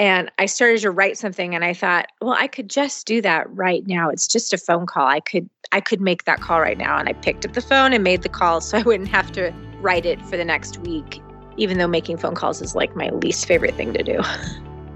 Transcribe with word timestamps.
And 0.00 0.32
I 0.38 0.46
started 0.46 0.80
to 0.80 0.90
write 0.90 1.18
something 1.18 1.54
and 1.54 1.62
I 1.62 1.74
thought, 1.74 2.06
well, 2.22 2.32
I 2.32 2.46
could 2.46 2.70
just 2.70 3.06
do 3.06 3.20
that 3.20 3.54
right 3.54 3.86
now. 3.86 4.08
It's 4.08 4.26
just 4.26 4.54
a 4.54 4.56
phone 4.56 4.86
call. 4.86 5.06
I 5.06 5.20
could 5.20 5.46
I 5.72 5.82
could 5.82 6.00
make 6.00 6.24
that 6.24 6.40
call 6.40 6.62
right 6.62 6.78
now. 6.78 6.96
And 6.96 7.06
I 7.06 7.12
picked 7.12 7.44
up 7.44 7.52
the 7.52 7.60
phone 7.60 7.92
and 7.92 8.02
made 8.02 8.22
the 8.22 8.30
call 8.30 8.62
so 8.62 8.78
I 8.78 8.82
wouldn't 8.82 9.10
have 9.10 9.30
to 9.32 9.52
write 9.82 10.06
it 10.06 10.18
for 10.22 10.38
the 10.38 10.44
next 10.44 10.78
week, 10.78 11.20
even 11.58 11.76
though 11.76 11.86
making 11.86 12.16
phone 12.16 12.34
calls 12.34 12.62
is 12.62 12.74
like 12.74 12.96
my 12.96 13.10
least 13.10 13.44
favorite 13.44 13.74
thing 13.74 13.92
to 13.92 14.02
do. 14.02 14.22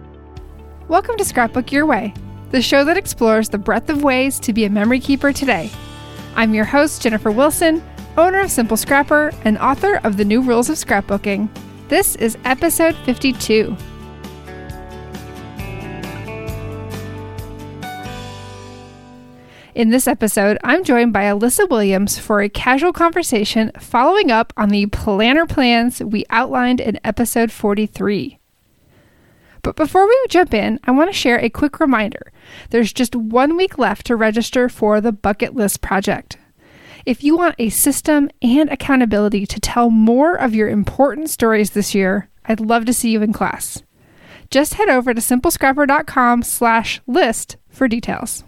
Welcome 0.88 1.18
to 1.18 1.24
Scrapbook 1.26 1.70
Your 1.70 1.84
Way, 1.84 2.14
the 2.50 2.62
show 2.62 2.82
that 2.86 2.96
explores 2.96 3.50
the 3.50 3.58
breadth 3.58 3.90
of 3.90 4.02
ways 4.02 4.40
to 4.40 4.54
be 4.54 4.64
a 4.64 4.70
memory 4.70 5.00
keeper 5.00 5.34
today. 5.34 5.70
I'm 6.34 6.54
your 6.54 6.64
host, 6.64 7.02
Jennifer 7.02 7.30
Wilson, 7.30 7.84
owner 8.16 8.40
of 8.40 8.50
Simple 8.50 8.78
Scrapper 8.78 9.32
and 9.44 9.58
author 9.58 9.96
of 9.96 10.16
The 10.16 10.24
New 10.24 10.40
Rules 10.40 10.70
of 10.70 10.76
Scrapbooking. 10.76 11.50
This 11.88 12.16
is 12.16 12.38
episode 12.46 12.96
52. 13.04 13.76
In 19.74 19.90
this 19.90 20.06
episode, 20.06 20.56
I'm 20.62 20.84
joined 20.84 21.12
by 21.12 21.24
Alyssa 21.24 21.68
Williams 21.68 22.16
for 22.16 22.40
a 22.40 22.48
casual 22.48 22.92
conversation 22.92 23.72
following 23.80 24.30
up 24.30 24.52
on 24.56 24.68
the 24.68 24.86
planner 24.86 25.46
plans 25.46 26.00
we 26.00 26.24
outlined 26.30 26.80
in 26.80 27.00
episode 27.02 27.50
43. 27.50 28.38
But 29.62 29.74
before 29.74 30.06
we 30.06 30.26
jump 30.28 30.54
in, 30.54 30.78
I 30.84 30.92
want 30.92 31.10
to 31.10 31.18
share 31.18 31.40
a 31.40 31.50
quick 31.50 31.80
reminder. 31.80 32.30
There's 32.70 32.92
just 32.92 33.16
one 33.16 33.56
week 33.56 33.76
left 33.76 34.06
to 34.06 34.14
register 34.14 34.68
for 34.68 35.00
the 35.00 35.10
Bucket 35.10 35.56
List 35.56 35.80
Project. 35.80 36.36
If 37.04 37.24
you 37.24 37.36
want 37.36 37.56
a 37.58 37.68
system 37.70 38.30
and 38.40 38.70
accountability 38.70 39.44
to 39.44 39.58
tell 39.58 39.90
more 39.90 40.36
of 40.36 40.54
your 40.54 40.68
important 40.68 41.30
stories 41.30 41.70
this 41.70 41.96
year, 41.96 42.28
I'd 42.44 42.60
love 42.60 42.84
to 42.84 42.94
see 42.94 43.10
you 43.10 43.22
in 43.22 43.32
class. 43.32 43.82
Just 44.52 44.74
head 44.74 44.88
over 44.88 45.12
to 45.12 45.20
simplescrapper.com 45.20 46.44
slash 46.44 47.00
list 47.08 47.56
for 47.70 47.88
details. 47.88 48.44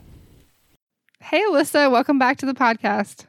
Hey, 1.26 1.42
Alyssa, 1.42 1.90
welcome 1.90 2.18
back 2.18 2.38
to 2.38 2.46
the 2.46 2.54
podcast. 2.54 3.26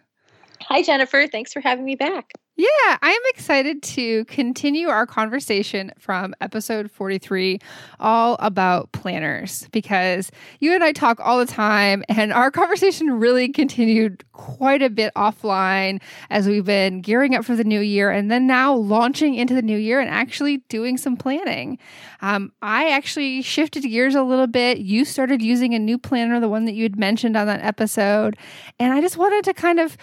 Hi, 0.70 0.82
Jennifer. 0.82 1.28
Thanks 1.28 1.54
for 1.54 1.62
having 1.62 1.86
me 1.86 1.96
back. 1.96 2.34
Yeah, 2.58 2.98
I 3.02 3.12
am 3.12 3.22
excited 3.30 3.82
to 3.84 4.26
continue 4.26 4.90
our 4.90 5.06
conversation 5.06 5.94
from 5.98 6.36
episode 6.42 6.92
43, 6.92 7.60
all 8.02 8.36
about 8.42 8.92
planners, 8.92 9.70
because 9.72 10.30
you 10.60 10.74
and 10.74 10.84
I 10.84 10.92
talk 10.92 11.22
all 11.22 11.40
the 11.40 11.46
time, 11.46 12.04
and 12.10 12.34
our 12.34 12.52
conversation 12.52 13.18
really 13.18 13.48
continued 13.48 14.26
quite 14.34 14.82
a 14.82 14.90
bit 14.90 15.14
offline 15.16 16.02
as 16.30 16.48
we've 16.50 16.66
been 16.66 17.00
gearing 17.00 17.34
up 17.34 17.46
for 17.46 17.56
the 17.56 17.64
new 17.64 17.80
year 17.80 18.12
and 18.12 18.30
then 18.30 18.46
now 18.46 18.74
launching 18.74 19.36
into 19.36 19.54
the 19.54 19.62
new 19.62 19.78
year 19.78 20.02
and 20.02 20.10
actually 20.10 20.58
doing 20.68 20.98
some 20.98 21.16
planning. 21.16 21.78
Um, 22.22 22.52
I 22.62 22.90
actually 22.90 23.42
shifted 23.42 23.84
gears 23.84 24.16
a 24.16 24.24
little 24.24 24.48
bit. 24.48 24.80
You 24.80 25.06
started 25.06 25.42
using 25.42 25.74
a 25.76 25.80
new 25.80 25.98
planner, 25.98 26.42
the 26.42 26.50
one 26.50 26.66
that 26.66 26.74
you 26.74 26.84
had 26.84 27.00
mentioned 27.00 27.38
on 27.38 27.48
that 27.48 27.62
episode, 27.64 28.36
and 28.80 28.92
I 28.92 29.00
just 29.00 29.16
wanted 29.16 29.46
to 29.46 29.54
kind 29.54 29.80
of 29.80 29.96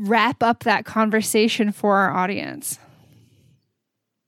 wrap 0.00 0.42
up 0.42 0.64
that 0.64 0.84
conversation 0.84 1.72
for 1.72 1.96
our 1.96 2.10
audience. 2.10 2.78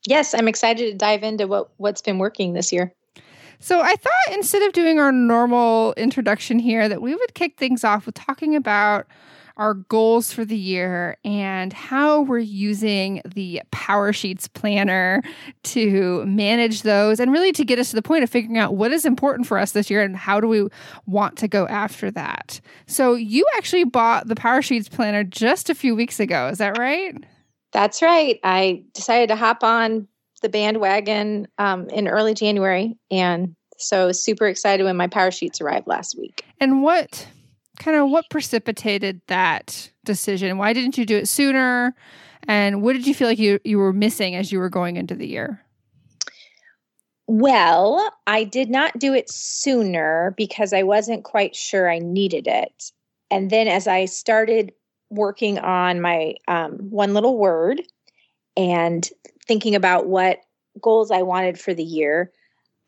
Yes, 0.06 0.34
I'm 0.34 0.48
excited 0.48 0.90
to 0.90 0.96
dive 0.96 1.22
into 1.22 1.46
what 1.46 1.70
what's 1.76 2.02
been 2.02 2.18
working 2.18 2.52
this 2.52 2.72
year. 2.72 2.92
So 3.58 3.80
I 3.80 3.94
thought 3.94 4.34
instead 4.34 4.62
of 4.62 4.72
doing 4.72 4.98
our 4.98 5.12
normal 5.12 5.94
introduction 5.96 6.58
here 6.58 6.88
that 6.88 7.00
we 7.00 7.14
would 7.14 7.34
kick 7.34 7.56
things 7.56 7.84
off 7.84 8.06
with 8.06 8.16
talking 8.16 8.56
about 8.56 9.06
our 9.56 9.74
goals 9.74 10.32
for 10.32 10.44
the 10.44 10.56
year 10.56 11.16
and 11.24 11.72
how 11.72 12.22
we're 12.22 12.38
using 12.38 13.22
the 13.24 13.62
Power 13.70 14.12
Sheets 14.12 14.48
planner 14.48 15.22
to 15.64 16.24
manage 16.26 16.82
those 16.82 17.20
and 17.20 17.32
really 17.32 17.52
to 17.52 17.64
get 17.64 17.78
us 17.78 17.90
to 17.90 17.96
the 17.96 18.02
point 18.02 18.24
of 18.24 18.30
figuring 18.30 18.58
out 18.58 18.74
what 18.74 18.92
is 18.92 19.04
important 19.04 19.46
for 19.46 19.58
us 19.58 19.72
this 19.72 19.90
year 19.90 20.02
and 20.02 20.16
how 20.16 20.40
do 20.40 20.48
we 20.48 20.68
want 21.06 21.36
to 21.38 21.48
go 21.48 21.66
after 21.68 22.10
that. 22.10 22.60
So, 22.86 23.14
you 23.14 23.44
actually 23.56 23.84
bought 23.84 24.28
the 24.28 24.36
Power 24.36 24.62
Sheets 24.62 24.88
planner 24.88 25.24
just 25.24 25.70
a 25.70 25.74
few 25.74 25.94
weeks 25.94 26.20
ago. 26.20 26.48
Is 26.48 26.58
that 26.58 26.78
right? 26.78 27.14
That's 27.72 28.02
right. 28.02 28.38
I 28.44 28.84
decided 28.92 29.28
to 29.28 29.36
hop 29.36 29.64
on 29.64 30.08
the 30.42 30.48
bandwagon 30.48 31.48
um, 31.58 31.88
in 31.88 32.08
early 32.08 32.34
January. 32.34 32.96
And 33.10 33.54
so, 33.78 34.12
super 34.12 34.46
excited 34.46 34.84
when 34.84 34.96
my 34.96 35.06
Power 35.06 35.30
Sheets 35.30 35.60
arrived 35.60 35.86
last 35.86 36.16
week. 36.18 36.44
And 36.60 36.82
what 36.82 37.26
kind 37.82 37.96
of 37.96 38.10
what 38.10 38.30
precipitated 38.30 39.20
that 39.26 39.90
decision? 40.04 40.58
Why 40.58 40.72
didn't 40.72 40.96
you 40.96 41.04
do 41.04 41.16
it 41.16 41.28
sooner? 41.28 41.94
And 42.48 42.82
what 42.82 42.94
did 42.94 43.06
you 43.06 43.14
feel 43.14 43.28
like 43.28 43.38
you, 43.38 43.60
you 43.64 43.78
were 43.78 43.92
missing 43.92 44.34
as 44.34 44.52
you 44.52 44.58
were 44.58 44.70
going 44.70 44.96
into 44.96 45.14
the 45.14 45.26
year? 45.26 45.60
Well, 47.26 48.12
I 48.26 48.44
did 48.44 48.68
not 48.68 48.98
do 48.98 49.14
it 49.14 49.30
sooner 49.30 50.34
because 50.36 50.72
I 50.72 50.82
wasn't 50.82 51.24
quite 51.24 51.54
sure 51.54 51.90
I 51.90 51.98
needed 51.98 52.46
it. 52.46 52.90
And 53.30 53.50
then 53.50 53.68
as 53.68 53.86
I 53.86 54.04
started 54.06 54.72
working 55.10 55.58
on 55.58 56.00
my 56.00 56.34
um, 56.48 56.72
one 56.90 57.14
little 57.14 57.38
word 57.38 57.82
and 58.56 59.08
thinking 59.46 59.74
about 59.74 60.06
what 60.06 60.40
goals 60.80 61.10
I 61.10 61.22
wanted 61.22 61.58
for 61.58 61.74
the 61.74 61.84
year, 61.84 62.32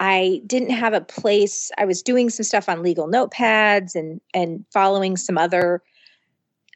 I 0.01 0.43
didn't 0.47 0.71
have 0.71 0.93
a 0.93 1.01
place. 1.01 1.71
I 1.79 1.85
was 1.85 2.03
doing 2.03 2.31
some 2.31 2.45
stuff 2.45 2.69
on 2.69 2.83
legal 2.83 3.09
notepads 3.09 3.95
and 3.95 4.21
and 4.33 4.65
following 4.73 5.17
some 5.17 5.39
other 5.39 5.83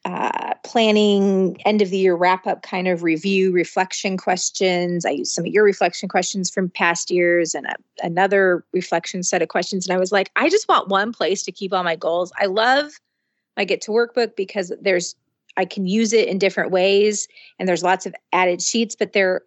uh, 0.04 0.54
planning 0.64 1.60
end 1.66 1.82
of 1.82 1.90
the 1.90 1.98
year 1.98 2.14
wrap 2.14 2.46
up 2.46 2.62
kind 2.62 2.88
of 2.88 3.02
review 3.02 3.52
reflection 3.52 4.16
questions. 4.16 5.04
I 5.04 5.10
used 5.10 5.32
some 5.32 5.44
of 5.44 5.52
your 5.52 5.64
reflection 5.64 6.08
questions 6.08 6.50
from 6.50 6.70
past 6.70 7.10
years 7.10 7.54
and 7.54 7.66
a, 7.66 7.74
another 8.02 8.64
reflection 8.72 9.22
set 9.22 9.42
of 9.42 9.48
questions. 9.48 9.86
And 9.86 9.94
I 9.94 9.98
was 9.98 10.12
like, 10.12 10.30
I 10.36 10.48
just 10.48 10.68
want 10.68 10.88
one 10.88 11.12
place 11.12 11.42
to 11.42 11.52
keep 11.52 11.72
all 11.72 11.82
my 11.82 11.96
goals. 11.96 12.32
I 12.38 12.46
love 12.46 12.92
my 13.56 13.64
Get 13.64 13.80
to 13.82 13.90
Workbook 13.90 14.36
because 14.36 14.72
there's 14.80 15.16
I 15.56 15.64
can 15.64 15.86
use 15.86 16.12
it 16.12 16.28
in 16.28 16.38
different 16.38 16.70
ways 16.70 17.26
and 17.58 17.68
there's 17.68 17.82
lots 17.82 18.06
of 18.06 18.14
added 18.32 18.62
sheets, 18.62 18.94
but 18.94 19.12
they're 19.12 19.42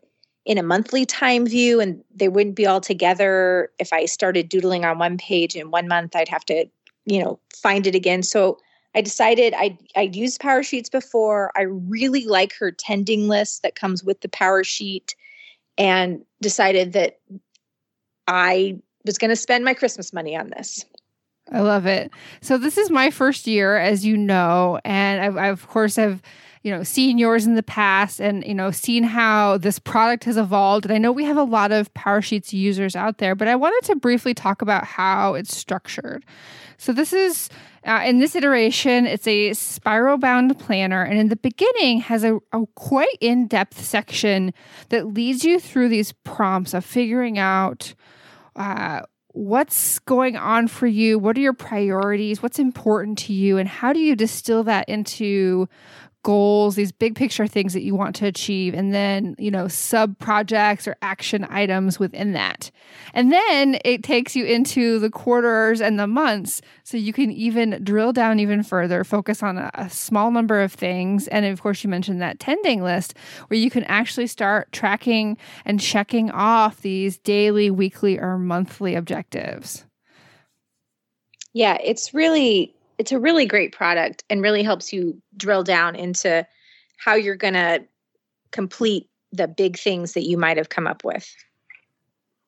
in 0.46 0.58
a 0.58 0.64
monthly 0.64 1.06
time 1.06 1.46
view 1.46 1.80
and 1.80 2.04
they 2.14 2.28
wouldn't 2.28 2.56
be 2.56 2.66
all 2.66 2.82
together. 2.82 3.70
If 3.80 3.94
i 3.94 4.06
started 4.06 4.50
doodling 4.50 4.86
on 4.86 4.98
one 4.98 5.18
page 5.18 5.56
in 5.56 5.72
one 5.72 5.88
month 5.88 6.16
i'd 6.16 6.30
have 6.30 6.46
to 6.46 6.66
you 7.06 7.24
know 7.24 7.40
find 7.56 7.88
it 7.88 7.96
again. 7.96 8.24
So 8.24 8.58
i 8.96 9.02
decided 9.02 9.54
i'd, 9.54 9.78
I'd 9.96 10.16
used 10.16 10.40
power 10.40 10.64
sheets 10.64 10.90
before. 10.90 11.52
I 11.56 11.64
really 11.64 12.26
like 12.26 12.54
her 12.60 12.72
tending 12.72 13.28
list 13.28 13.64
that 13.64 13.76
comes 13.76 14.04
with 14.04 14.22
the 14.22 14.30
power 14.30 14.64
sheet 14.64 15.16
and 15.78 16.24
decided 16.42 16.94
that 16.94 17.20
i 18.28 18.78
was 19.06 19.18
going 19.18 19.30
to 19.30 19.36
spend 19.36 19.64
my 19.64 19.74
christmas 19.74 20.14
money 20.14 20.36
on 20.36 20.50
this. 20.50 20.86
I 21.52 21.62
love 21.62 21.86
it. 21.86 22.12
So 22.42 22.58
this 22.58 22.78
is 22.78 22.90
my 22.90 23.10
first 23.10 23.46
year 23.46 23.78
as 23.78 24.06
you 24.06 24.18
know 24.18 24.80
and 24.84 25.38
i, 25.40 25.46
I 25.46 25.48
of 25.48 25.68
course 25.68 25.96
have 25.96 26.22
you 26.64 26.72
know, 26.72 26.84
seen 26.84 27.18
yours 27.18 27.46
in 27.46 27.56
the 27.56 27.64
past 27.64 28.20
and, 28.20 28.46
you 28.46 28.54
know, 28.54 28.70
seen 28.70 29.04
how 29.04 29.58
this 29.58 29.80
product 29.80 30.26
has 30.26 30.38
evolved. 30.38 30.86
And 30.86 30.94
I 30.94 30.98
know 31.00 31.12
we 31.12 31.26
have 31.26 31.38
a 31.38 31.44
lot 31.44 31.72
of 31.72 31.94
PowerSheets 31.94 32.54
users 32.54 32.96
out 32.96 33.18
there, 33.18 33.34
but 33.34 33.48
I 33.48 33.56
wanted 33.56 33.86
to 33.88 33.96
briefly 33.96 34.34
talk 34.34 34.62
about 34.62 34.86
how 34.86 35.34
it's 35.34 35.56
structured. 35.56 36.24
So 36.78 36.94
this 36.94 37.14
is 37.14 37.50
uh, 37.84 38.04
in 38.06 38.20
this 38.20 38.36
iteration, 38.36 39.08
it's 39.08 39.28
a 39.28 39.54
spiral 39.54 40.18
bound 40.18 40.60
planner, 40.60 41.04
and 41.04 41.18
in 41.18 41.30
the 41.30 41.36
beginning 41.36 42.02
has 42.02 42.24
a, 42.24 42.38
a 42.54 42.66
quite 42.76 43.18
in 43.20 43.48
depth 43.48 43.84
section 43.84 44.54
that 44.90 45.08
leads 45.08 45.44
you 45.44 45.60
through 45.60 45.90
these 45.90 46.12
prompts 46.24 46.76
of 46.76 46.86
figuring 46.86 47.40
out 47.40 47.96
uh, 48.56 49.02
what's 49.30 50.00
going 50.00 50.36
on 50.36 50.68
for 50.68 50.88
you? 50.88 51.18
What 51.18 51.38
are 51.38 51.42
your 51.42 51.54
priorities? 51.54 52.44
What's 52.44 52.60
important 52.60 53.18
to 53.20 53.34
you? 53.34 53.58
And 53.58 53.68
how 53.68 53.94
do 53.94 54.00
you 54.00 54.16
distill 54.16 54.64
that 54.66 54.88
into 54.90 55.68
goals, 56.24 56.76
these 56.76 56.92
big 56.92 57.16
picture 57.16 57.48
things 57.48 57.74
that 57.74 57.84
you 57.84 57.96
want 57.96 58.16
to 58.18 58.26
achieve, 58.26 58.74
and 58.74 58.94
then, 58.94 59.36
you 59.40 59.50
know, 59.50 59.68
sub 59.68 60.18
projects 60.20 60.88
or 60.88 60.96
action 61.02 61.46
items 61.50 62.00
within 62.00 62.34
that. 62.34 62.72
And 63.14 63.32
then 63.32 63.80
it 63.84 64.04
takes 64.04 64.36
you 64.36 64.46
into 64.46 65.00
the 65.00 65.10
quarters 65.10 65.82
and 65.82 66.00
the 66.00 66.08
months 66.08 66.62
so 66.84 66.98
you 66.98 67.14
can 67.14 67.32
even 67.32 67.84
drill 67.84 68.14
down 68.14 68.40
even 68.40 68.64
further, 68.64 69.04
focus 69.04 69.42
on 69.42 69.58
a, 69.58 69.72
a 69.74 69.90
small 69.90 70.32
number 70.32 70.62
of 70.62 70.74
things. 70.74 71.28
And 71.30 71.46
of 71.46 71.62
course, 71.62 71.84
you 71.84 71.90
mentioned 71.90 72.22
that 72.22 72.40
tending 72.40 72.84
list 72.84 73.16
where 73.48 73.60
you 73.60 73.70
can 73.70 73.84
actually 73.86 74.28
start 74.28 74.72
tracking 74.72 75.38
and 75.66 75.80
checking 75.80 76.30
off 76.32 76.82
these 76.82 77.18
daily, 77.18 77.72
weekly, 77.72 78.20
or 78.20 78.38
monthly 78.38 78.96
objectives. 78.96 79.86
Yeah, 81.54 81.78
it's 81.84 82.14
really 82.14 82.76
it's 83.02 83.12
a 83.12 83.18
really 83.18 83.48
great 83.48 83.72
product 83.72 84.24
and 84.30 84.44
really 84.44 84.62
helps 84.62 84.94
you 84.94 85.20
drill 85.36 85.64
down 85.64 85.96
into 85.96 86.46
how 86.98 87.16
you're 87.16 87.36
going 87.36 87.56
to 87.56 87.84
complete 88.52 89.10
the 89.32 89.48
big 89.48 89.76
things 89.76 90.14
that 90.14 90.22
you 90.22 90.38
might 90.38 90.58
have 90.58 90.70
come 90.70 90.86
up 90.86 91.04
with. 91.04 91.28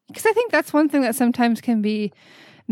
Because 0.08 0.28
I 0.28 0.32
think 0.34 0.52
that's 0.52 0.72
one 0.72 0.90
thing 0.90 1.02
that 1.02 1.16
sometimes 1.16 1.60
can 1.60 1.82
be 1.82 2.14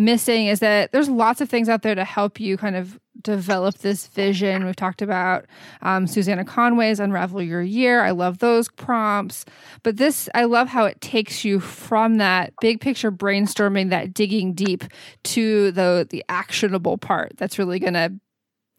missing 0.05 0.47
is 0.47 0.59
that 0.59 0.91
there's 0.91 1.09
lots 1.09 1.41
of 1.41 1.49
things 1.49 1.69
out 1.69 1.81
there 1.81 1.95
to 1.95 2.03
help 2.03 2.39
you 2.39 2.57
kind 2.57 2.75
of 2.75 2.99
develop 3.21 3.77
this 3.79 4.07
vision. 4.07 4.65
We've 4.65 4.75
talked 4.75 5.01
about 5.01 5.45
um, 5.81 6.07
Susannah 6.07 6.45
Conway's 6.45 6.99
Unravel 6.99 7.41
Your 7.41 7.61
Year. 7.61 8.01
I 8.01 8.11
love 8.11 8.39
those 8.39 8.69
prompts. 8.69 9.45
But 9.83 9.97
this, 9.97 10.27
I 10.33 10.45
love 10.45 10.67
how 10.67 10.85
it 10.85 11.01
takes 11.01 11.45
you 11.45 11.59
from 11.59 12.17
that 12.17 12.53
big 12.61 12.81
picture 12.81 13.11
brainstorming, 13.11 13.89
that 13.89 14.13
digging 14.13 14.53
deep 14.53 14.83
to 15.23 15.71
the 15.71 16.07
the 16.09 16.23
actionable 16.29 16.97
part 16.97 17.33
that's 17.37 17.59
really 17.59 17.79
going 17.79 17.93
to 17.93 18.13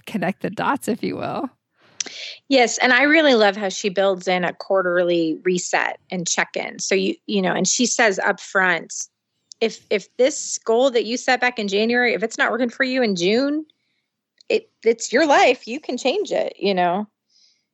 connect 0.06 0.42
the 0.42 0.50
dots, 0.50 0.88
if 0.88 1.02
you 1.02 1.16
will. 1.16 1.48
Yes, 2.48 2.78
and 2.78 2.92
I 2.92 3.04
really 3.04 3.34
love 3.34 3.56
how 3.56 3.68
she 3.68 3.88
builds 3.88 4.26
in 4.26 4.44
a 4.44 4.52
quarterly 4.52 5.38
reset 5.44 6.00
and 6.10 6.26
check-in. 6.26 6.80
So 6.80 6.94
you 6.94 7.14
you 7.26 7.40
know, 7.40 7.54
and 7.54 7.66
she 7.68 7.86
says 7.86 8.18
up 8.18 8.40
front, 8.40 8.92
if 9.62 9.87
if 9.91 10.14
this 10.17 10.59
goal 10.59 10.91
that 10.91 11.05
you 11.05 11.17
set 11.17 11.41
back 11.41 11.59
in 11.59 11.69
January, 11.69 12.14
if 12.14 12.25
it's 12.25 12.37
not 12.37 12.50
working 12.50 12.69
for 12.69 12.82
you 12.82 13.00
in 13.00 13.14
June, 13.14 13.64
it 14.49 14.69
it's 14.85 15.12
your 15.12 15.25
life. 15.25 15.69
You 15.69 15.79
can 15.79 15.97
change 15.97 16.32
it, 16.32 16.56
you 16.59 16.75
know. 16.75 17.06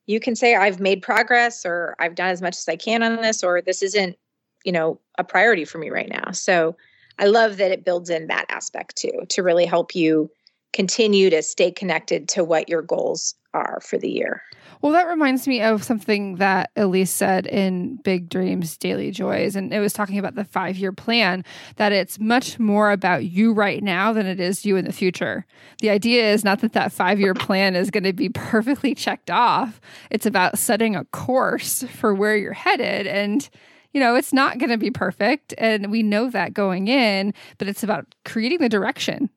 You 0.07 0.21
can 0.21 0.37
say 0.37 0.55
I've 0.55 0.81
made 0.81 1.01
progress 1.01 1.65
or 1.65 1.97
I've 1.99 2.15
done 2.15 2.29
as 2.29 2.43
much 2.43 2.57
as 2.57 2.69
I 2.69 2.77
can 2.77 3.03
on 3.03 3.17
this 3.17 3.43
or 3.43 3.63
this 3.63 3.83
isn't, 3.83 4.17
you 4.65 4.73
know, 4.73 5.01
a 5.17 5.25
priority 5.25 5.65
for 5.65 5.79
me 5.79 5.89
right 5.89 6.11
now. 6.11 6.31
So 6.33 6.77
I 7.19 7.25
love 7.25 7.57
that 7.57 7.73
it 7.73 7.87
builds 7.87 8.11
in 8.11 8.27
that 8.27 8.45
aspect 8.51 8.97
too 8.97 9.25
to 9.31 9.43
really 9.43 9.65
help 9.65 9.95
you 9.95 10.31
continue 10.75 11.31
to 11.31 11.43
stay 11.43 11.71
connected 11.71 12.29
to 12.29 12.45
what 12.45 12.69
your 12.69 12.83
goals 12.83 13.35
are 13.55 13.81
for 13.83 13.97
the 13.97 14.11
year. 14.11 14.43
Well, 14.81 14.93
that 14.93 15.09
reminds 15.09 15.49
me 15.49 15.61
of 15.61 15.83
something 15.83 16.37
that 16.37 16.71
Elise 16.77 17.11
said 17.11 17.47
in 17.47 17.97
Big 17.97 18.29
Dreams, 18.29 18.77
Daily 18.77 19.11
Joys. 19.11 19.57
And 19.57 19.73
it 19.73 19.81
was 19.81 19.93
talking 19.93 20.19
about 20.19 20.35
the 20.35 20.45
five 20.45 20.77
year 20.77 20.93
plan, 20.93 21.45
that 21.77 21.93
it's 21.93 22.19
much 22.21 22.59
more 22.59 22.91
about 22.91 23.25
you 23.25 23.53
right 23.53 23.83
now 23.83 24.13
than 24.13 24.27
it 24.27 24.41
is 24.41 24.65
you 24.65 24.77
in 24.77 24.85
the 24.85 24.93
future. 24.93 25.47
The 25.81 25.91
idea 25.91 26.33
is 26.33 26.45
not 26.45 26.61
that 26.61 26.75
that 26.75 26.93
five 26.93 27.19
year 27.19 27.35
plan 27.49 27.75
is 27.75 27.91
going 27.91 28.05
to 28.05 28.13
be 28.13 28.29
perfectly 28.29 28.95
checked 28.95 29.31
off, 29.31 29.81
it's 30.11 30.27
about 30.27 30.59
setting 30.59 30.95
a 30.95 31.05
course 31.07 31.85
for 31.85 32.15
where 32.15 32.37
you're 32.37 32.53
headed. 32.53 33.07
And 33.07 33.49
you 33.93 34.01
know, 34.01 34.17
it's 34.17 34.33
not 34.33 34.59
going 34.59 34.71
to 34.71 34.77
be 34.77 34.91
perfect. 34.91 35.55
And 35.57 35.91
we 35.91 36.03
know 36.03 36.29
that 36.31 36.53
going 36.53 36.89
in, 36.89 37.33
but 37.57 37.69
it's 37.69 37.83
about 37.83 38.15
creating 38.25 38.59
the 38.59 38.69
direction. 38.69 39.31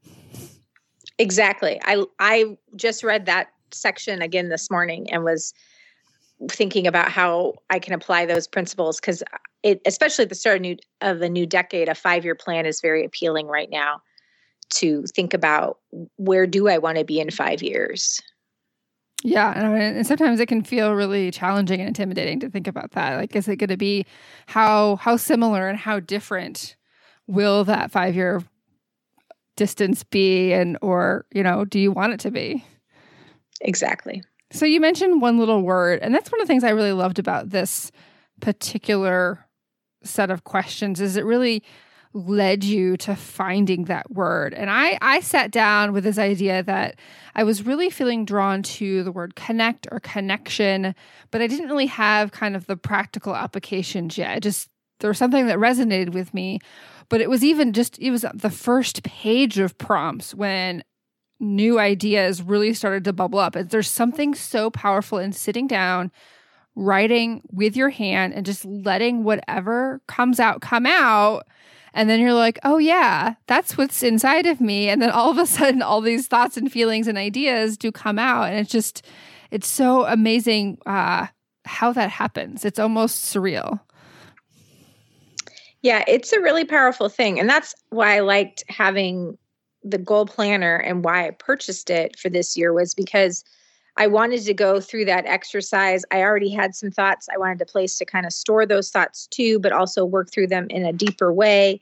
Exactly. 1.17 1.79
I 1.83 2.03
I 2.19 2.57
just 2.75 3.03
read 3.03 3.27
that 3.27 3.47
section 3.73 4.21
again 4.21 4.49
this 4.49 4.69
morning 4.69 5.11
and 5.11 5.23
was 5.23 5.53
thinking 6.49 6.87
about 6.87 7.11
how 7.11 7.53
I 7.69 7.79
can 7.79 7.93
apply 7.93 8.25
those 8.25 8.47
principles 8.47 8.99
because 8.99 9.23
it, 9.63 9.81
especially 9.85 10.23
at 10.23 10.29
the 10.29 10.35
start 10.35 10.57
of, 10.57 10.61
new, 10.61 10.77
of 11.01 11.19
the 11.19 11.29
new 11.29 11.45
decade, 11.45 11.87
a 11.87 11.95
five 11.95 12.23
year 12.23 12.35
plan 12.35 12.65
is 12.65 12.81
very 12.81 13.05
appealing 13.05 13.47
right 13.47 13.69
now 13.69 14.01
to 14.71 15.03
think 15.15 15.33
about 15.33 15.79
where 16.17 16.47
do 16.47 16.67
I 16.67 16.77
want 16.77 16.97
to 16.97 17.03
be 17.03 17.19
in 17.19 17.29
five 17.29 17.61
years. 17.61 18.21
Yeah, 19.23 19.51
and 19.51 20.07
sometimes 20.07 20.39
it 20.39 20.47
can 20.47 20.63
feel 20.63 20.93
really 20.93 21.29
challenging 21.29 21.79
and 21.79 21.89
intimidating 21.89 22.39
to 22.39 22.49
think 22.49 22.67
about 22.67 22.91
that. 22.91 23.17
Like, 23.17 23.35
is 23.35 23.47
it 23.47 23.57
going 23.57 23.69
to 23.69 23.77
be 23.77 24.05
how 24.47 24.95
how 24.95 25.15
similar 25.15 25.69
and 25.69 25.77
how 25.77 25.99
different 25.99 26.75
will 27.27 27.63
that 27.65 27.91
five 27.91 28.15
year 28.15 28.41
distance 29.57 30.03
be, 30.03 30.53
and 30.53 30.75
or 30.81 31.27
you 31.31 31.43
know, 31.43 31.65
do 31.65 31.79
you 31.79 31.91
want 31.91 32.13
it 32.13 32.19
to 32.21 32.31
be? 32.31 32.65
Exactly. 33.61 34.23
So 34.51 34.65
you 34.65 34.81
mentioned 34.81 35.21
one 35.21 35.39
little 35.39 35.61
word, 35.61 35.99
and 36.01 36.13
that's 36.13 36.31
one 36.31 36.41
of 36.41 36.47
the 36.47 36.51
things 36.51 36.63
I 36.63 36.71
really 36.71 36.91
loved 36.91 37.19
about 37.19 37.49
this 37.49 37.91
particular 38.41 39.45
set 40.03 40.29
of 40.29 40.43
questions 40.43 40.99
is 40.99 41.15
it 41.15 41.25
really 41.25 41.63
led 42.13 42.63
you 42.63 42.97
to 42.97 43.15
finding 43.15 43.85
that 43.85 44.11
word. 44.11 44.53
And 44.53 44.69
I 44.69 44.97
I 45.01 45.21
sat 45.21 45.51
down 45.51 45.93
with 45.93 46.03
this 46.03 46.17
idea 46.17 46.61
that 46.63 46.99
I 47.35 47.43
was 47.43 47.65
really 47.65 47.89
feeling 47.89 48.25
drawn 48.25 48.63
to 48.63 49.03
the 49.03 49.11
word 49.11 49.35
connect 49.35 49.87
or 49.91 50.01
connection, 50.01 50.93
but 51.29 51.41
I 51.41 51.47
didn't 51.47 51.69
really 51.69 51.85
have 51.85 52.31
kind 52.31 52.55
of 52.55 52.65
the 52.67 52.75
practical 52.75 53.35
applications 53.35 54.17
yet. 54.17 54.41
just 54.41 54.67
there 54.99 55.09
was 55.09 55.17
something 55.17 55.47
that 55.47 55.57
resonated 55.57 56.13
with 56.13 56.33
me, 56.33 56.59
but 57.09 57.21
it 57.21 57.29
was 57.29 57.43
even 57.43 57.73
just 57.73 57.97
it 57.99 58.11
was 58.11 58.25
the 58.33 58.49
first 58.49 59.03
page 59.03 59.57
of 59.57 59.77
prompts 59.77 60.35
when 60.35 60.83
new 61.41 61.79
ideas 61.79 62.41
really 62.41 62.73
started 62.73 63.03
to 63.03 63.13
bubble 63.13 63.39
up. 63.39 63.53
There's 63.53 63.89
something 63.89 64.35
so 64.35 64.69
powerful 64.69 65.17
in 65.17 65.33
sitting 65.33 65.67
down, 65.67 66.11
writing 66.75 67.41
with 67.51 67.75
your 67.75 67.89
hand, 67.89 68.33
and 68.33 68.45
just 68.45 68.63
letting 68.63 69.23
whatever 69.23 70.01
comes 70.07 70.39
out 70.39 70.61
come 70.61 70.85
out. 70.85 71.47
And 71.93 72.09
then 72.09 72.21
you're 72.21 72.33
like, 72.33 72.59
oh, 72.63 72.77
yeah, 72.77 73.35
that's 73.47 73.77
what's 73.77 74.01
inside 74.01 74.45
of 74.45 74.61
me. 74.61 74.87
And 74.87 75.01
then 75.01 75.09
all 75.09 75.29
of 75.29 75.37
a 75.37 75.45
sudden, 75.45 75.81
all 75.81 75.99
these 75.99 76.27
thoughts 76.27 76.55
and 76.55 76.71
feelings 76.71 77.07
and 77.07 77.17
ideas 77.17 77.77
do 77.77 77.91
come 77.91 78.17
out. 78.17 78.43
And 78.43 78.59
it's 78.59 78.71
just, 78.71 79.05
it's 79.49 79.67
so 79.67 80.05
amazing 80.05 80.77
uh, 80.85 81.27
how 81.65 81.91
that 81.91 82.09
happens. 82.09 82.63
It's 82.63 82.79
almost 82.79 83.33
surreal. 83.33 83.81
Yeah, 85.81 86.03
it's 86.07 86.31
a 86.31 86.39
really 86.39 86.63
powerful 86.63 87.09
thing. 87.09 87.39
And 87.39 87.49
that's 87.49 87.73
why 87.89 88.15
I 88.15 88.19
liked 88.19 88.63
having 88.69 89.37
the 89.83 89.97
goal 89.97 90.25
planner 90.25 90.75
and 90.75 91.03
why 91.03 91.27
I 91.27 91.31
purchased 91.31 91.89
it 91.89 92.17
for 92.19 92.29
this 92.29 92.57
year 92.57 92.73
was 92.73 92.93
because 92.93 93.43
I 93.97 94.07
wanted 94.07 94.43
to 94.43 94.53
go 94.53 94.79
through 94.79 95.05
that 95.05 95.25
exercise. 95.25 96.03
I 96.11 96.21
already 96.21 96.49
had 96.49 96.75
some 96.75 96.91
thoughts. 96.91 97.27
I 97.33 97.37
wanted 97.37 97.61
a 97.61 97.65
place 97.65 97.97
to 97.97 98.05
kind 98.05 98.25
of 98.25 98.33
store 98.33 98.65
those 98.65 98.89
thoughts 98.89 99.27
too, 99.27 99.59
but 99.59 99.73
also 99.73 100.05
work 100.05 100.31
through 100.31 100.47
them 100.47 100.67
in 100.69 100.85
a 100.85 100.93
deeper 100.93 101.33
way. 101.33 101.79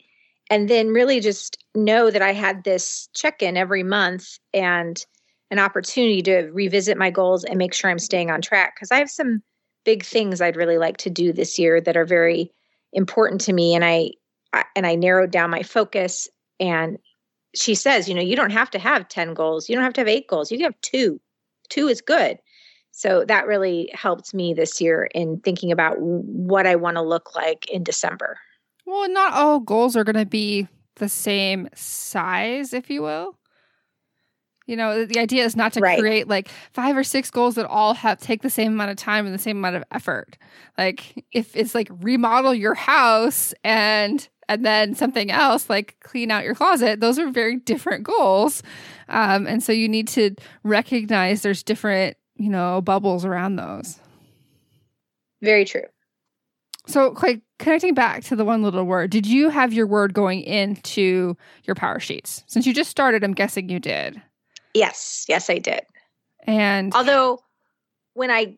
And 0.50 0.68
then 0.68 0.88
really 0.88 1.20
just 1.20 1.62
know 1.76 2.10
that 2.10 2.22
I 2.22 2.32
had 2.32 2.64
this 2.64 3.08
check 3.14 3.42
in 3.42 3.56
every 3.56 3.84
month 3.84 4.38
and 4.52 5.04
an 5.52 5.60
opportunity 5.60 6.22
to 6.22 6.50
revisit 6.52 6.98
my 6.98 7.10
goals 7.10 7.44
and 7.44 7.58
make 7.58 7.72
sure 7.72 7.90
I'm 7.90 8.00
staying 8.00 8.30
on 8.30 8.40
track. 8.40 8.74
Because 8.74 8.90
I 8.90 8.98
have 8.98 9.10
some 9.10 9.42
big 9.84 10.04
things 10.04 10.40
I'd 10.40 10.56
really 10.56 10.78
like 10.78 10.96
to 10.98 11.10
do 11.10 11.32
this 11.32 11.58
year 11.58 11.80
that 11.80 11.96
are 11.96 12.04
very 12.04 12.50
important 12.92 13.40
to 13.42 13.52
me. 13.52 13.74
And 13.74 13.84
I, 13.84 14.10
I 14.52 14.64
and 14.74 14.86
I 14.86 14.96
narrowed 14.96 15.30
down 15.30 15.50
my 15.50 15.62
focus 15.62 16.28
and 16.58 16.98
she 17.54 17.74
says, 17.74 18.08
you 18.08 18.14
know, 18.14 18.20
you 18.20 18.36
don't 18.36 18.50
have 18.50 18.70
to 18.70 18.78
have 18.78 19.08
10 19.08 19.34
goals. 19.34 19.68
You 19.68 19.74
don't 19.74 19.84
have 19.84 19.94
to 19.94 20.00
have 20.00 20.08
eight 20.08 20.28
goals. 20.28 20.50
You 20.50 20.58
can 20.58 20.64
have 20.64 20.80
two. 20.82 21.20
Two 21.68 21.88
is 21.88 22.00
good. 22.00 22.38
So 22.92 23.24
that 23.26 23.46
really 23.46 23.90
helped 23.94 24.34
me 24.34 24.52
this 24.52 24.80
year 24.80 25.08
in 25.14 25.40
thinking 25.40 25.72
about 25.72 25.96
what 25.98 26.66
I 26.66 26.76
want 26.76 26.96
to 26.96 27.02
look 27.02 27.34
like 27.34 27.66
in 27.70 27.82
December. 27.82 28.38
Well, 28.84 29.08
not 29.08 29.32
all 29.32 29.60
goals 29.60 29.96
are 29.96 30.04
going 30.04 30.16
to 30.16 30.26
be 30.26 30.68
the 30.96 31.08
same 31.08 31.68
size, 31.74 32.72
if 32.72 32.90
you 32.90 33.02
will. 33.02 33.36
You 34.66 34.76
know, 34.76 35.04
the 35.04 35.18
idea 35.18 35.44
is 35.44 35.56
not 35.56 35.72
to 35.72 35.80
right. 35.80 35.98
create 35.98 36.28
like 36.28 36.48
five 36.72 36.96
or 36.96 37.02
six 37.02 37.30
goals 37.30 37.56
that 37.56 37.66
all 37.66 37.94
have 37.94 38.20
take 38.20 38.42
the 38.42 38.50
same 38.50 38.72
amount 38.72 38.92
of 38.92 38.96
time 38.96 39.26
and 39.26 39.34
the 39.34 39.38
same 39.38 39.56
amount 39.56 39.76
of 39.76 39.84
effort. 39.90 40.36
Like 40.78 41.24
if 41.32 41.56
it's 41.56 41.74
like 41.74 41.88
remodel 42.00 42.54
your 42.54 42.74
house 42.74 43.52
and 43.64 44.28
and 44.50 44.66
then 44.66 44.96
something 44.96 45.30
else 45.30 45.70
like 45.70 45.96
clean 46.00 46.30
out 46.30 46.44
your 46.44 46.56
closet 46.56 46.98
those 46.98 47.18
are 47.18 47.30
very 47.30 47.56
different 47.56 48.02
goals. 48.02 48.62
Um, 49.08 49.46
and 49.46 49.62
so 49.62 49.72
you 49.72 49.88
need 49.88 50.08
to 50.08 50.34
recognize 50.64 51.42
there's 51.42 51.62
different 51.62 52.16
you 52.36 52.50
know 52.50 52.80
bubbles 52.82 53.24
around 53.24 53.56
those. 53.56 53.98
Very 55.40 55.64
true. 55.64 55.84
So 56.86 57.16
like 57.22 57.42
connecting 57.58 57.94
back 57.94 58.24
to 58.24 58.36
the 58.36 58.44
one 58.44 58.62
little 58.62 58.84
word 58.84 59.10
did 59.10 59.24
you 59.24 59.48
have 59.50 59.72
your 59.72 59.86
word 59.86 60.12
going 60.12 60.42
into 60.42 61.36
your 61.64 61.76
power 61.76 62.00
sheets? 62.00 62.42
Since 62.46 62.66
you 62.66 62.74
just 62.74 62.90
started 62.90 63.22
i'm 63.22 63.34
guessing 63.34 63.68
you 63.68 63.78
did. 63.78 64.20
Yes. 64.74 65.24
Yes 65.28 65.48
i 65.48 65.58
did. 65.58 65.82
And 66.46 66.92
although 66.94 67.40
when 68.14 68.32
i 68.32 68.56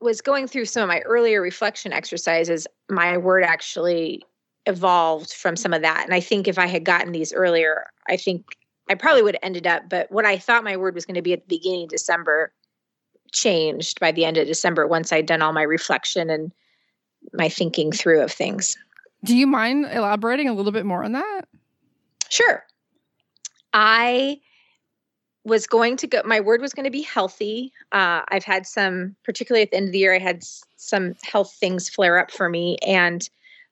was 0.00 0.20
going 0.20 0.46
through 0.46 0.66
some 0.66 0.84
of 0.84 0.88
my 0.88 1.00
earlier 1.00 1.42
reflection 1.42 1.92
exercises 1.92 2.68
my 2.88 3.16
word 3.18 3.42
actually 3.42 4.22
evolved 4.68 5.32
from 5.32 5.56
some 5.56 5.72
of 5.72 5.82
that. 5.82 6.04
And 6.04 6.14
I 6.14 6.20
think 6.20 6.46
if 6.46 6.58
I 6.58 6.66
had 6.66 6.84
gotten 6.84 7.10
these 7.12 7.32
earlier, 7.32 7.86
I 8.08 8.16
think 8.16 8.44
I 8.88 8.94
probably 8.94 9.22
would 9.22 9.34
have 9.34 9.42
ended 9.42 9.66
up, 9.66 9.88
but 9.88 10.10
what 10.12 10.24
I 10.24 10.38
thought 10.38 10.62
my 10.62 10.76
word 10.76 10.94
was 10.94 11.04
going 11.04 11.16
to 11.16 11.22
be 11.22 11.32
at 11.32 11.40
the 11.40 11.56
beginning 11.56 11.84
of 11.84 11.90
December 11.90 12.52
changed 13.32 13.98
by 13.98 14.12
the 14.12 14.24
end 14.24 14.36
of 14.36 14.46
December 14.46 14.86
once 14.86 15.12
I'd 15.12 15.26
done 15.26 15.42
all 15.42 15.52
my 15.52 15.62
reflection 15.62 16.30
and 16.30 16.52
my 17.32 17.48
thinking 17.48 17.92
through 17.92 18.22
of 18.22 18.30
things. 18.30 18.76
Do 19.24 19.36
you 19.36 19.46
mind 19.46 19.86
elaborating 19.86 20.48
a 20.48 20.54
little 20.54 20.72
bit 20.72 20.86
more 20.86 21.02
on 21.02 21.12
that? 21.12 21.42
Sure. 22.28 22.64
I 23.72 24.40
was 25.44 25.66
going 25.66 25.96
to 25.96 26.06
go, 26.06 26.22
my 26.24 26.40
word 26.40 26.60
was 26.60 26.72
going 26.72 26.84
to 26.84 26.90
be 26.90 27.02
healthy. 27.02 27.72
Uh, 27.92 28.22
I've 28.28 28.44
had 28.44 28.66
some, 28.66 29.16
particularly 29.24 29.62
at 29.62 29.70
the 29.70 29.78
end 29.78 29.86
of 29.86 29.92
the 29.92 29.98
year, 29.98 30.14
I 30.14 30.18
had 30.18 30.42
some 30.76 31.14
health 31.22 31.54
things 31.58 31.88
flare 31.88 32.18
up 32.18 32.30
for 32.30 32.48
me. 32.48 32.76
And 32.86 33.28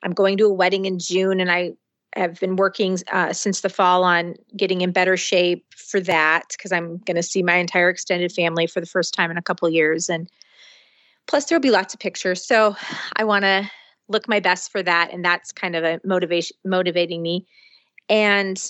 I'm 0.06 0.12
going 0.12 0.38
to 0.38 0.44
a 0.44 0.52
wedding 0.52 0.84
in 0.84 1.00
June, 1.00 1.40
and 1.40 1.50
I 1.50 1.72
have 2.14 2.38
been 2.38 2.54
working 2.54 2.96
uh, 3.12 3.32
since 3.32 3.62
the 3.62 3.68
fall 3.68 4.04
on 4.04 4.36
getting 4.56 4.80
in 4.80 4.92
better 4.92 5.16
shape 5.16 5.66
for 5.74 5.98
that 5.98 6.44
because 6.50 6.70
I'm 6.70 6.98
going 6.98 7.16
to 7.16 7.24
see 7.24 7.42
my 7.42 7.56
entire 7.56 7.90
extended 7.90 8.30
family 8.30 8.68
for 8.68 8.80
the 8.80 8.86
first 8.86 9.12
time 9.12 9.32
in 9.32 9.36
a 9.36 9.42
couple 9.42 9.68
years. 9.68 10.08
And 10.08 10.30
plus, 11.26 11.46
there'll 11.46 11.60
be 11.60 11.72
lots 11.72 11.92
of 11.92 11.98
pictures. 11.98 12.46
So 12.46 12.76
I 13.16 13.24
want 13.24 13.42
to 13.46 13.68
look 14.06 14.28
my 14.28 14.38
best 14.38 14.70
for 14.70 14.80
that. 14.80 15.12
And 15.12 15.24
that's 15.24 15.50
kind 15.50 15.74
of 15.74 15.82
a 15.82 16.00
motivation, 16.04 16.56
motivating 16.64 17.20
me. 17.20 17.44
And 18.08 18.62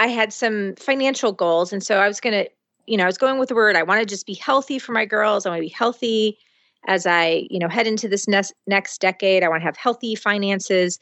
I 0.00 0.08
had 0.08 0.32
some 0.32 0.74
financial 0.74 1.30
goals. 1.30 1.72
And 1.72 1.80
so 1.82 2.00
I 2.00 2.08
was 2.08 2.20
going 2.20 2.44
to, 2.44 2.50
you 2.86 2.96
know, 2.96 3.04
I 3.04 3.06
was 3.06 3.18
going 3.18 3.38
with 3.38 3.50
the 3.50 3.54
word, 3.54 3.76
I 3.76 3.84
want 3.84 4.00
to 4.00 4.06
just 4.06 4.26
be 4.26 4.34
healthy 4.34 4.80
for 4.80 4.90
my 4.90 5.04
girls. 5.04 5.46
I 5.46 5.50
want 5.50 5.60
to 5.60 5.68
be 5.68 5.68
healthy 5.68 6.38
as 6.86 7.06
I, 7.06 7.46
you 7.50 7.58
know, 7.58 7.68
head 7.68 7.86
into 7.86 8.08
this 8.08 8.28
next, 8.28 8.52
next 8.66 9.00
decade. 9.00 9.42
I 9.42 9.48
want 9.48 9.60
to 9.62 9.66
have 9.66 9.76
healthy 9.76 10.14
finances 10.14 10.98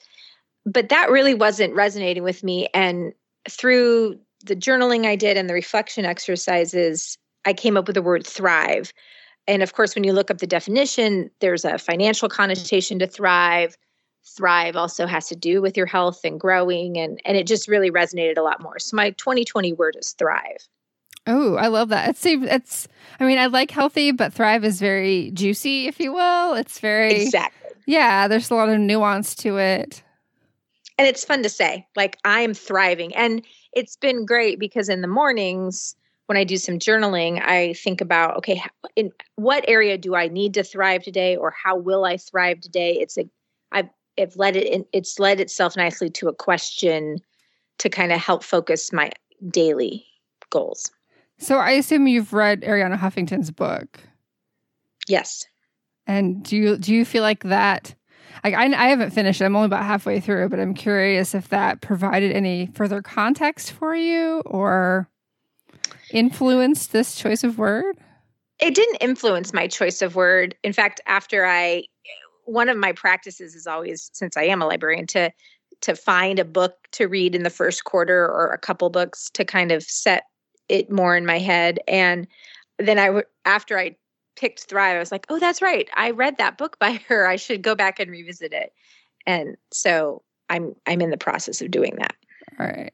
but 0.65 0.89
that 0.89 1.11
really 1.11 1.35
wasn't 1.35 1.75
resonating 1.75 2.23
with 2.23 2.45
me. 2.45 2.69
And 2.75 3.12
through 3.49 4.19
the 4.45 4.57
journaling 4.57 5.07
I 5.07 5.17
did 5.17 5.37
and 5.37 5.49
the 5.49 5.55
reflection 5.55 6.05
exercises, 6.05 7.19
I 7.45 7.53
came 7.53 7.77
up 7.77 7.87
with 7.87 7.95
the 7.95 8.03
word 8.03 8.27
thrive. 8.27 8.93
And 9.49 9.62
of 9.62 9.73
course, 9.75 9.95
when 9.95 10.05
you 10.05 10.12
look 10.12 10.31
up 10.31 10.39
the 10.39 10.47
definition, 10.47 11.31
there's 11.41 11.65
a 11.65 11.79
financial 11.79 12.29
connotation 12.29 12.99
to 13.01 13.07
thrive. 13.07 13.77
Thrive 14.37 14.77
also 14.77 15.07
has 15.07 15.27
to 15.29 15.37
do 15.37 15.61
with 15.61 15.77
your 15.77 15.87
health 15.87 16.21
and 16.23 16.39
growing, 16.39 16.97
and, 16.97 17.21
and 17.25 17.37
it 17.37 17.45
just 17.45 17.67
really 17.67 17.91
resonated 17.91 18.39
a 18.39 18.43
lot 18.43 18.62
more. 18.62 18.79
So, 18.79 18.97
my 18.97 19.11
2020 19.11 19.73
word 19.73 19.97
is 19.99 20.12
thrive. 20.12 20.69
Oh, 21.26 21.55
I 21.57 21.69
love 21.69 21.91
that. 21.91 22.11
It's 22.11 22.26
it's 22.26 22.88
I 23.21 23.25
mean, 23.25 23.38
I 23.38 23.47
like 23.47 23.71
healthy, 23.71 24.12
but 24.12 24.33
thrive 24.33 24.64
is 24.64 24.81
very 24.81 25.31
juicy, 25.33 25.87
if 25.87 26.00
you 26.00 26.12
will. 26.12 26.55
It's 26.55 26.79
very 26.81 27.23
Exactly. 27.23 27.71
Yeah, 27.87 28.29
there's 28.29 28.50
a 28.50 28.55
lot 28.55 28.69
of 28.69 28.79
nuance 28.79 29.35
to 29.37 29.59
it 29.59 30.02
and 30.99 31.09
it's 31.09 31.25
fun 31.25 31.43
to 31.43 31.49
say 31.49 31.87
like 31.97 32.19
i'm 32.25 32.55
thriving 32.55 33.14
and 33.14 33.45
it's 33.73 33.97
been 33.97 34.25
great 34.25 34.59
because 34.59 34.88
in 34.88 35.00
the 35.00 35.09
mornings 35.09 35.97
when 36.26 36.37
i 36.37 36.45
do 36.45 36.57
some 36.57 36.79
journaling 36.79 37.43
i 37.43 37.73
think 37.75 38.00
about 38.00 38.37
okay 38.37 38.62
in 38.97 39.11
what 39.37 39.64
area 39.69 39.99
do 39.99 40.14
i 40.14 40.29
need 40.29 40.55
to 40.55 40.62
thrive 40.62 41.02
today 41.02 41.37
or 41.37 41.50
how 41.50 41.76
will 41.76 42.05
i 42.05 42.17
thrive 42.17 42.61
today 42.61 42.95
it's 43.00 43.19
a 43.19 43.25
i've 43.73 43.88
it's 44.17 44.37
led 44.37 44.57
it 44.57 44.87
it's 44.93 45.19
led 45.19 45.41
itself 45.41 45.76
nicely 45.76 46.11
to 46.11 46.29
a 46.29 46.35
question 46.35 47.19
to 47.79 47.88
kind 47.88 48.12
of 48.12 48.21
help 48.21 48.45
focus 48.45 48.93
my 48.93 49.11
daily 49.50 50.07
goals 50.50 50.91
so 51.43 51.59
i 51.59 51.73
assume 51.73 52.07
you've 52.07 52.33
read 52.33 52.63
Arianna 52.63 52.99
Huffington's 52.99 53.51
book 53.51 54.01
yes 55.09 55.45
and 56.07 56.43
do 56.43 56.57
you 56.57 56.77
do 56.77 56.95
you 56.95 57.05
feel 57.05 57.23
like 57.23 57.45
that 57.45 57.95
I, 58.45 58.55
I 58.55 58.89
haven't 58.89 59.11
finished 59.11 59.41
I'm 59.41 59.55
only 59.55 59.67
about 59.67 59.85
halfway 59.85 60.19
through, 60.19 60.49
but 60.49 60.59
I'm 60.59 60.75
curious 60.75 61.35
if 61.35 61.49
that 61.51 61.81
provided 61.81 62.33
any 62.33 62.67
further 62.75 63.03
context 63.03 63.73
for 63.73 63.95
you 63.95 64.43
or 64.47 65.09
influenced 66.11 66.93
this 66.93 67.15
choice 67.15 67.45
of 67.45 67.59
word. 67.59 67.97
It 68.61 68.75
didn't 68.75 68.97
influence 68.97 69.53
my 69.53 69.67
choice 69.67 70.03
of 70.03 70.15
word. 70.15 70.55
In 70.63 70.73
fact, 70.73 71.01
after 71.07 71.47
I, 71.47 71.85
one 72.45 72.69
of 72.69 72.77
my 72.77 72.93
practices 72.93 73.55
is 73.55 73.67
always, 73.67 74.11
since 74.13 74.37
I 74.37 74.45
am 74.45 74.63
a 74.63 74.67
librarian, 74.67 75.07
to 75.09 75.31
to 75.81 75.97
find 75.97 76.39
a 76.39 76.45
book 76.45 76.77
to 76.93 77.09
read 77.09 77.35
in 77.35 77.43
the 77.43 77.51
first 77.51 77.83
quarter 77.83 78.25
or 78.25 78.53
a 78.53 78.59
couple 78.59 78.89
books 78.89 79.31
to 79.31 79.45
kind 79.45 79.73
of 79.73 79.83
set 79.83 80.25
it 80.69 80.90
more 80.90 81.16
in 81.16 81.26
my 81.26 81.38
head 81.38 81.78
and 81.88 82.26
then 82.78 82.99
I 82.99 83.23
after 83.45 83.78
I 83.78 83.97
picked 84.37 84.64
Thrive, 84.64 84.97
I 84.97 84.99
was 84.99 85.12
like, 85.12 85.26
oh, 85.28 85.38
that's 85.38 85.62
right. 85.62 85.88
I 85.95 86.11
read 86.11 86.38
that 86.38 86.59
book 86.59 86.78
by 86.78 86.92
her. 87.09 87.26
I 87.26 87.37
should 87.37 87.62
go 87.62 87.75
back 87.75 88.00
and 88.00 88.11
revisit 88.11 88.52
it. 88.52 88.73
And 89.26 89.57
so 89.71 90.23
I'm 90.49 90.75
I'm 90.87 91.00
in 91.00 91.11
the 91.11 91.16
process 91.16 91.62
of 91.62 91.71
doing 91.71 91.97
that. 91.97 92.14
All 92.59 92.66
right. 92.66 92.92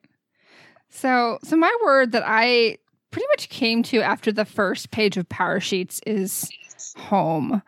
So 0.90 1.38
so 1.42 1.56
my 1.56 1.75
word 1.84 2.12
that 2.12 2.25
I 2.26 2.78
pretty 3.10 3.26
much 3.32 3.48
came 3.48 3.82
to 3.84 4.02
after 4.02 4.30
the 4.30 4.44
first 4.44 4.90
page 4.90 5.16
of 5.16 5.28
Power 5.28 5.60
Sheets 5.60 6.00
is 6.06 6.50
home. 6.96 7.62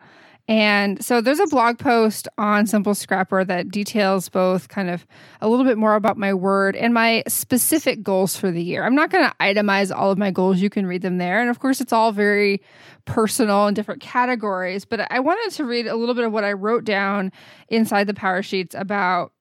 And 0.51 1.01
so 1.01 1.21
there's 1.21 1.39
a 1.39 1.47
blog 1.47 1.79
post 1.79 2.27
on 2.37 2.67
Simple 2.67 2.93
Scrapper 2.93 3.45
that 3.45 3.71
details 3.71 4.27
both 4.27 4.67
kind 4.67 4.89
of 4.89 5.07
a 5.39 5.47
little 5.47 5.63
bit 5.63 5.77
more 5.77 5.95
about 5.95 6.17
my 6.17 6.33
word 6.33 6.75
and 6.75 6.93
my 6.93 7.23
specific 7.25 8.03
goals 8.03 8.35
for 8.35 8.51
the 8.51 8.61
year. 8.61 8.83
I'm 8.83 8.93
not 8.93 9.11
going 9.11 9.23
to 9.23 9.33
itemize 9.39 9.95
all 9.95 10.11
of 10.11 10.17
my 10.17 10.29
goals. 10.29 10.59
You 10.59 10.69
can 10.69 10.85
read 10.85 11.03
them 11.03 11.19
there. 11.19 11.39
And 11.39 11.49
of 11.49 11.59
course, 11.59 11.79
it's 11.79 11.93
all 11.93 12.11
very 12.11 12.61
personal 13.05 13.67
and 13.67 13.73
different 13.77 14.01
categories. 14.01 14.83
But 14.83 15.09
I 15.09 15.21
wanted 15.21 15.55
to 15.55 15.63
read 15.63 15.87
a 15.87 15.95
little 15.95 16.15
bit 16.15 16.25
of 16.25 16.33
what 16.33 16.43
I 16.43 16.51
wrote 16.51 16.83
down 16.83 17.31
inside 17.69 18.07
the 18.07 18.13
Power 18.13 18.43
Sheets 18.43 18.75
about 18.75 19.31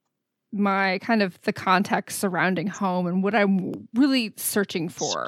my 0.52 0.98
kind 0.98 1.22
of 1.22 1.40
the 1.40 1.52
context 1.52 2.20
surrounding 2.20 2.68
home 2.68 3.08
and 3.08 3.20
what 3.20 3.34
I'm 3.34 3.88
really 3.94 4.32
searching 4.36 4.88
for. 4.88 5.26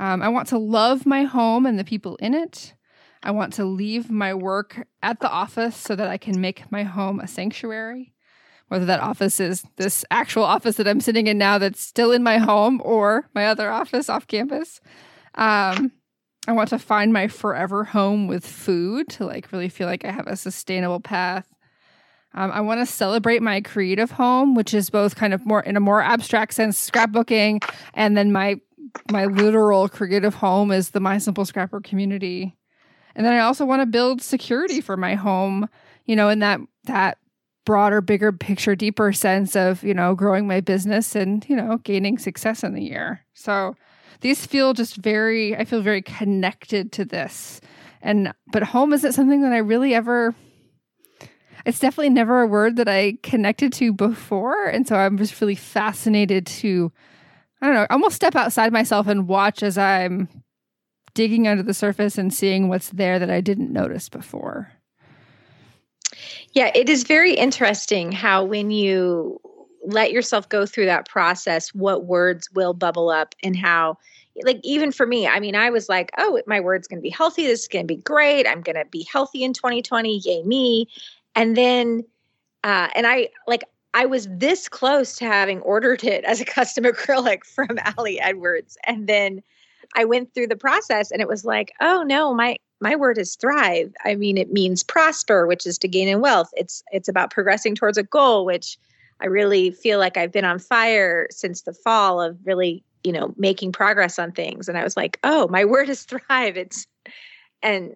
Um, 0.00 0.20
I 0.20 0.30
want 0.30 0.48
to 0.48 0.58
love 0.58 1.06
my 1.06 1.22
home 1.22 1.64
and 1.64 1.78
the 1.78 1.84
people 1.84 2.16
in 2.16 2.34
it. 2.34 2.74
I 3.26 3.32
want 3.32 3.54
to 3.54 3.64
leave 3.64 4.08
my 4.08 4.34
work 4.34 4.86
at 5.02 5.18
the 5.18 5.28
office 5.28 5.76
so 5.76 5.96
that 5.96 6.06
I 6.06 6.16
can 6.16 6.40
make 6.40 6.70
my 6.70 6.84
home 6.84 7.18
a 7.18 7.26
sanctuary. 7.26 8.14
Whether 8.68 8.84
that 8.84 9.00
office 9.00 9.40
is 9.40 9.64
this 9.74 10.04
actual 10.12 10.44
office 10.44 10.76
that 10.76 10.86
I'm 10.86 11.00
sitting 11.00 11.26
in 11.26 11.36
now 11.36 11.58
that's 11.58 11.80
still 11.80 12.12
in 12.12 12.22
my 12.22 12.38
home 12.38 12.80
or 12.84 13.28
my 13.34 13.46
other 13.46 13.68
office 13.68 14.08
off 14.08 14.28
campus. 14.28 14.80
Um, 15.34 15.90
I 16.46 16.52
want 16.52 16.68
to 16.68 16.78
find 16.78 17.12
my 17.12 17.26
forever 17.26 17.82
home 17.82 18.28
with 18.28 18.46
food 18.46 19.08
to 19.08 19.26
like 19.26 19.50
really 19.50 19.70
feel 19.70 19.88
like 19.88 20.04
I 20.04 20.12
have 20.12 20.28
a 20.28 20.36
sustainable 20.36 21.00
path. 21.00 21.48
Um, 22.32 22.52
I 22.52 22.60
want 22.60 22.78
to 22.78 22.86
celebrate 22.86 23.42
my 23.42 23.60
creative 23.60 24.12
home, 24.12 24.54
which 24.54 24.72
is 24.72 24.88
both 24.88 25.16
kind 25.16 25.34
of 25.34 25.44
more 25.44 25.62
in 25.62 25.76
a 25.76 25.80
more 25.80 26.00
abstract 26.00 26.54
sense, 26.54 26.90
scrapbooking, 26.90 27.68
and 27.92 28.16
then 28.16 28.30
my 28.30 28.60
my 29.10 29.24
literal 29.24 29.88
creative 29.88 30.34
home 30.34 30.70
is 30.70 30.90
the 30.90 31.00
My 31.00 31.18
Simple 31.18 31.44
Scrapper 31.44 31.80
community. 31.80 32.56
And 33.16 33.24
then 33.24 33.32
I 33.32 33.40
also 33.40 33.64
want 33.64 33.80
to 33.80 33.86
build 33.86 34.20
security 34.20 34.80
for 34.80 34.96
my 34.96 35.14
home, 35.14 35.68
you 36.04 36.14
know, 36.14 36.28
in 36.28 36.38
that 36.40 36.60
that 36.84 37.18
broader, 37.64 38.00
bigger 38.00 38.30
picture, 38.30 38.76
deeper 38.76 39.12
sense 39.12 39.56
of, 39.56 39.82
you 39.82 39.94
know, 39.94 40.14
growing 40.14 40.46
my 40.46 40.60
business 40.60 41.16
and, 41.16 41.44
you 41.48 41.56
know, 41.56 41.78
gaining 41.78 42.18
success 42.18 42.62
in 42.62 42.74
the 42.74 42.82
year. 42.82 43.24
So 43.34 43.74
these 44.20 44.46
feel 44.46 44.74
just 44.74 44.96
very 44.96 45.56
I 45.56 45.64
feel 45.64 45.80
very 45.80 46.02
connected 46.02 46.92
to 46.92 47.04
this. 47.06 47.60
And 48.02 48.32
but 48.52 48.62
home 48.62 48.92
isn't 48.92 49.12
something 49.12 49.40
that 49.40 49.52
I 49.52 49.58
really 49.58 49.94
ever 49.94 50.34
it's 51.64 51.80
definitely 51.80 52.10
never 52.10 52.42
a 52.42 52.46
word 52.46 52.76
that 52.76 52.88
I 52.88 53.18
connected 53.22 53.72
to 53.74 53.92
before. 53.92 54.66
And 54.66 54.86
so 54.86 54.94
I'm 54.94 55.18
just 55.18 55.40
really 55.40 55.56
fascinated 55.56 56.46
to, 56.46 56.92
I 57.60 57.66
don't 57.66 57.74
know, 57.74 57.86
almost 57.90 58.14
step 58.14 58.36
outside 58.36 58.72
myself 58.72 59.08
and 59.08 59.26
watch 59.26 59.64
as 59.64 59.76
I'm 59.76 60.28
digging 61.16 61.48
under 61.48 61.62
the 61.62 61.74
surface 61.74 62.18
and 62.18 62.32
seeing 62.32 62.68
what's 62.68 62.90
there 62.90 63.18
that 63.18 63.30
I 63.30 63.40
didn't 63.40 63.72
notice 63.72 64.08
before. 64.08 64.70
Yeah, 66.52 66.70
it 66.74 66.88
is 66.88 67.02
very 67.02 67.34
interesting 67.34 68.12
how 68.12 68.44
when 68.44 68.70
you 68.70 69.40
let 69.84 70.12
yourself 70.12 70.48
go 70.48 70.66
through 70.66 70.86
that 70.86 71.08
process, 71.08 71.74
what 71.74 72.04
words 72.04 72.48
will 72.52 72.74
bubble 72.74 73.08
up 73.08 73.34
and 73.42 73.56
how 73.56 73.96
like 74.42 74.60
even 74.62 74.92
for 74.92 75.06
me, 75.06 75.26
I 75.26 75.40
mean, 75.40 75.54
I 75.54 75.70
was 75.70 75.88
like, 75.88 76.10
oh, 76.18 76.42
my 76.46 76.60
word's 76.60 76.86
going 76.86 76.98
to 76.98 77.02
be 77.02 77.08
healthy. 77.08 77.46
This 77.46 77.62
is 77.62 77.68
going 77.68 77.84
to 77.84 77.94
be 77.94 78.02
great. 78.02 78.46
I'm 78.46 78.60
going 78.60 78.76
to 78.76 78.84
be 78.84 79.06
healthy 79.10 79.42
in 79.42 79.54
2020. 79.54 80.18
Yay 80.18 80.42
me. 80.42 80.88
And 81.34 81.56
then, 81.56 82.04
uh, 82.62 82.88
and 82.94 83.06
I 83.06 83.30
like, 83.46 83.64
I 83.94 84.04
was 84.04 84.28
this 84.30 84.68
close 84.68 85.16
to 85.16 85.24
having 85.24 85.60
ordered 85.62 86.04
it 86.04 86.24
as 86.24 86.42
a 86.42 86.44
custom 86.56 86.84
acrylic 86.84 87.44
from 87.44 87.78
Ali 87.96 88.20
Edwards. 88.20 88.76
And 88.86 89.06
then 89.06 89.42
I 89.94 90.04
went 90.04 90.34
through 90.34 90.48
the 90.48 90.56
process 90.56 91.10
and 91.10 91.20
it 91.20 91.28
was 91.28 91.44
like, 91.44 91.72
oh 91.80 92.02
no, 92.02 92.34
my 92.34 92.56
my 92.80 92.94
word 92.94 93.18
is 93.18 93.36
thrive. 93.36 93.92
I 94.04 94.16
mean, 94.16 94.36
it 94.36 94.52
means 94.52 94.82
prosper, 94.82 95.46
which 95.46 95.66
is 95.66 95.78
to 95.78 95.88
gain 95.88 96.08
in 96.08 96.20
wealth. 96.20 96.50
It's 96.54 96.82
it's 96.92 97.08
about 97.08 97.30
progressing 97.30 97.74
towards 97.74 97.98
a 97.98 98.02
goal, 98.02 98.44
which 98.44 98.78
I 99.20 99.26
really 99.26 99.70
feel 99.70 99.98
like 99.98 100.16
I've 100.16 100.32
been 100.32 100.44
on 100.44 100.58
fire 100.58 101.26
since 101.30 101.62
the 101.62 101.72
fall 101.72 102.20
of 102.20 102.38
really, 102.44 102.84
you 103.02 103.12
know, 103.12 103.34
making 103.36 103.72
progress 103.72 104.18
on 104.18 104.32
things. 104.32 104.68
And 104.68 104.76
I 104.76 104.84
was 104.84 104.96
like, 104.96 105.18
oh, 105.24 105.48
my 105.48 105.64
word 105.66 105.88
is 105.88 106.02
thrive. 106.02 106.56
It's 106.56 106.86
and 107.62 107.94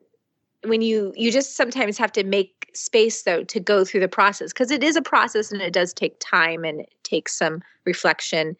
when 0.64 0.82
you 0.82 1.12
you 1.16 1.32
just 1.32 1.56
sometimes 1.56 1.98
have 1.98 2.12
to 2.12 2.24
make 2.24 2.70
space 2.74 3.22
though 3.22 3.42
to 3.44 3.58
go 3.58 3.84
through 3.84 4.00
the 4.00 4.08
process 4.08 4.52
because 4.52 4.70
it 4.70 4.84
is 4.84 4.96
a 4.96 5.02
process 5.02 5.50
and 5.50 5.60
it 5.60 5.72
does 5.72 5.92
take 5.92 6.16
time 6.20 6.64
and 6.64 6.80
it 6.80 6.92
takes 7.02 7.36
some 7.36 7.62
reflection 7.84 8.56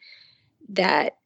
that 0.67 1.17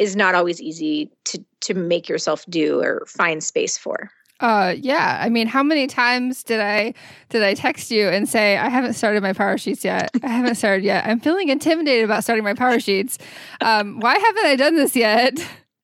is 0.00 0.16
not 0.16 0.34
always 0.34 0.60
easy 0.60 1.10
to 1.24 1.44
to 1.60 1.74
make 1.74 2.08
yourself 2.08 2.44
do 2.48 2.80
or 2.80 3.04
find 3.06 3.44
space 3.44 3.78
for. 3.78 4.10
Uh 4.40 4.74
yeah, 4.76 5.18
I 5.20 5.28
mean, 5.28 5.46
how 5.46 5.62
many 5.62 5.86
times 5.86 6.42
did 6.42 6.60
I 6.60 6.94
did 7.28 7.42
I 7.42 7.54
text 7.54 7.90
you 7.90 8.08
and 8.08 8.28
say 8.28 8.56
I 8.56 8.70
haven't 8.70 8.94
started 8.94 9.22
my 9.22 9.34
power 9.34 9.58
sheets 9.58 9.84
yet? 9.84 10.10
I 10.24 10.28
haven't 10.28 10.54
started 10.54 10.84
yet. 10.84 11.06
I'm 11.06 11.20
feeling 11.20 11.50
intimidated 11.50 12.04
about 12.04 12.24
starting 12.24 12.44
my 12.44 12.54
power 12.54 12.80
sheets. 12.80 13.18
Um, 13.60 14.00
why 14.00 14.18
haven't 14.18 14.46
I 14.46 14.56
done 14.56 14.76
this 14.76 14.96
yet? 14.96 15.38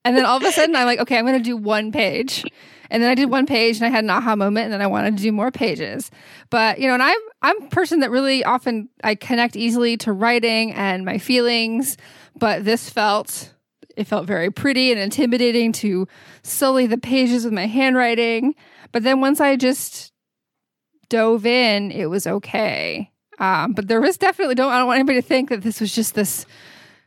And 0.06 0.16
then 0.16 0.24
all 0.24 0.36
of 0.36 0.44
a 0.44 0.52
sudden, 0.52 0.76
I'm 0.76 0.86
like, 0.86 1.00
okay, 1.00 1.18
I'm 1.18 1.26
going 1.26 1.36
to 1.36 1.42
do 1.42 1.56
one 1.56 1.90
page. 1.90 2.44
And 2.90 3.02
then 3.02 3.10
I 3.10 3.16
did 3.16 3.28
one 3.28 3.44
page 3.44 3.74
and 3.78 3.84
I 3.84 3.88
had 3.88 4.04
an 4.04 4.10
aha 4.10 4.36
moment 4.36 4.66
and 4.66 4.74
then 4.74 4.80
I 4.80 4.86
wanted 4.86 5.16
to 5.16 5.22
do 5.22 5.32
more 5.32 5.50
pages. 5.50 6.12
But, 6.48 6.78
you 6.78 6.86
know, 6.86 6.94
and 6.94 7.02
I'm 7.02 7.18
I'm 7.42 7.62
a 7.64 7.68
person 7.70 7.98
that 8.00 8.12
really 8.12 8.44
often 8.44 8.88
I 9.02 9.16
connect 9.16 9.56
easily 9.56 9.96
to 9.98 10.12
writing 10.12 10.72
and 10.72 11.04
my 11.04 11.18
feelings, 11.18 11.96
but 12.38 12.64
this 12.64 12.88
felt 12.88 13.52
it 13.96 14.06
felt 14.06 14.26
very 14.26 14.50
pretty 14.50 14.92
and 14.92 15.00
intimidating 15.00 15.72
to 15.72 16.06
sully 16.42 16.86
the 16.86 16.98
pages 16.98 17.44
with 17.44 17.54
my 17.54 17.66
handwriting. 17.66 18.54
But 18.92 19.02
then 19.02 19.20
once 19.20 19.40
I 19.40 19.56
just 19.56 20.12
dove 21.08 21.46
in, 21.46 21.90
it 21.90 22.06
was 22.06 22.26
okay. 22.26 23.10
Um, 23.38 23.72
but 23.72 23.88
there 23.88 24.00
was 24.00 24.16
definitely 24.16 24.54
don't 24.54 24.72
I 24.72 24.78
don't 24.78 24.86
want 24.86 24.98
anybody 24.98 25.20
to 25.20 25.26
think 25.26 25.50
that 25.50 25.62
this 25.62 25.80
was 25.80 25.94
just 25.94 26.14
this 26.14 26.46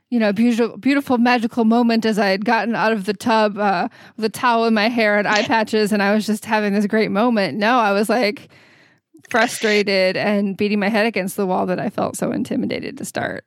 you 0.09 0.19
know 0.19 0.31
beautiful 0.31 0.77
beautiful 0.77 1.17
magical 1.17 1.65
moment 1.65 2.05
as 2.05 2.19
I 2.19 2.27
had 2.27 2.45
gotten 2.45 2.75
out 2.75 2.91
of 2.91 3.05
the 3.05 3.13
tub 3.13 3.57
uh, 3.57 3.87
with 4.15 4.25
a 4.25 4.29
towel 4.29 4.65
in 4.65 4.73
my 4.73 4.89
hair 4.89 5.17
and 5.17 5.27
eye 5.27 5.43
patches 5.43 5.91
and 5.91 6.03
I 6.03 6.13
was 6.13 6.25
just 6.25 6.45
having 6.45 6.73
this 6.73 6.85
great 6.85 7.11
moment. 7.11 7.57
No, 7.57 7.79
I 7.79 7.93
was 7.93 8.09
like 8.09 8.49
frustrated 9.29 10.17
and 10.17 10.55
beating 10.57 10.79
my 10.79 10.89
head 10.89 11.05
against 11.05 11.35
the 11.35 11.45
wall 11.45 11.65
that 11.67 11.79
I 11.79 11.89
felt 11.89 12.15
so 12.15 12.31
intimidated 12.31 12.97
to 12.97 13.05
start. 13.05 13.45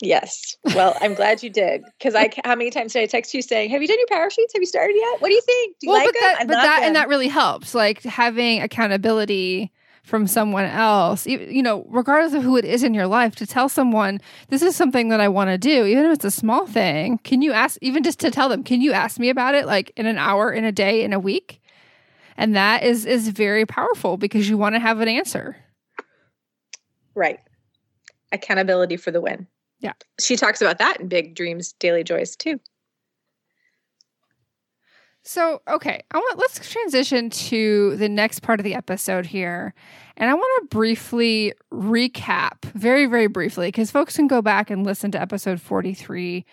Yes. 0.00 0.56
Well, 0.74 0.96
I'm 1.00 1.14
glad 1.14 1.42
you 1.42 1.50
did 1.50 1.82
because 1.98 2.14
I. 2.14 2.30
How 2.44 2.54
many 2.54 2.70
times 2.70 2.94
did 2.94 3.02
I 3.02 3.06
text 3.06 3.34
you 3.34 3.42
saying, 3.42 3.70
"Have 3.70 3.82
you 3.82 3.88
done 3.88 3.98
your 3.98 4.06
power 4.06 4.30
sheets? 4.30 4.52
Have 4.54 4.62
you 4.62 4.66
started 4.66 4.96
yet? 4.96 5.20
What 5.20 5.28
do 5.28 5.34
you 5.34 5.42
think? 5.42 5.76
Do 5.78 5.86
you 5.86 5.92
well, 5.92 5.98
like 5.98 6.08
but 6.08 6.14
them? 6.14 6.22
That, 6.22 6.38
but 6.46 6.54
that 6.54 6.76
them. 6.78 6.86
and 6.86 6.96
that 6.96 7.08
really 7.08 7.28
helps. 7.28 7.74
Like 7.74 8.02
having 8.02 8.62
accountability 8.62 9.70
from 10.02 10.26
someone 10.26 10.64
else, 10.64 11.26
you 11.26 11.62
know, 11.62 11.86
regardless 11.88 12.32
of 12.32 12.42
who 12.42 12.56
it 12.56 12.64
is 12.64 12.82
in 12.82 12.94
your 12.94 13.06
life, 13.06 13.36
to 13.36 13.46
tell 13.46 13.68
someone 13.68 14.20
this 14.48 14.62
is 14.62 14.74
something 14.74 15.10
that 15.10 15.20
I 15.20 15.28
want 15.28 15.50
to 15.50 15.58
do, 15.58 15.84
even 15.84 16.06
if 16.06 16.14
it's 16.14 16.24
a 16.24 16.30
small 16.30 16.66
thing. 16.66 17.18
Can 17.18 17.42
you 17.42 17.52
ask? 17.52 17.78
Even 17.82 18.02
just 18.02 18.18
to 18.20 18.30
tell 18.30 18.48
them, 18.48 18.64
can 18.64 18.80
you 18.80 18.92
ask 18.92 19.18
me 19.18 19.28
about 19.28 19.54
it? 19.54 19.66
Like 19.66 19.92
in 19.96 20.06
an 20.06 20.16
hour, 20.16 20.50
in 20.50 20.64
a 20.64 20.72
day, 20.72 21.04
in 21.04 21.12
a 21.12 21.20
week, 21.20 21.60
and 22.38 22.56
that 22.56 22.84
is 22.84 23.04
is 23.04 23.28
very 23.28 23.66
powerful 23.66 24.16
because 24.16 24.48
you 24.48 24.56
want 24.56 24.74
to 24.74 24.80
have 24.80 25.00
an 25.00 25.08
answer. 25.08 25.56
Right. 27.14 27.40
Accountability 28.32 28.96
for 28.96 29.10
the 29.10 29.20
win. 29.20 29.46
Yeah. 29.80 29.92
She 30.20 30.36
talks 30.36 30.60
about 30.60 30.78
that 30.78 31.00
in 31.00 31.08
Big 31.08 31.34
Dreams, 31.34 31.72
Daily 31.72 32.04
Joys 32.04 32.36
too. 32.36 32.60
So, 35.22 35.60
okay, 35.68 36.02
I 36.10 36.16
want 36.18 36.38
let's 36.38 36.70
transition 36.70 37.28
to 37.30 37.96
the 37.96 38.08
next 38.08 38.40
part 38.40 38.58
of 38.58 38.64
the 38.64 38.74
episode 38.74 39.26
here. 39.26 39.74
And 40.16 40.30
I 40.30 40.34
want 40.34 40.62
to 40.62 40.76
briefly 40.76 41.52
recap, 41.72 42.64
very 42.74 43.06
very 43.06 43.26
briefly 43.26 43.68
because 43.68 43.90
folks 43.90 44.16
can 44.16 44.26
go 44.26 44.40
back 44.40 44.70
and 44.70 44.84
listen 44.84 45.10
to 45.12 45.20
episode 45.20 45.60
43 45.60 46.44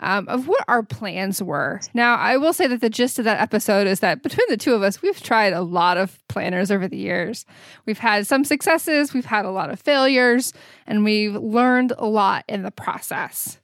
um, 0.00 0.28
of 0.28 0.48
what 0.48 0.64
our 0.68 0.82
plans 0.82 1.42
were. 1.42 1.80
Now, 1.94 2.16
I 2.16 2.36
will 2.36 2.52
say 2.52 2.66
that 2.66 2.80
the 2.80 2.90
gist 2.90 3.18
of 3.18 3.24
that 3.24 3.40
episode 3.40 3.86
is 3.86 4.00
that 4.00 4.22
between 4.22 4.46
the 4.48 4.56
two 4.56 4.74
of 4.74 4.82
us, 4.82 5.02
we've 5.02 5.20
tried 5.22 5.52
a 5.52 5.62
lot 5.62 5.96
of 5.96 6.18
planners 6.28 6.70
over 6.70 6.88
the 6.88 6.96
years. 6.96 7.46
We've 7.86 7.98
had 7.98 8.26
some 8.26 8.44
successes, 8.44 9.14
we've 9.14 9.24
had 9.24 9.44
a 9.44 9.50
lot 9.50 9.70
of 9.70 9.80
failures, 9.80 10.52
and 10.86 11.04
we've 11.04 11.34
learned 11.34 11.92
a 11.98 12.06
lot 12.06 12.44
in 12.48 12.62
the 12.62 12.70
process. 12.70 13.58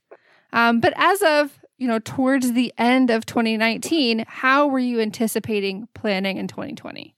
Um, 0.53 0.81
but 0.81 0.93
as 0.97 1.23
of 1.23 1.61
you 1.81 1.89
know, 1.89 1.99
towards 1.99 2.53
the 2.53 2.73
end 2.77 3.09
of 3.09 3.25
2019, 3.25 4.27
how 4.29 4.67
were 4.67 4.79
you 4.79 5.01
anticipating 5.01 5.89
planning 5.95 6.37
in 6.37 6.47
2020? 6.47 7.15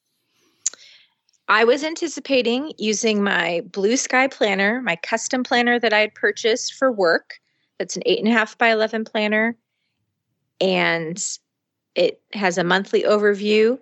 I 1.48 1.64
was 1.64 1.82
anticipating 1.82 2.72
using 2.78 3.24
my 3.24 3.62
Blue 3.72 3.96
Sky 3.96 4.28
planner, 4.28 4.80
my 4.80 4.94
custom 4.94 5.42
planner 5.42 5.80
that 5.80 5.92
I 5.92 5.98
had 5.98 6.14
purchased 6.14 6.74
for 6.74 6.92
work, 6.92 7.40
it's 7.78 7.96
an 7.96 8.02
eight 8.06 8.18
and 8.18 8.28
a 8.28 8.32
half 8.32 8.56
by 8.58 8.70
11 8.70 9.04
planner. 9.04 9.56
And 10.60 11.22
it 11.94 12.20
has 12.32 12.56
a 12.56 12.64
monthly 12.64 13.02
overview 13.02 13.78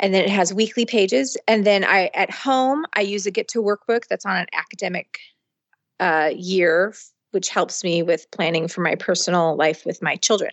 and 0.00 0.14
then 0.14 0.24
it 0.24 0.30
has 0.30 0.52
weekly 0.52 0.86
pages. 0.86 1.36
And 1.46 1.66
then 1.66 1.84
I, 1.84 2.10
at 2.14 2.30
home, 2.30 2.86
I 2.94 3.02
use 3.02 3.26
a 3.26 3.30
get 3.30 3.48
to 3.48 3.62
workbook 3.62 4.06
that's 4.08 4.24
on 4.24 4.36
an 4.36 4.46
academic 4.54 5.18
uh, 6.00 6.30
year, 6.34 6.94
which 7.32 7.50
helps 7.50 7.84
me 7.84 8.02
with 8.02 8.30
planning 8.30 8.66
for 8.66 8.80
my 8.80 8.94
personal 8.94 9.56
life 9.56 9.84
with 9.84 10.00
my 10.02 10.16
children. 10.16 10.50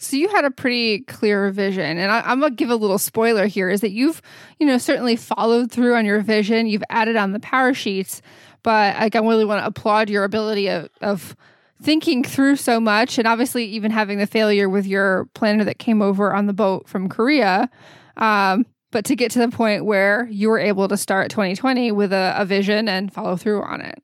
So 0.00 0.16
you 0.16 0.28
had 0.28 0.44
a 0.44 0.50
pretty 0.50 1.00
clear 1.00 1.50
vision, 1.50 1.98
and 1.98 2.12
I, 2.12 2.30
am 2.30 2.40
gonna 2.40 2.54
give 2.54 2.70
a 2.70 2.76
little 2.76 2.98
spoiler 2.98 3.46
here: 3.46 3.68
is 3.68 3.80
that 3.80 3.90
you've, 3.90 4.22
you 4.60 4.66
know, 4.66 4.78
certainly 4.78 5.16
followed 5.16 5.72
through 5.72 5.96
on 5.96 6.06
your 6.06 6.20
vision. 6.20 6.68
You've 6.68 6.84
added 6.88 7.16
on 7.16 7.32
the 7.32 7.40
power 7.40 7.74
sheets, 7.74 8.22
but 8.62 8.96
like 8.96 9.16
I 9.16 9.18
really 9.18 9.44
want 9.44 9.60
to 9.62 9.66
applaud 9.66 10.08
your 10.08 10.22
ability 10.22 10.68
of, 10.68 10.88
of 11.00 11.36
thinking 11.82 12.22
through 12.22 12.56
so 12.56 12.78
much, 12.78 13.18
and 13.18 13.26
obviously 13.26 13.64
even 13.64 13.90
having 13.90 14.18
the 14.18 14.26
failure 14.26 14.68
with 14.68 14.86
your 14.86 15.28
planner 15.34 15.64
that 15.64 15.80
came 15.80 16.00
over 16.00 16.32
on 16.32 16.46
the 16.46 16.52
boat 16.52 16.88
from 16.88 17.08
Korea. 17.08 17.68
Um, 18.16 18.66
but 18.92 19.04
to 19.06 19.16
get 19.16 19.32
to 19.32 19.40
the 19.40 19.48
point 19.48 19.84
where 19.84 20.28
you 20.30 20.48
were 20.48 20.58
able 20.58 20.86
to 20.88 20.96
start 20.96 21.30
2020 21.30 21.92
with 21.92 22.12
a, 22.12 22.34
a 22.36 22.44
vision 22.44 22.88
and 22.88 23.12
follow 23.12 23.36
through 23.36 23.62
on 23.62 23.80
it. 23.80 24.00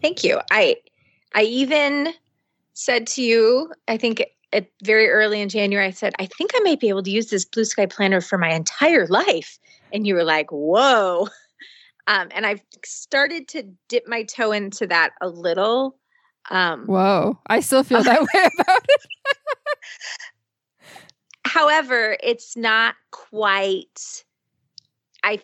Thank 0.00 0.24
you. 0.24 0.40
I 0.50 0.76
I 1.34 1.42
even 1.42 2.12
said 2.74 3.06
to 3.08 3.22
you, 3.22 3.72
I 3.88 3.96
think 3.96 4.24
at 4.52 4.66
very 4.82 5.08
early 5.08 5.40
in 5.40 5.48
January, 5.48 5.86
I 5.86 5.90
said, 5.90 6.14
I 6.18 6.26
think 6.26 6.52
I 6.54 6.60
might 6.60 6.80
be 6.80 6.88
able 6.88 7.02
to 7.02 7.10
use 7.10 7.30
this 7.30 7.44
blue 7.44 7.64
sky 7.64 7.86
planner 7.86 8.20
for 8.20 8.38
my 8.38 8.52
entire 8.52 9.06
life. 9.06 9.58
And 9.92 10.06
you 10.06 10.14
were 10.14 10.24
like, 10.24 10.50
whoa. 10.50 11.28
Um, 12.06 12.28
and 12.32 12.44
I've 12.44 12.60
started 12.84 13.48
to 13.48 13.62
dip 13.88 14.06
my 14.06 14.24
toe 14.24 14.52
into 14.52 14.86
that 14.88 15.12
a 15.22 15.28
little. 15.30 15.96
Um, 16.50 16.84
Whoa, 16.86 17.38
I 17.46 17.60
still 17.60 17.82
feel 17.82 18.02
that 18.02 18.20
way 18.34 18.48
about 18.60 18.84
it. 18.86 19.00
However, 21.46 22.18
it's 22.22 22.58
not 22.58 22.96
quite. 23.10 24.24
I 25.22 25.40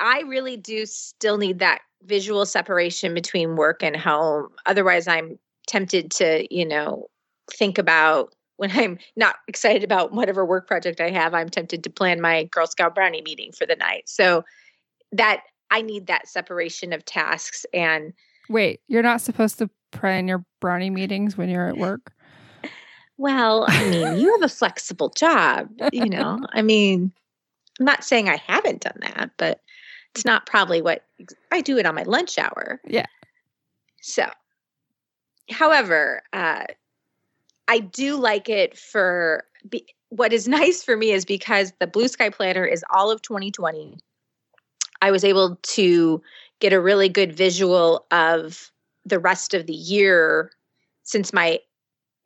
I 0.00 0.20
really 0.20 0.56
do 0.56 0.86
still 0.86 1.36
need 1.36 1.58
that 1.58 1.80
visual 2.04 2.46
separation 2.46 3.12
between 3.12 3.56
work 3.56 3.82
and 3.82 3.94
home. 3.94 4.48
Otherwise, 4.64 5.08
I'm 5.08 5.38
tempted 5.68 6.10
to, 6.12 6.46
you 6.54 6.66
know, 6.66 7.08
think 7.52 7.78
about 7.78 8.34
when 8.56 8.72
I'm 8.72 8.98
not 9.14 9.36
excited 9.46 9.84
about 9.84 10.12
whatever 10.12 10.44
work 10.44 10.66
project 10.66 11.00
I 11.00 11.10
have. 11.10 11.32
I'm 11.32 11.48
tempted 11.48 11.84
to 11.84 11.90
plan 11.90 12.20
my 12.20 12.44
Girl 12.44 12.66
Scout 12.66 12.94
brownie 12.94 13.22
meeting 13.22 13.52
for 13.52 13.66
the 13.66 13.76
night. 13.76 14.08
So 14.08 14.44
that 15.12 15.42
I 15.70 15.82
need 15.82 16.08
that 16.08 16.28
separation 16.28 16.92
of 16.92 17.04
tasks 17.04 17.64
and 17.72 18.12
Wait, 18.48 18.80
you're 18.88 19.02
not 19.02 19.20
supposed 19.20 19.58
to 19.58 19.70
plan 19.92 20.26
your 20.26 20.44
brownie 20.60 20.90
meetings 20.90 21.36
when 21.36 21.48
you're 21.48 21.68
at 21.68 21.76
work? 21.76 22.12
Well, 23.20 23.64
I 23.66 23.90
mean, 23.90 24.18
you 24.18 24.30
have 24.30 24.42
a 24.42 24.48
flexible 24.48 25.08
job, 25.08 25.68
you 25.92 26.04
know. 26.04 26.38
I 26.52 26.62
mean, 26.62 27.10
I'm 27.80 27.84
not 27.84 28.04
saying 28.04 28.28
I 28.28 28.36
haven't 28.36 28.82
done 28.82 28.98
that, 29.00 29.32
but 29.36 29.60
it's 30.14 30.24
not 30.24 30.46
probably 30.46 30.80
what 30.80 31.04
I 31.50 31.60
do 31.60 31.78
it 31.78 31.84
on 31.84 31.96
my 31.96 32.04
lunch 32.04 32.38
hour. 32.38 32.80
Yeah. 32.86 33.06
So, 34.02 34.28
however, 35.50 36.22
uh, 36.32 36.64
I 37.68 37.78
do 37.78 38.16
like 38.16 38.48
it 38.48 38.78
for 38.78 39.44
be, 39.68 39.86
what 40.08 40.32
is 40.32 40.48
nice 40.60 40.82
for 40.82 40.96
me 40.96 41.12
is 41.12 41.24
because 41.24 41.72
the 41.80 41.86
Blue 41.86 42.08
Sky 42.08 42.30
Planner 42.30 42.64
is 42.64 42.84
all 42.90 43.10
of 43.10 43.22
2020 43.22 43.98
I 45.00 45.10
was 45.10 45.24
able 45.24 45.56
to 45.62 46.22
get 46.60 46.72
a 46.72 46.80
really 46.80 47.08
good 47.08 47.32
visual 47.32 48.06
of 48.10 48.72
the 49.04 49.18
rest 49.18 49.54
of 49.54 49.66
the 49.66 49.74
year 49.74 50.50
since 51.04 51.32
my 51.32 51.60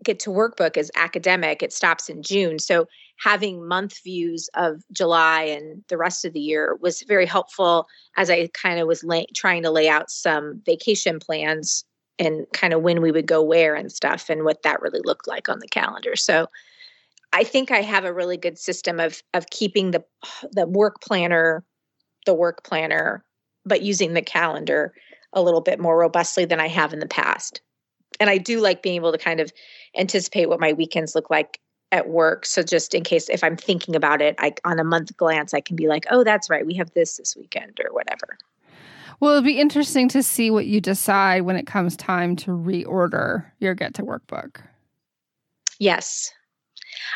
get 0.02 0.18
to 0.18 0.30
workbook 0.30 0.76
is 0.76 0.90
academic 0.96 1.62
it 1.62 1.72
stops 1.72 2.08
in 2.08 2.22
june. 2.22 2.58
So 2.58 2.88
having 3.18 3.66
month 3.68 4.02
views 4.02 4.48
of 4.54 4.82
july 4.90 5.42
and 5.42 5.84
the 5.88 5.96
rest 5.96 6.24
of 6.24 6.32
the 6.32 6.40
year 6.40 6.76
was 6.80 7.02
very 7.02 7.26
helpful 7.26 7.86
as 8.16 8.28
i 8.28 8.48
kind 8.48 8.80
of 8.80 8.88
was 8.88 9.04
lay, 9.04 9.26
trying 9.34 9.62
to 9.62 9.70
lay 9.70 9.88
out 9.88 10.10
some 10.10 10.60
vacation 10.66 11.20
plans 11.20 11.84
and 12.18 12.46
kind 12.52 12.72
of 12.72 12.82
when 12.82 13.00
we 13.00 13.10
would 13.10 13.26
go 13.26 13.42
where 13.42 13.74
and 13.74 13.90
stuff 13.90 14.28
and 14.28 14.44
what 14.44 14.62
that 14.62 14.80
really 14.82 15.00
looked 15.04 15.26
like 15.26 15.48
on 15.48 15.58
the 15.58 15.68
calendar 15.68 16.16
so 16.16 16.46
i 17.32 17.42
think 17.44 17.70
i 17.70 17.80
have 17.80 18.04
a 18.04 18.12
really 18.12 18.36
good 18.36 18.58
system 18.58 19.00
of 19.00 19.22
of 19.34 19.48
keeping 19.50 19.90
the 19.90 20.04
the 20.52 20.66
work 20.66 21.00
planner 21.00 21.64
the 22.26 22.34
work 22.34 22.64
planner, 22.64 23.24
but 23.64 23.82
using 23.82 24.14
the 24.14 24.22
calendar 24.22 24.94
a 25.32 25.42
little 25.42 25.60
bit 25.60 25.80
more 25.80 25.98
robustly 25.98 26.44
than 26.44 26.60
I 26.60 26.68
have 26.68 26.92
in 26.92 26.98
the 26.98 27.06
past. 27.06 27.60
And 28.20 28.28
I 28.28 28.38
do 28.38 28.60
like 28.60 28.82
being 28.82 28.96
able 28.96 29.12
to 29.12 29.18
kind 29.18 29.40
of 29.40 29.52
anticipate 29.96 30.48
what 30.48 30.60
my 30.60 30.72
weekends 30.72 31.14
look 31.14 31.30
like 31.30 31.58
at 31.90 32.08
work. 32.08 32.46
So 32.46 32.62
just 32.62 32.94
in 32.94 33.02
case 33.02 33.28
if 33.28 33.42
I'm 33.42 33.56
thinking 33.56 33.96
about 33.96 34.22
it, 34.22 34.34
I 34.38 34.52
on 34.64 34.78
a 34.78 34.84
month 34.84 35.16
glance, 35.16 35.54
I 35.54 35.60
can 35.60 35.76
be 35.76 35.88
like, 35.88 36.06
oh, 36.10 36.24
that's 36.24 36.50
right, 36.50 36.66
we 36.66 36.74
have 36.74 36.92
this 36.92 37.16
this 37.16 37.36
weekend 37.36 37.80
or 37.84 37.92
whatever. 37.92 38.38
Well, 39.20 39.32
it'll 39.32 39.42
be 39.42 39.60
interesting 39.60 40.08
to 40.10 40.22
see 40.22 40.50
what 40.50 40.66
you 40.66 40.80
decide 40.80 41.42
when 41.42 41.56
it 41.56 41.66
comes 41.66 41.96
time 41.96 42.36
to 42.36 42.50
reorder 42.50 43.44
your 43.60 43.74
Get 43.74 43.94
to 43.94 44.04
Work 44.04 44.26
book. 44.26 44.62
Yes. 45.78 46.32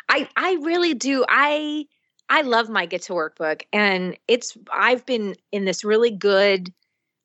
I 0.08 0.28
I 0.36 0.54
really 0.62 0.94
do. 0.94 1.24
I 1.28 1.86
I 2.28 2.42
love 2.42 2.68
my 2.68 2.86
Get 2.86 3.02
to 3.02 3.14
Work 3.14 3.36
book 3.36 3.64
and 3.72 4.16
it's 4.28 4.56
I've 4.72 5.04
been 5.06 5.36
in 5.52 5.64
this 5.64 5.84
really 5.84 6.10
good 6.10 6.72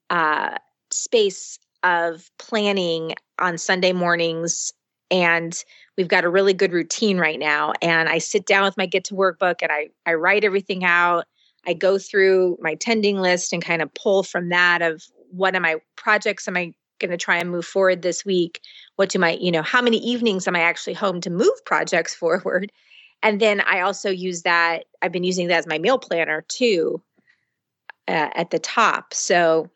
uh 0.10 0.58
space 0.92 1.58
of 1.84 2.30
planning 2.38 3.16
on 3.40 3.58
Sunday 3.58 3.94
mornings 3.94 4.72
and 5.10 5.64
we've 5.98 6.08
got 6.08 6.24
a 6.24 6.30
really 6.30 6.54
good 6.54 6.72
routine 6.72 7.18
right 7.18 7.40
now 7.40 7.74
and 7.82 8.08
I 8.08 8.20
sit 8.20 8.46
down 8.46 8.64
with 8.64 8.78
my 8.78 8.86
Get 8.86 9.06
to 9.06 9.16
Work 9.16 9.40
book 9.40 9.62
and 9.62 9.72
I 9.72 9.90
I 10.06 10.14
write 10.14 10.44
everything 10.44 10.84
out. 10.84 11.26
I 11.66 11.74
go 11.74 11.98
through 11.98 12.58
my 12.62 12.76
tending 12.76 13.18
list 13.18 13.54
and 13.54 13.64
kind 13.64 13.82
of 13.82 13.94
pull 13.94 14.24
from 14.24 14.50
that 14.50 14.82
of 14.82 15.04
what 15.30 15.56
am 15.56 15.66
I 15.66 15.78
projects 15.96 16.48
am 16.48 16.58
I 16.58 16.74
going 17.00 17.12
to 17.12 17.18
try 17.18 17.38
and 17.38 17.50
move 17.50 17.66
forward 17.66 18.02
this 18.02 18.26
week? 18.26 18.62
What 18.96 19.10
do 19.10 19.20
my, 19.20 19.38
you 19.42 19.52
know, 19.52 19.62
how 19.62 19.82
many 19.82 19.98
evenings 19.98 20.48
am 20.48 20.56
I 20.56 20.62
actually 20.62 20.94
home 20.94 21.22
to 21.22 21.30
move 21.30 21.54
projects 21.66 22.16
forward? 22.16 22.72
And 23.24 23.40
then 23.40 23.62
I 23.62 23.82
also 23.82 24.10
use 24.10 24.42
that, 24.44 24.86
I've 25.02 25.12
been 25.12 25.24
using 25.24 25.48
that 25.48 25.60
as 25.60 25.68
my 25.68 25.78
meal 25.78 26.00
planner 26.00 26.44
too 26.48 27.02
uh, 28.08 28.30
at 28.34 28.50
the 28.50 28.60
top. 28.60 29.14
So 29.14 29.70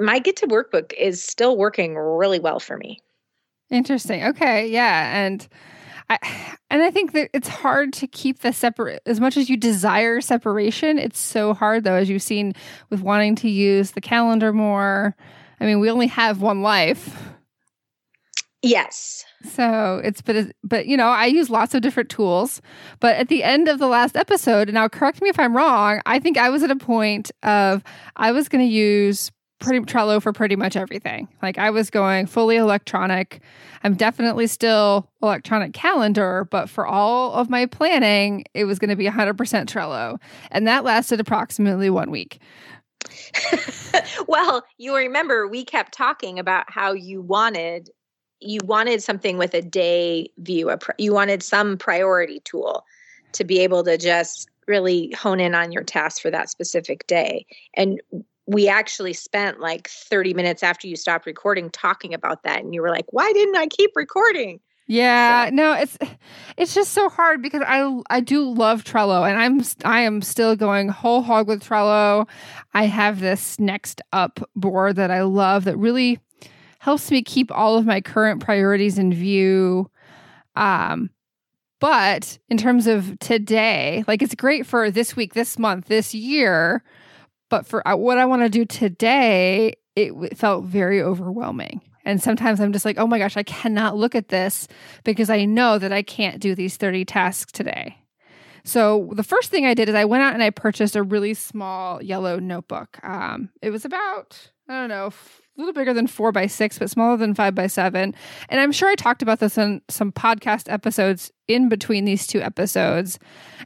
my 0.00 0.18
Get 0.18 0.36
to 0.38 0.46
Workbook 0.48 0.92
is 0.98 1.22
still 1.22 1.56
working 1.56 1.94
really 1.94 2.40
well 2.40 2.58
for 2.58 2.76
me. 2.76 3.00
Interesting. 3.70 4.24
Okay. 4.24 4.68
Yeah. 4.68 5.24
And, 5.24 5.46
I, 6.10 6.18
and 6.70 6.82
I 6.82 6.90
think 6.90 7.12
that 7.12 7.30
it's 7.32 7.48
hard 7.48 7.92
to 7.94 8.06
keep 8.06 8.40
the 8.40 8.52
separate 8.52 9.02
as 9.06 9.20
much 9.20 9.36
as 9.36 9.48
you 9.48 9.56
desire 9.56 10.20
separation. 10.20 10.98
It's 10.98 11.18
so 11.18 11.54
hard 11.54 11.84
though, 11.84 11.94
as 11.94 12.08
you've 12.08 12.22
seen 12.22 12.54
with 12.90 13.00
wanting 13.00 13.36
to 13.36 13.48
use 13.48 13.92
the 13.92 14.00
calendar 14.00 14.52
more 14.52 15.16
I 15.60 15.66
mean, 15.66 15.80
we 15.80 15.90
only 15.90 16.08
have 16.08 16.42
one 16.42 16.62
life. 16.62 17.16
Yes. 18.62 19.24
So 19.44 20.00
it's 20.02 20.22
but 20.22 20.52
but 20.62 20.86
you 20.86 20.96
know 20.96 21.08
I 21.08 21.26
use 21.26 21.50
lots 21.50 21.74
of 21.74 21.82
different 21.82 22.08
tools. 22.08 22.62
But 22.98 23.16
at 23.16 23.28
the 23.28 23.42
end 23.42 23.68
of 23.68 23.78
the 23.78 23.86
last 23.86 24.16
episode, 24.16 24.72
now 24.72 24.88
correct 24.88 25.20
me 25.20 25.28
if 25.28 25.38
I'm 25.38 25.54
wrong, 25.54 26.00
I 26.06 26.18
think 26.18 26.38
I 26.38 26.48
was 26.48 26.62
at 26.62 26.70
a 26.70 26.76
point 26.76 27.30
of 27.42 27.82
I 28.16 28.32
was 28.32 28.48
going 28.48 28.66
to 28.66 28.72
use 28.72 29.30
pretty 29.64 29.84
Trello 29.84 30.22
for 30.22 30.32
pretty 30.32 30.56
much 30.56 30.76
everything. 30.76 31.28
Like 31.42 31.58
I 31.58 31.70
was 31.70 31.90
going 31.90 32.26
fully 32.26 32.56
electronic. 32.56 33.40
I'm 33.82 33.94
definitely 33.94 34.46
still 34.46 35.08
electronic 35.22 35.72
calendar, 35.72 36.46
but 36.50 36.68
for 36.68 36.86
all 36.86 37.32
of 37.32 37.50
my 37.50 37.66
planning, 37.66 38.44
it 38.54 38.64
was 38.64 38.78
going 38.78 38.90
to 38.90 38.96
be 38.96 39.06
100% 39.06 39.34
Trello, 39.36 40.20
and 40.50 40.66
that 40.66 40.84
lasted 40.84 41.20
approximately 41.20 41.90
one 41.90 42.10
week. 42.10 42.40
well, 44.28 44.64
you 44.78 44.96
remember 44.96 45.46
we 45.46 45.64
kept 45.64 45.92
talking 45.92 46.38
about 46.38 46.70
how 46.70 46.92
you 46.92 47.20
wanted 47.20 47.90
you 48.40 48.60
wanted 48.64 49.02
something 49.02 49.38
with 49.38 49.54
a 49.54 49.62
day 49.62 50.30
view. 50.38 50.70
A 50.70 50.78
you 50.98 51.14
wanted 51.14 51.42
some 51.42 51.78
priority 51.78 52.40
tool 52.40 52.84
to 53.32 53.44
be 53.44 53.60
able 53.60 53.82
to 53.84 53.96
just 53.96 54.48
really 54.66 55.12
hone 55.12 55.40
in 55.40 55.54
on 55.54 55.72
your 55.72 55.82
tasks 55.82 56.20
for 56.20 56.30
that 56.30 56.50
specific 56.50 57.06
day. 57.06 57.46
And 57.74 58.00
we 58.46 58.68
actually 58.68 59.12
spent 59.12 59.60
like 59.60 59.88
30 59.88 60.34
minutes 60.34 60.62
after 60.62 60.86
you 60.86 60.96
stopped 60.96 61.26
recording 61.26 61.70
talking 61.70 62.12
about 62.12 62.42
that 62.42 62.60
and 62.60 62.74
you 62.74 62.82
were 62.82 62.90
like, 62.90 63.06
"Why 63.10 63.32
didn't 63.32 63.56
I 63.56 63.66
keep 63.66 63.92
recording?" 63.94 64.60
Yeah, 64.86 65.46
so. 65.46 65.54
no, 65.54 65.72
it's 65.72 65.98
it's 66.56 66.74
just 66.74 66.92
so 66.92 67.08
hard 67.08 67.42
because 67.42 67.62
I 67.66 68.00
I 68.10 68.20
do 68.20 68.50
love 68.50 68.84
Trello 68.84 69.28
and 69.28 69.38
I'm 69.38 69.62
I 69.84 70.00
am 70.00 70.20
still 70.22 70.56
going 70.56 70.88
whole 70.88 71.22
hog 71.22 71.48
with 71.48 71.62
Trello. 71.64 72.28
I 72.74 72.84
have 72.84 73.20
this 73.20 73.58
next 73.58 74.02
up 74.12 74.40
board 74.54 74.96
that 74.96 75.10
I 75.10 75.22
love 75.22 75.64
that 75.64 75.76
really 75.78 76.20
helps 76.80 77.10
me 77.10 77.22
keep 77.22 77.50
all 77.50 77.78
of 77.78 77.86
my 77.86 78.00
current 78.00 78.42
priorities 78.42 78.98
in 78.98 79.12
view. 79.12 79.90
Um 80.54 81.10
but 81.80 82.38
in 82.48 82.56
terms 82.56 82.86
of 82.86 83.18
today, 83.18 84.04
like 84.06 84.22
it's 84.22 84.34
great 84.34 84.64
for 84.66 84.90
this 84.90 85.16
week, 85.16 85.34
this 85.34 85.58
month, 85.58 85.86
this 85.86 86.14
year, 86.14 86.82
but 87.48 87.66
for 87.66 87.86
uh, 87.86 87.96
what 87.96 88.18
I 88.18 88.26
want 88.26 88.42
to 88.42 88.48
do 88.48 88.64
today, 88.64 89.74
it 89.96 90.36
felt 90.36 90.64
very 90.64 91.02
overwhelming. 91.02 91.80
And 92.04 92.22
sometimes 92.22 92.60
I'm 92.60 92.72
just 92.72 92.84
like, 92.84 92.98
oh 92.98 93.06
my 93.06 93.18
gosh, 93.18 93.36
I 93.36 93.42
cannot 93.42 93.96
look 93.96 94.14
at 94.14 94.28
this 94.28 94.68
because 95.04 95.30
I 95.30 95.44
know 95.44 95.78
that 95.78 95.92
I 95.92 96.02
can't 96.02 96.40
do 96.40 96.54
these 96.54 96.76
30 96.76 97.04
tasks 97.04 97.52
today. 97.52 97.98
So 98.64 99.10
the 99.12 99.22
first 99.22 99.50
thing 99.50 99.66
I 99.66 99.74
did 99.74 99.88
is 99.88 99.94
I 99.94 100.06
went 100.06 100.22
out 100.22 100.34
and 100.34 100.42
I 100.42 100.50
purchased 100.50 100.96
a 100.96 101.02
really 101.02 101.34
small 101.34 102.02
yellow 102.02 102.38
notebook. 102.38 102.98
Um, 103.02 103.50
it 103.60 103.70
was 103.70 103.84
about, 103.84 104.50
I 104.68 104.80
don't 104.80 104.88
know, 104.88 105.06
a 105.06 105.12
little 105.60 105.74
bigger 105.74 105.92
than 105.92 106.06
four 106.06 106.32
by 106.32 106.46
six, 106.46 106.78
but 106.78 106.90
smaller 106.90 107.18
than 107.18 107.34
five 107.34 107.54
by 107.54 107.66
seven. 107.66 108.14
And 108.48 108.60
I'm 108.60 108.72
sure 108.72 108.88
I 108.88 108.94
talked 108.94 109.22
about 109.22 109.38
this 109.38 109.58
in 109.58 109.82
some 109.88 110.12
podcast 110.12 110.72
episodes 110.72 111.30
in 111.46 111.68
between 111.68 112.06
these 112.06 112.26
two 112.26 112.40
episodes. 112.40 113.18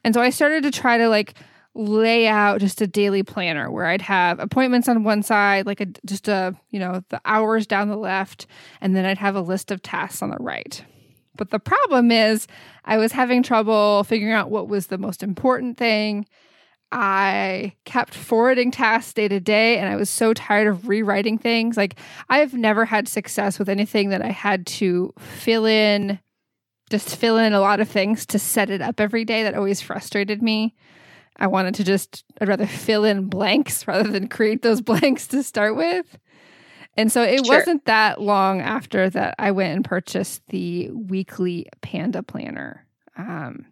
And 0.04 0.14
so 0.14 0.20
I 0.20 0.30
started 0.30 0.64
to 0.64 0.70
try 0.72 0.98
to 0.98 1.08
like 1.08 1.34
lay 1.78 2.26
out 2.26 2.60
just 2.60 2.80
a 2.80 2.86
daily 2.86 3.22
planner 3.22 3.70
where 3.70 3.86
I'd 3.86 4.02
have 4.02 4.40
appointments 4.40 4.88
on 4.88 5.04
one 5.04 5.22
side, 5.22 5.64
like 5.64 5.80
a 5.80 5.86
just 6.04 6.28
a, 6.28 6.54
you 6.70 6.80
know, 6.80 7.02
the 7.08 7.20
hours 7.24 7.66
down 7.66 7.88
the 7.88 7.96
left, 7.96 8.46
and 8.80 8.96
then 8.96 9.04
I'd 9.04 9.18
have 9.18 9.36
a 9.36 9.40
list 9.40 9.70
of 9.70 9.80
tasks 9.80 10.20
on 10.20 10.30
the 10.30 10.36
right. 10.40 10.84
But 11.36 11.50
the 11.50 11.60
problem 11.60 12.10
is 12.10 12.48
I 12.84 12.98
was 12.98 13.12
having 13.12 13.44
trouble 13.44 14.02
figuring 14.04 14.34
out 14.34 14.50
what 14.50 14.68
was 14.68 14.88
the 14.88 14.98
most 14.98 15.22
important 15.22 15.78
thing. 15.78 16.26
I 16.90 17.74
kept 17.84 18.14
forwarding 18.14 18.70
tasks 18.70 19.12
day 19.12 19.28
to 19.28 19.38
day 19.38 19.78
and 19.78 19.88
I 19.88 19.96
was 19.96 20.10
so 20.10 20.34
tired 20.34 20.66
of 20.66 20.88
rewriting 20.88 21.38
things. 21.38 21.76
Like 21.76 21.96
I've 22.28 22.54
never 22.54 22.86
had 22.86 23.06
success 23.06 23.58
with 23.58 23.68
anything 23.68 24.08
that 24.08 24.22
I 24.22 24.30
had 24.30 24.66
to 24.66 25.12
fill 25.18 25.66
in 25.66 26.18
just 26.90 27.16
fill 27.16 27.36
in 27.36 27.52
a 27.52 27.60
lot 27.60 27.80
of 27.80 27.88
things 27.88 28.24
to 28.26 28.38
set 28.38 28.70
it 28.70 28.80
up 28.80 28.98
every 29.00 29.24
day 29.24 29.42
that 29.42 29.54
always 29.54 29.80
frustrated 29.80 30.42
me. 30.42 30.74
I 31.38 31.46
wanted 31.46 31.74
to 31.76 31.84
just, 31.84 32.24
I'd 32.40 32.48
rather 32.48 32.66
fill 32.66 33.04
in 33.04 33.26
blanks 33.26 33.86
rather 33.88 34.10
than 34.10 34.28
create 34.28 34.62
those 34.62 34.80
blanks 34.80 35.26
to 35.28 35.42
start 35.42 35.76
with. 35.76 36.18
And 36.96 37.12
so 37.12 37.22
it 37.22 37.46
sure. 37.46 37.58
wasn't 37.58 37.84
that 37.84 38.20
long 38.20 38.60
after 38.60 39.08
that 39.10 39.36
I 39.38 39.52
went 39.52 39.76
and 39.76 39.84
purchased 39.84 40.42
the 40.48 40.90
weekly 40.90 41.66
Panda 41.80 42.24
Planner. 42.24 42.84
Um, 43.16 43.66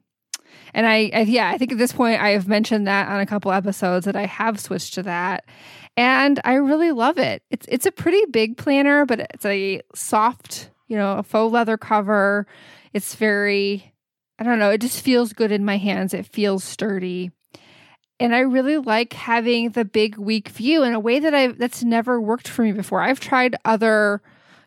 and 0.75 0.87
I, 0.87 1.11
I, 1.13 1.21
yeah, 1.23 1.51
I 1.51 1.59
think 1.59 1.73
at 1.73 1.79
this 1.79 1.93
point 1.93 2.23
I 2.23 2.31
have 2.31 2.47
mentioned 2.47 2.87
that 2.87 3.09
on 3.09 3.21
a 3.21 3.27
couple 3.27 3.51
episodes 3.51 4.07
that 4.07 4.17
I 4.17 4.27
have 4.27 4.61
switched 4.61 4.95
to 4.95 5.03
that, 5.05 5.45
and 5.97 6.41
I 6.45 6.55
really 6.55 6.93
love 6.93 7.19
it. 7.19 7.43
It's 7.51 7.67
it's 7.69 7.87
a 7.87 7.93
pretty 7.93 8.25
big 8.31 8.57
planner, 8.57 9.07
but 9.07 9.21
it's 9.21 9.45
a 9.45 9.81
soft, 9.95 10.71
you 10.87 10.97
know, 10.97 11.19
a 11.19 11.23
faux 11.23 11.53
leather 11.53 11.77
cover. 11.77 12.47
It's 12.93 13.15
very, 13.15 13.93
I 14.39 14.45
don't 14.45 14.59
know, 14.59 14.71
it 14.71 14.81
just 14.81 15.03
feels 15.03 15.33
good 15.33 15.53
in 15.53 15.65
my 15.65 15.79
hands. 15.79 16.15
It 16.15 16.27
feels 16.27 16.63
sturdy 16.63 17.31
and 18.19 18.35
I 18.35 18.41
really 18.41 18.79
like 18.79 19.13
having 19.13 19.71
the 19.71 19.85
big 19.85 20.17
week 20.17 20.49
view 20.49 20.83
in 20.83 20.95
a 20.95 21.01
way 21.01 21.19
that 21.19 21.35
I 21.35 21.49
that's 21.49 21.85
never 21.85 22.21
worked 22.21 22.49
for 22.49 22.63
me 22.63 22.73
before. 22.73 23.03
I've 23.03 23.21
tried 23.21 23.57
other, 23.65 24.23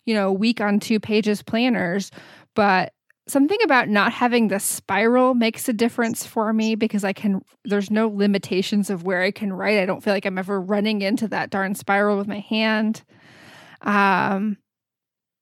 you 0.05 0.13
know, 0.13 0.31
week 0.31 0.61
on 0.61 0.79
two 0.79 0.99
pages 0.99 1.41
planners, 1.41 2.11
but 2.55 2.93
something 3.27 3.57
about 3.63 3.89
not 3.89 4.11
having 4.11 4.47
the 4.47 4.59
spiral 4.59 5.33
makes 5.33 5.69
a 5.69 5.73
difference 5.73 6.25
for 6.25 6.51
me 6.53 6.75
because 6.75 7.03
I 7.03 7.13
can 7.13 7.41
there's 7.65 7.91
no 7.91 8.07
limitations 8.07 8.89
of 8.89 9.03
where 9.03 9.21
I 9.21 9.31
can 9.31 9.53
write. 9.53 9.79
I 9.79 9.85
don't 9.85 10.03
feel 10.03 10.13
like 10.13 10.25
I'm 10.25 10.37
ever 10.37 10.59
running 10.61 11.01
into 11.01 11.27
that 11.29 11.49
darn 11.49 11.75
spiral 11.75 12.17
with 12.17 12.27
my 12.27 12.39
hand. 12.39 13.03
Um 13.81 14.57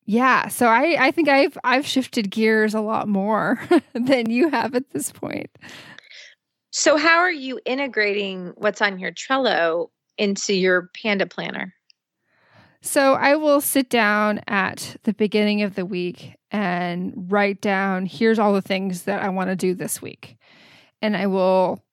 yeah, 0.06 0.48
so 0.48 0.68
I 0.68 0.96
I 1.00 1.12
think 1.12 1.28
I've 1.28 1.58
I've 1.64 1.86
shifted 1.86 2.32
gears 2.32 2.74
a 2.74 2.82
lot 2.82 3.08
more 3.10 3.60
than 3.94 4.30
you 4.30 4.50
have 4.50 4.76
at 4.76 4.92
this 4.92 5.12
point. 5.12 5.50
So, 6.80 6.96
how 6.96 7.18
are 7.18 7.32
you 7.32 7.60
integrating 7.66 8.54
what's 8.56 8.84
on 8.84 9.00
your 9.00 9.12
Trello 9.12 9.90
into 10.16 10.54
your 10.54 10.92
Panda 10.94 11.26
planner? 11.26 11.74
So, 12.84 13.14
I 13.14 13.36
will 13.36 13.62
sit 13.62 13.90
down 13.90 14.42
at 14.46 14.96
the 15.02 15.14
beginning 15.14 15.64
of 15.64 15.74
the 15.74 15.88
week 15.88 16.36
and 16.52 17.32
write 17.32 17.62
down 17.62 18.06
here's 18.06 18.38
all 18.38 18.54
the 18.54 18.62
things 18.62 19.06
that 19.06 19.24
I 19.24 19.30
want 19.30 19.50
to 19.50 19.56
do 19.56 19.74
this 19.74 20.04
week. 20.04 20.38
And 21.02 21.18
I 21.18 21.26
will 21.26 21.84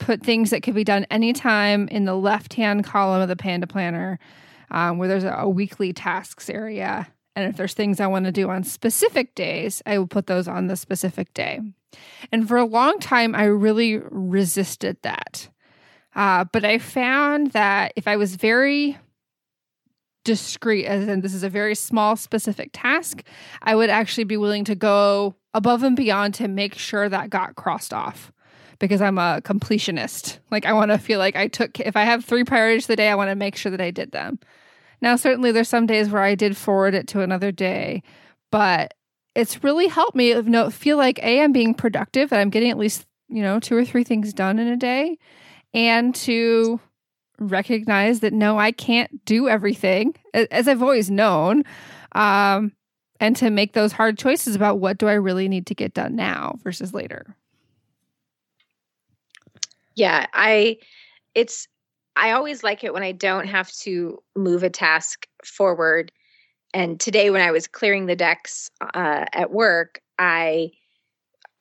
put 0.00 0.24
things 0.24 0.50
that 0.50 0.64
could 0.64 0.74
be 0.74 0.82
done 0.82 1.06
anytime 1.08 1.86
in 1.86 2.04
the 2.04 2.16
left 2.16 2.54
hand 2.54 2.82
column 2.82 3.22
of 3.22 3.28
the 3.28 3.36
Panda 3.36 3.68
planner 3.68 4.18
um, 4.72 4.98
where 4.98 5.06
there's 5.06 5.22
a, 5.22 5.34
a 5.34 5.48
weekly 5.48 5.92
tasks 5.92 6.50
area. 6.50 7.06
And 7.36 7.48
if 7.48 7.56
there's 7.56 7.74
things 7.74 8.00
I 8.00 8.06
want 8.06 8.24
to 8.24 8.32
do 8.32 8.48
on 8.48 8.64
specific 8.64 9.34
days, 9.34 9.82
I 9.84 9.98
will 9.98 10.06
put 10.06 10.26
those 10.26 10.48
on 10.48 10.66
the 10.66 10.76
specific 10.76 11.34
day. 11.34 11.60
And 12.32 12.48
for 12.48 12.56
a 12.56 12.64
long 12.64 12.98
time, 12.98 13.34
I 13.34 13.44
really 13.44 13.98
resisted 13.98 14.96
that. 15.02 15.48
Uh, 16.14 16.44
but 16.50 16.64
I 16.64 16.78
found 16.78 17.52
that 17.52 17.92
if 17.94 18.08
I 18.08 18.16
was 18.16 18.36
very 18.36 18.96
discreet, 20.24 20.86
as 20.86 21.06
in 21.06 21.20
this 21.20 21.34
is 21.34 21.42
a 21.42 21.50
very 21.50 21.74
small, 21.74 22.16
specific 22.16 22.70
task, 22.72 23.22
I 23.62 23.76
would 23.76 23.90
actually 23.90 24.24
be 24.24 24.38
willing 24.38 24.64
to 24.64 24.74
go 24.74 25.36
above 25.52 25.82
and 25.82 25.94
beyond 25.94 26.34
to 26.34 26.48
make 26.48 26.74
sure 26.74 27.08
that 27.08 27.30
got 27.30 27.54
crossed 27.54 27.92
off 27.92 28.32
because 28.78 29.00
I'm 29.00 29.18
a 29.18 29.40
completionist. 29.44 30.38
Like 30.50 30.66
I 30.66 30.72
want 30.72 30.90
to 30.90 30.98
feel 30.98 31.18
like 31.18 31.36
I 31.36 31.48
took 31.48 31.80
if 31.80 31.96
I 31.96 32.04
have 32.04 32.24
three 32.24 32.44
priorities 32.44 32.84
of 32.84 32.88
the 32.88 32.96
day, 32.96 33.08
I 33.08 33.14
want 33.14 33.30
to 33.30 33.36
make 33.36 33.56
sure 33.56 33.70
that 33.70 33.80
I 33.80 33.90
did 33.90 34.12
them. 34.12 34.38
Now 35.00 35.16
certainly 35.16 35.52
there's 35.52 35.68
some 35.68 35.86
days 35.86 36.10
where 36.10 36.22
I 36.22 36.34
did 36.34 36.56
forward 36.56 36.94
it 36.94 37.08
to 37.08 37.20
another 37.20 37.52
day, 37.52 38.02
but 38.50 38.94
it's 39.34 39.62
really 39.62 39.88
helped 39.88 40.16
me 40.16 40.40
feel 40.70 40.96
like 40.96 41.18
a 41.22 41.42
I'm 41.42 41.52
being 41.52 41.74
productive 41.74 42.32
and 42.32 42.40
I'm 42.40 42.50
getting 42.50 42.70
at 42.70 42.78
least, 42.78 43.06
you 43.28 43.42
know, 43.42 43.60
two 43.60 43.76
or 43.76 43.84
three 43.84 44.04
things 44.04 44.32
done 44.32 44.58
in 44.58 44.66
a 44.68 44.76
day 44.76 45.18
and 45.74 46.14
to 46.14 46.80
recognize 47.38 48.20
that 48.20 48.32
no, 48.32 48.58
I 48.58 48.72
can't 48.72 49.24
do 49.24 49.48
everything 49.48 50.14
as 50.32 50.68
I've 50.68 50.82
always 50.82 51.10
known. 51.10 51.64
Um, 52.12 52.72
and 53.20 53.36
to 53.36 53.50
make 53.50 53.72
those 53.72 53.92
hard 53.92 54.18
choices 54.18 54.56
about 54.56 54.78
what 54.78 54.98
do 54.98 55.08
I 55.08 55.14
really 55.14 55.48
need 55.48 55.66
to 55.66 55.74
get 55.74 55.94
done 55.94 56.16
now 56.16 56.58
versus 56.62 56.92
later. 56.92 57.36
Yeah, 59.94 60.26
I 60.34 60.78
it's 61.34 61.66
I 62.16 62.32
always 62.32 62.64
like 62.64 62.82
it 62.82 62.94
when 62.94 63.02
I 63.02 63.12
don't 63.12 63.46
have 63.46 63.70
to 63.82 64.18
move 64.34 64.62
a 64.62 64.70
task 64.70 65.26
forward. 65.44 66.10
And 66.72 66.98
today 66.98 67.30
when 67.30 67.42
I 67.42 67.50
was 67.50 67.66
clearing 67.66 68.06
the 68.06 68.16
decks 68.16 68.70
uh, 68.94 69.26
at 69.32 69.52
work, 69.52 70.00
I 70.18 70.70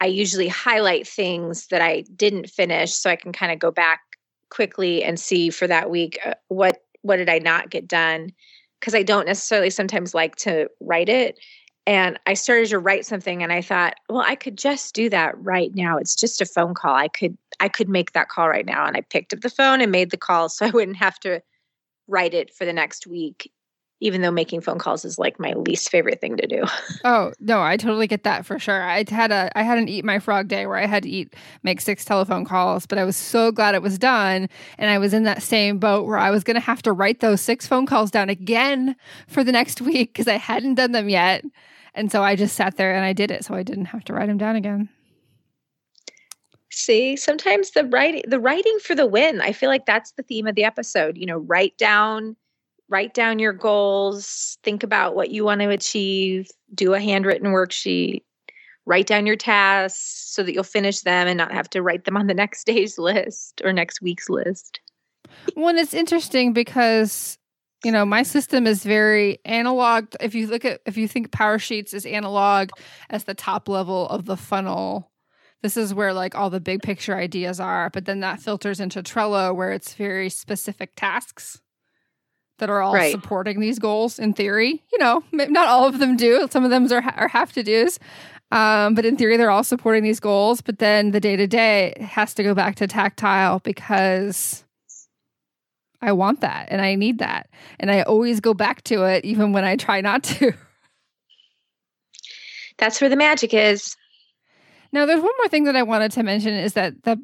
I 0.01 0.07
usually 0.07 0.47
highlight 0.47 1.07
things 1.07 1.67
that 1.67 1.81
I 1.81 2.03
didn't 2.15 2.49
finish 2.49 2.93
so 2.93 3.09
I 3.09 3.15
can 3.15 3.31
kind 3.31 3.51
of 3.51 3.59
go 3.59 3.71
back 3.71 4.01
quickly 4.49 5.03
and 5.03 5.19
see 5.19 5.49
for 5.49 5.67
that 5.67 5.89
week 5.89 6.19
uh, 6.25 6.33
what 6.47 6.79
what 7.01 7.17
did 7.17 7.29
I 7.29 7.39
not 7.39 7.69
get 7.69 7.87
done 7.87 8.31
because 8.79 8.95
I 8.95 9.03
don't 9.03 9.25
necessarily 9.25 9.69
sometimes 9.69 10.13
like 10.13 10.35
to 10.37 10.69
write 10.81 11.09
it 11.09 11.39
and 11.87 12.19
I 12.25 12.33
started 12.33 12.69
to 12.69 12.79
write 12.79 13.05
something 13.05 13.43
and 13.43 13.51
I 13.51 13.61
thought, 13.61 13.95
well, 14.09 14.23
I 14.25 14.35
could 14.35 14.57
just 14.57 14.95
do 14.95 15.09
that 15.09 15.37
right 15.37 15.73
now. 15.75 15.97
It's 15.97 16.15
just 16.15 16.41
a 16.41 16.45
phone 16.45 16.73
call. 16.73 16.95
I 16.95 17.07
could 17.07 17.37
I 17.59 17.69
could 17.69 17.87
make 17.87 18.13
that 18.13 18.29
call 18.29 18.49
right 18.49 18.65
now. 18.65 18.85
And 18.85 18.97
I 18.97 19.01
picked 19.01 19.33
up 19.33 19.41
the 19.41 19.49
phone 19.49 19.81
and 19.81 19.91
made 19.91 20.11
the 20.11 20.17
call 20.17 20.49
so 20.49 20.65
I 20.65 20.71
wouldn't 20.71 20.97
have 20.97 21.19
to 21.21 21.41
write 22.07 22.33
it 22.33 22.53
for 22.53 22.65
the 22.65 22.73
next 22.73 23.05
week, 23.07 23.51
even 23.99 24.21
though 24.21 24.31
making 24.31 24.61
phone 24.61 24.79
calls 24.79 25.05
is 25.05 25.19
like 25.19 25.39
my 25.39 25.53
least 25.53 25.89
favorite 25.89 26.21
thing 26.21 26.37
to 26.37 26.47
do. 26.47 26.63
Oh, 27.03 27.33
no, 27.39 27.61
I 27.61 27.77
totally 27.77 28.07
get 28.07 28.23
that 28.23 28.47
for 28.47 28.57
sure. 28.57 28.81
I 28.81 29.05
had 29.07 29.31
a 29.31 29.51
I 29.55 29.61
had 29.61 29.77
an 29.77 29.87
eat 29.87 30.03
my 30.03 30.17
frog 30.17 30.47
day 30.47 30.65
where 30.65 30.77
I 30.77 30.87
had 30.87 31.03
to 31.03 31.09
eat 31.09 31.35
make 31.61 31.81
six 31.81 32.03
telephone 32.03 32.45
calls, 32.45 32.87
but 32.87 32.97
I 32.97 33.03
was 33.03 33.15
so 33.15 33.51
glad 33.51 33.75
it 33.75 33.83
was 33.83 33.99
done. 33.99 34.49
And 34.79 34.89
I 34.89 34.97
was 34.97 35.13
in 35.13 35.21
that 35.23 35.43
same 35.43 35.77
boat 35.77 36.07
where 36.07 36.17
I 36.17 36.31
was 36.31 36.43
gonna 36.43 36.59
have 36.59 36.81
to 36.81 36.91
write 36.91 37.19
those 37.19 37.41
six 37.41 37.67
phone 37.67 37.85
calls 37.85 38.09
down 38.09 38.29
again 38.29 38.95
for 39.27 39.43
the 39.43 39.51
next 39.51 39.81
week 39.83 40.13
because 40.13 40.27
I 40.27 40.37
hadn't 40.37 40.75
done 40.75 40.93
them 40.93 41.09
yet. 41.09 41.45
And 41.95 42.11
so 42.11 42.21
I 42.21 42.35
just 42.35 42.55
sat 42.55 42.77
there 42.77 42.93
and 42.93 43.03
I 43.03 43.13
did 43.13 43.31
it 43.31 43.45
so 43.45 43.55
I 43.55 43.63
didn't 43.63 43.85
have 43.85 44.03
to 44.05 44.13
write 44.13 44.27
them 44.27 44.37
down 44.37 44.55
again. 44.55 44.89
See, 46.71 47.15
sometimes 47.15 47.71
the 47.71 47.85
writing 47.85 48.23
the 48.27 48.39
writing 48.39 48.77
for 48.83 48.95
the 48.95 49.07
win. 49.07 49.39
I 49.39 49.53
feel 49.53 49.69
like 49.69 49.85
that's 49.85 50.11
the 50.11 50.23
theme 50.23 50.45
of 50.45 50.55
the 50.55 50.65
episode. 50.65 51.17
You 51.17 51.25
know, 51.25 51.37
write 51.37 51.77
down 51.77 52.35
write 52.89 53.13
down 53.13 53.39
your 53.39 53.53
goals, 53.53 54.57
think 54.61 54.83
about 54.83 55.15
what 55.15 55.31
you 55.31 55.43
want 55.43 55.61
to 55.61 55.69
achieve, 55.69 56.49
do 56.73 56.93
a 56.93 56.99
handwritten 56.99 57.47
worksheet, 57.51 58.21
write 58.85 59.07
down 59.07 59.25
your 59.25 59.35
tasks 59.35 60.31
so 60.33 60.43
that 60.43 60.53
you'll 60.53 60.63
finish 60.63 61.01
them 61.01 61.27
and 61.27 61.37
not 61.37 61.51
have 61.51 61.69
to 61.71 61.81
write 61.81 62.05
them 62.05 62.17
on 62.17 62.27
the 62.27 62.33
next 62.33 62.65
day's 62.65 62.97
list 62.99 63.61
or 63.63 63.73
next 63.73 64.01
week's 64.01 64.29
list. 64.29 64.81
Well, 65.55 65.75
it's 65.77 65.93
interesting 65.93 66.53
because 66.53 67.37
you 67.85 67.91
know 67.91 68.03
my 68.03 68.23
system 68.23 68.65
is 68.65 68.83
very 68.83 69.37
analog. 69.45 70.07
If 70.19 70.33
you 70.33 70.47
look 70.47 70.65
at 70.65 70.81
if 70.87 70.97
you 70.97 71.07
think 71.07 71.31
power 71.31 71.59
sheets 71.59 71.93
is 71.93 72.05
analog 72.05 72.71
as 73.11 73.25
the 73.25 73.35
top 73.35 73.69
level 73.69 74.09
of 74.09 74.25
the 74.25 74.35
funnel 74.35 75.11
this 75.61 75.77
is 75.77 75.95
where 75.95 76.13
like 76.13 76.35
all 76.35 76.51
the 76.51 76.59
big 76.59 76.83
picture 76.83 77.15
ideas 77.15 77.59
are. 77.59 77.89
But 77.89 78.05
then 78.05 78.19
that 78.19 78.39
filters 78.39 78.79
into 78.79 79.01
trello 79.01 79.55
where 79.55 79.71
it's 79.71 79.93
very 79.95 80.29
specific 80.29 80.91
tasks 80.95 81.59
that 82.59 82.69
are 82.69 82.83
all 82.83 82.93
right. 82.93 83.11
supporting 83.11 83.59
these 83.59 83.79
goals 83.79 84.19
in 84.19 84.33
theory. 84.33 84.83
You 84.91 84.99
know 84.99 85.23
not 85.31 85.67
all 85.67 85.87
of 85.87 85.99
them 85.99 86.17
do. 86.17 86.47
Some 86.49 86.63
of 86.63 86.71
them 86.71 86.91
are, 86.91 87.03
are 87.15 87.27
have 87.27 87.53
to 87.53 87.63
do's. 87.63 87.99
Um, 88.51 88.95
but 88.95 89.05
in 89.05 89.15
theory 89.15 89.37
they're 89.37 89.51
all 89.51 89.63
supporting 89.63 90.03
these 90.03 90.19
goals. 90.19 90.61
But 90.61 90.79
then 90.79 91.11
the 91.11 91.19
day 91.19 91.35
to 91.35 91.45
day 91.45 91.93
has 91.99 92.33
to 92.33 92.43
go 92.43 92.55
back 92.55 92.75
to 92.77 92.87
tactile 92.87 93.59
because 93.59 94.64
I 96.01 96.11
want 96.11 96.41
that 96.41 96.67
and 96.69 96.81
I 96.81 96.95
need 96.95 97.19
that. 97.19 97.49
And 97.79 97.91
I 97.91 98.01
always 98.03 98.39
go 98.39 98.53
back 98.53 98.83
to 98.83 99.03
it 99.03 99.25
even 99.25 99.53
when 99.53 99.63
I 99.63 99.75
try 99.75 100.01
not 100.01 100.23
to. 100.23 100.53
That's 102.77 102.99
where 102.99 103.09
the 103.09 103.15
magic 103.15 103.53
is. 103.53 103.95
Now 104.91 105.05
there's 105.05 105.21
one 105.21 105.31
more 105.37 105.47
thing 105.47 105.65
that 105.65 105.75
I 105.75 105.83
wanted 105.83 106.11
to 106.13 106.23
mention 106.23 106.53
is 106.53 106.73
that 106.73 107.03
the 107.03 107.17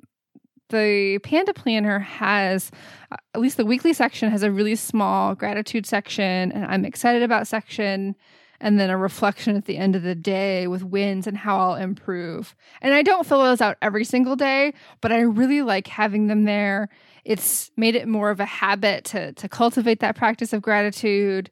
the 0.70 1.20
Panda 1.24 1.54
Planner 1.54 2.00
has 2.00 2.72
uh, 3.12 3.18
at 3.36 3.42
least 3.42 3.58
the 3.58 3.66
weekly 3.66 3.92
section 3.92 4.32
has 4.32 4.42
a 4.42 4.52
really 4.52 4.76
small 4.76 5.36
gratitude 5.36 5.86
section 5.86 6.52
and 6.54 6.66
I'm 6.66 6.86
excited 6.86 7.24
about 7.24 7.48
section 7.48 8.16
and 8.62 8.80
then 8.80 8.90
a 8.90 8.98
reflection 8.98 9.58
at 9.58 9.66
the 9.66 9.78
end 9.78 9.96
of 9.96 10.04
the 10.04 10.16
day 10.16 10.68
with 10.68 10.84
wins 10.84 11.28
and 11.28 11.36
how 11.36 11.60
I'll 11.60 11.76
improve. 11.76 12.56
And 12.82 12.94
I 12.94 13.02
don't 13.02 13.26
fill 13.26 13.44
those 13.44 13.60
out 13.60 13.78
every 13.82 14.06
single 14.06 14.36
day, 14.36 14.74
but 15.02 15.12
I 15.12 15.22
really 15.22 15.62
like 15.62 15.88
having 15.88 16.28
them 16.28 16.46
there 16.46 16.88
it's 17.26 17.72
made 17.78 17.96
it 17.96 18.08
more 18.08 18.30
of 18.30 18.40
a 18.40 18.46
habit 18.46 19.06
to 19.06 19.34
to 19.34 19.50
cultivate 19.50 20.00
that 20.00 20.16
practice 20.16 20.54
of 20.54 20.62
gratitude 20.62 21.50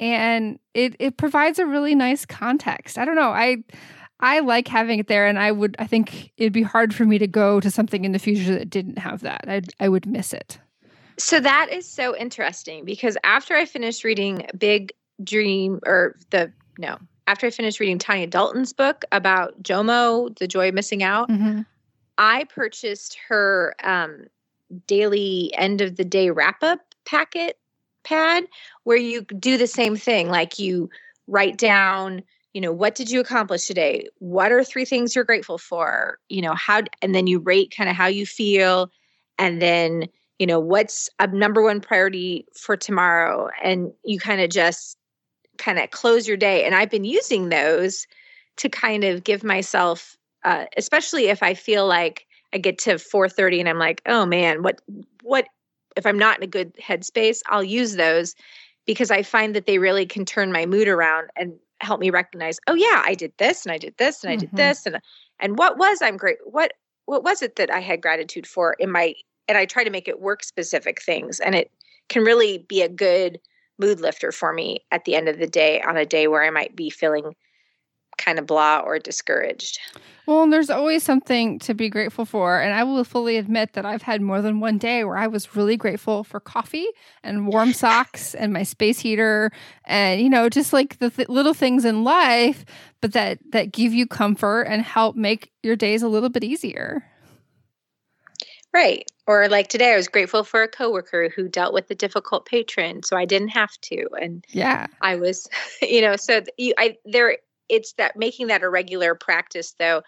and 0.00 0.58
it 0.74 0.96
it 0.98 1.16
provides 1.16 1.58
a 1.58 1.66
really 1.66 1.94
nice 1.94 2.26
context. 2.26 2.98
I 2.98 3.04
don't 3.04 3.16
know. 3.16 3.30
I 3.30 3.58
I 4.20 4.40
like 4.40 4.68
having 4.68 4.98
it 4.98 5.08
there 5.08 5.26
and 5.26 5.38
I 5.38 5.52
would 5.52 5.76
I 5.78 5.86
think 5.86 6.32
it'd 6.36 6.52
be 6.52 6.62
hard 6.62 6.94
for 6.94 7.04
me 7.04 7.18
to 7.18 7.26
go 7.26 7.60
to 7.60 7.70
something 7.70 8.04
in 8.04 8.12
the 8.12 8.18
future 8.18 8.54
that 8.54 8.70
didn't 8.70 8.98
have 8.98 9.20
that. 9.20 9.44
I 9.46 9.62
I 9.78 9.88
would 9.88 10.06
miss 10.06 10.32
it. 10.32 10.58
So 11.18 11.38
that 11.40 11.68
is 11.70 11.88
so 11.88 12.16
interesting 12.16 12.84
because 12.84 13.16
after 13.22 13.54
I 13.54 13.64
finished 13.64 14.02
reading 14.02 14.46
Big 14.58 14.92
Dream 15.22 15.78
or 15.86 16.16
the 16.30 16.52
no, 16.78 16.98
after 17.26 17.46
I 17.46 17.50
finished 17.50 17.78
reading 17.78 17.98
Tanya 17.98 18.26
Dalton's 18.26 18.72
book 18.72 19.04
about 19.12 19.62
JOMO, 19.62 20.36
the 20.38 20.48
joy 20.48 20.68
of 20.68 20.74
missing 20.74 21.02
out, 21.02 21.28
mm-hmm. 21.28 21.60
I 22.18 22.44
purchased 22.44 23.18
her 23.28 23.74
um, 23.82 24.26
daily 24.86 25.52
end 25.56 25.80
of 25.80 25.96
the 25.96 26.04
day 26.04 26.30
wrap 26.30 26.62
up 26.62 26.80
packet 27.04 27.58
pad 28.04 28.44
where 28.84 28.96
you 28.96 29.22
do 29.22 29.56
the 29.56 29.66
same 29.66 29.96
thing 29.96 30.28
like 30.28 30.58
you 30.58 30.88
write 31.26 31.56
down 31.56 32.22
you 32.52 32.60
know 32.60 32.72
what 32.72 32.94
did 32.94 33.10
you 33.10 33.20
accomplish 33.20 33.66
today? 33.66 34.08
What 34.18 34.52
are 34.52 34.62
three 34.62 34.84
things 34.84 35.14
you're 35.14 35.24
grateful 35.24 35.58
for? 35.58 36.18
You 36.28 36.42
know 36.42 36.54
how 36.54 36.82
and 37.00 37.14
then 37.14 37.26
you 37.26 37.38
rate 37.38 37.74
kind 37.76 37.88
of 37.88 37.96
how 37.96 38.06
you 38.06 38.26
feel 38.26 38.90
and 39.38 39.60
then 39.62 40.08
you 40.38 40.46
know 40.46 40.60
what's 40.60 41.08
a 41.18 41.26
number 41.28 41.62
one 41.62 41.80
priority 41.80 42.46
for 42.54 42.76
tomorrow 42.76 43.48
and 43.62 43.92
you 44.04 44.18
kind 44.18 44.40
of 44.40 44.50
just 44.50 44.98
kind 45.58 45.78
of 45.78 45.90
close 45.90 46.28
your 46.28 46.36
day. 46.36 46.64
And 46.64 46.74
i've 46.74 46.90
been 46.90 47.04
using 47.04 47.48
those 47.48 48.06
to 48.58 48.68
kind 48.68 49.04
of 49.04 49.24
give 49.24 49.42
myself 49.42 50.18
uh, 50.44 50.66
especially 50.76 51.28
if 51.28 51.42
i 51.42 51.54
feel 51.54 51.86
like 51.86 52.26
I 52.52 52.58
get 52.58 52.78
to 52.80 52.98
4:30 52.98 53.60
and 53.60 53.68
I'm 53.68 53.78
like, 53.78 54.02
"Oh 54.06 54.26
man, 54.26 54.62
what 54.62 54.80
what 55.22 55.46
if 55.96 56.06
I'm 56.06 56.18
not 56.18 56.38
in 56.38 56.44
a 56.44 56.46
good 56.46 56.74
headspace, 56.76 57.40
I'll 57.46 57.64
use 57.64 57.96
those 57.96 58.34
because 58.86 59.10
I 59.10 59.22
find 59.22 59.54
that 59.54 59.66
they 59.66 59.78
really 59.78 60.06
can 60.06 60.24
turn 60.24 60.52
my 60.52 60.66
mood 60.66 60.88
around 60.88 61.28
and 61.36 61.52
help 61.80 62.00
me 62.00 62.10
recognize, 62.10 62.58
"Oh 62.66 62.74
yeah, 62.74 63.02
I 63.04 63.14
did 63.14 63.32
this 63.38 63.64
and 63.64 63.72
I 63.72 63.78
did 63.78 63.96
this 63.98 64.22
and 64.24 64.32
I 64.32 64.36
did 64.36 64.48
mm-hmm. 64.48 64.56
this 64.56 64.86
and 64.86 64.98
and 65.40 65.58
what 65.58 65.78
was 65.78 66.00
I'm 66.02 66.16
great 66.16 66.38
what 66.44 66.72
what 67.06 67.24
was 67.24 67.42
it 67.42 67.56
that 67.56 67.70
I 67.70 67.80
had 67.80 68.00
gratitude 68.00 68.46
for 68.46 68.74
in 68.74 68.90
my 68.90 69.14
and 69.48 69.58
I 69.58 69.66
try 69.66 69.84
to 69.84 69.90
make 69.90 70.08
it 70.08 70.20
work 70.20 70.42
specific 70.44 71.02
things 71.02 71.40
and 71.40 71.54
it 71.54 71.70
can 72.08 72.22
really 72.24 72.58
be 72.68 72.82
a 72.82 72.88
good 72.88 73.38
mood 73.78 74.00
lifter 74.00 74.32
for 74.32 74.52
me 74.52 74.84
at 74.90 75.04
the 75.04 75.16
end 75.16 75.28
of 75.28 75.38
the 75.38 75.46
day 75.46 75.80
on 75.82 75.96
a 75.96 76.06
day 76.06 76.28
where 76.28 76.44
I 76.44 76.50
might 76.50 76.76
be 76.76 76.90
feeling 76.90 77.34
kind 78.18 78.38
of 78.38 78.46
blah 78.46 78.80
or 78.80 78.98
discouraged. 78.98 79.78
Well, 80.26 80.44
and 80.44 80.52
there's 80.52 80.70
always 80.70 81.02
something 81.02 81.58
to 81.60 81.74
be 81.74 81.88
grateful 81.88 82.24
for. 82.24 82.60
And 82.60 82.74
I 82.74 82.84
will 82.84 83.02
fully 83.02 83.36
admit 83.36 83.72
that 83.72 83.84
I've 83.84 84.02
had 84.02 84.22
more 84.22 84.40
than 84.40 84.60
one 84.60 84.78
day 84.78 85.04
where 85.04 85.16
I 85.16 85.26
was 85.26 85.56
really 85.56 85.76
grateful 85.76 86.22
for 86.22 86.38
coffee 86.38 86.86
and 87.24 87.48
warm 87.48 87.72
socks 87.72 88.34
and 88.34 88.52
my 88.52 88.62
space 88.62 89.00
heater 89.00 89.50
and, 89.84 90.20
you 90.20 90.30
know, 90.30 90.48
just 90.48 90.72
like 90.72 90.98
the 90.98 91.10
th- 91.10 91.28
little 91.28 91.54
things 91.54 91.84
in 91.84 92.04
life, 92.04 92.64
but 93.00 93.12
that, 93.12 93.38
that 93.50 93.72
give 93.72 93.92
you 93.92 94.06
comfort 94.06 94.62
and 94.62 94.82
help 94.82 95.16
make 95.16 95.50
your 95.62 95.76
days 95.76 96.02
a 96.02 96.08
little 96.08 96.28
bit 96.28 96.44
easier. 96.44 97.04
Right. 98.72 99.04
Or 99.26 99.48
like 99.48 99.68
today, 99.68 99.92
I 99.92 99.96
was 99.96 100.08
grateful 100.08 100.44
for 100.44 100.62
a 100.62 100.68
coworker 100.68 101.28
who 101.28 101.46
dealt 101.46 101.74
with 101.74 101.90
a 101.90 101.94
difficult 101.94 102.46
patron, 102.46 103.02
so 103.02 103.16
I 103.16 103.24
didn't 103.24 103.48
have 103.48 103.70
to. 103.82 104.08
And 104.20 104.44
yeah, 104.48 104.86
I 105.00 105.16
was, 105.16 105.48
you 105.82 106.00
know, 106.00 106.16
so 106.16 106.42
you, 106.56 106.72
I 106.78 106.96
there 107.04 107.36
it's 107.72 107.94
that 107.94 108.16
making 108.16 108.46
that 108.46 108.62
a 108.62 108.68
regular 108.68 109.14
practice 109.14 109.74
though 109.78 110.02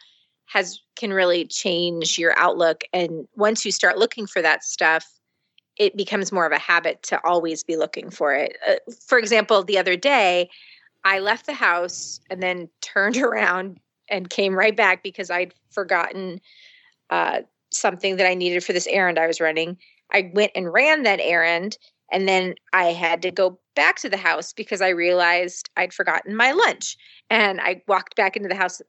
has 0.46 0.80
can 0.94 1.12
really 1.12 1.46
change 1.46 2.18
your 2.18 2.38
outlook 2.38 2.82
and 2.92 3.26
once 3.34 3.64
you 3.64 3.72
start 3.72 3.98
looking 3.98 4.26
for 4.26 4.40
that 4.42 4.62
stuff 4.62 5.06
it 5.76 5.96
becomes 5.96 6.30
more 6.30 6.46
of 6.46 6.52
a 6.52 6.58
habit 6.58 7.02
to 7.02 7.18
always 7.24 7.64
be 7.64 7.76
looking 7.76 8.10
for 8.10 8.32
it 8.32 8.56
uh, 8.68 8.74
for 9.06 9.18
example 9.18 9.64
the 9.64 9.78
other 9.78 9.96
day 9.96 10.48
i 11.04 11.18
left 11.18 11.46
the 11.46 11.54
house 11.54 12.20
and 12.30 12.42
then 12.42 12.68
turned 12.80 13.16
around 13.28 13.80
and 14.08 14.30
came 14.30 14.54
right 14.54 14.76
back 14.76 15.02
because 15.02 15.30
I'd 15.30 15.54
forgotten 15.70 16.40
uh, 17.10 17.40
something 17.70 18.16
that 18.16 18.26
I 18.26 18.34
needed 18.34 18.64
for 18.64 18.72
this 18.72 18.86
errand 18.86 19.18
I 19.18 19.26
was 19.26 19.40
running. 19.40 19.78
I 20.12 20.30
went 20.34 20.52
and 20.54 20.72
ran 20.72 21.02
that 21.04 21.20
errand 21.20 21.78
and 22.14 22.28
then 22.28 22.54
I 22.72 22.86
had 22.86 23.20
to 23.22 23.32
go 23.32 23.58
back 23.74 23.96
to 23.96 24.08
the 24.08 24.16
house 24.16 24.52
because 24.52 24.80
I 24.80 24.90
realized 24.90 25.68
I'd 25.76 25.92
forgotten 25.92 26.36
my 26.36 26.52
lunch. 26.52 26.96
And 27.28 27.60
I 27.60 27.82
walked 27.88 28.14
back 28.14 28.36
into 28.36 28.48
the 28.48 28.54
house 28.54 28.80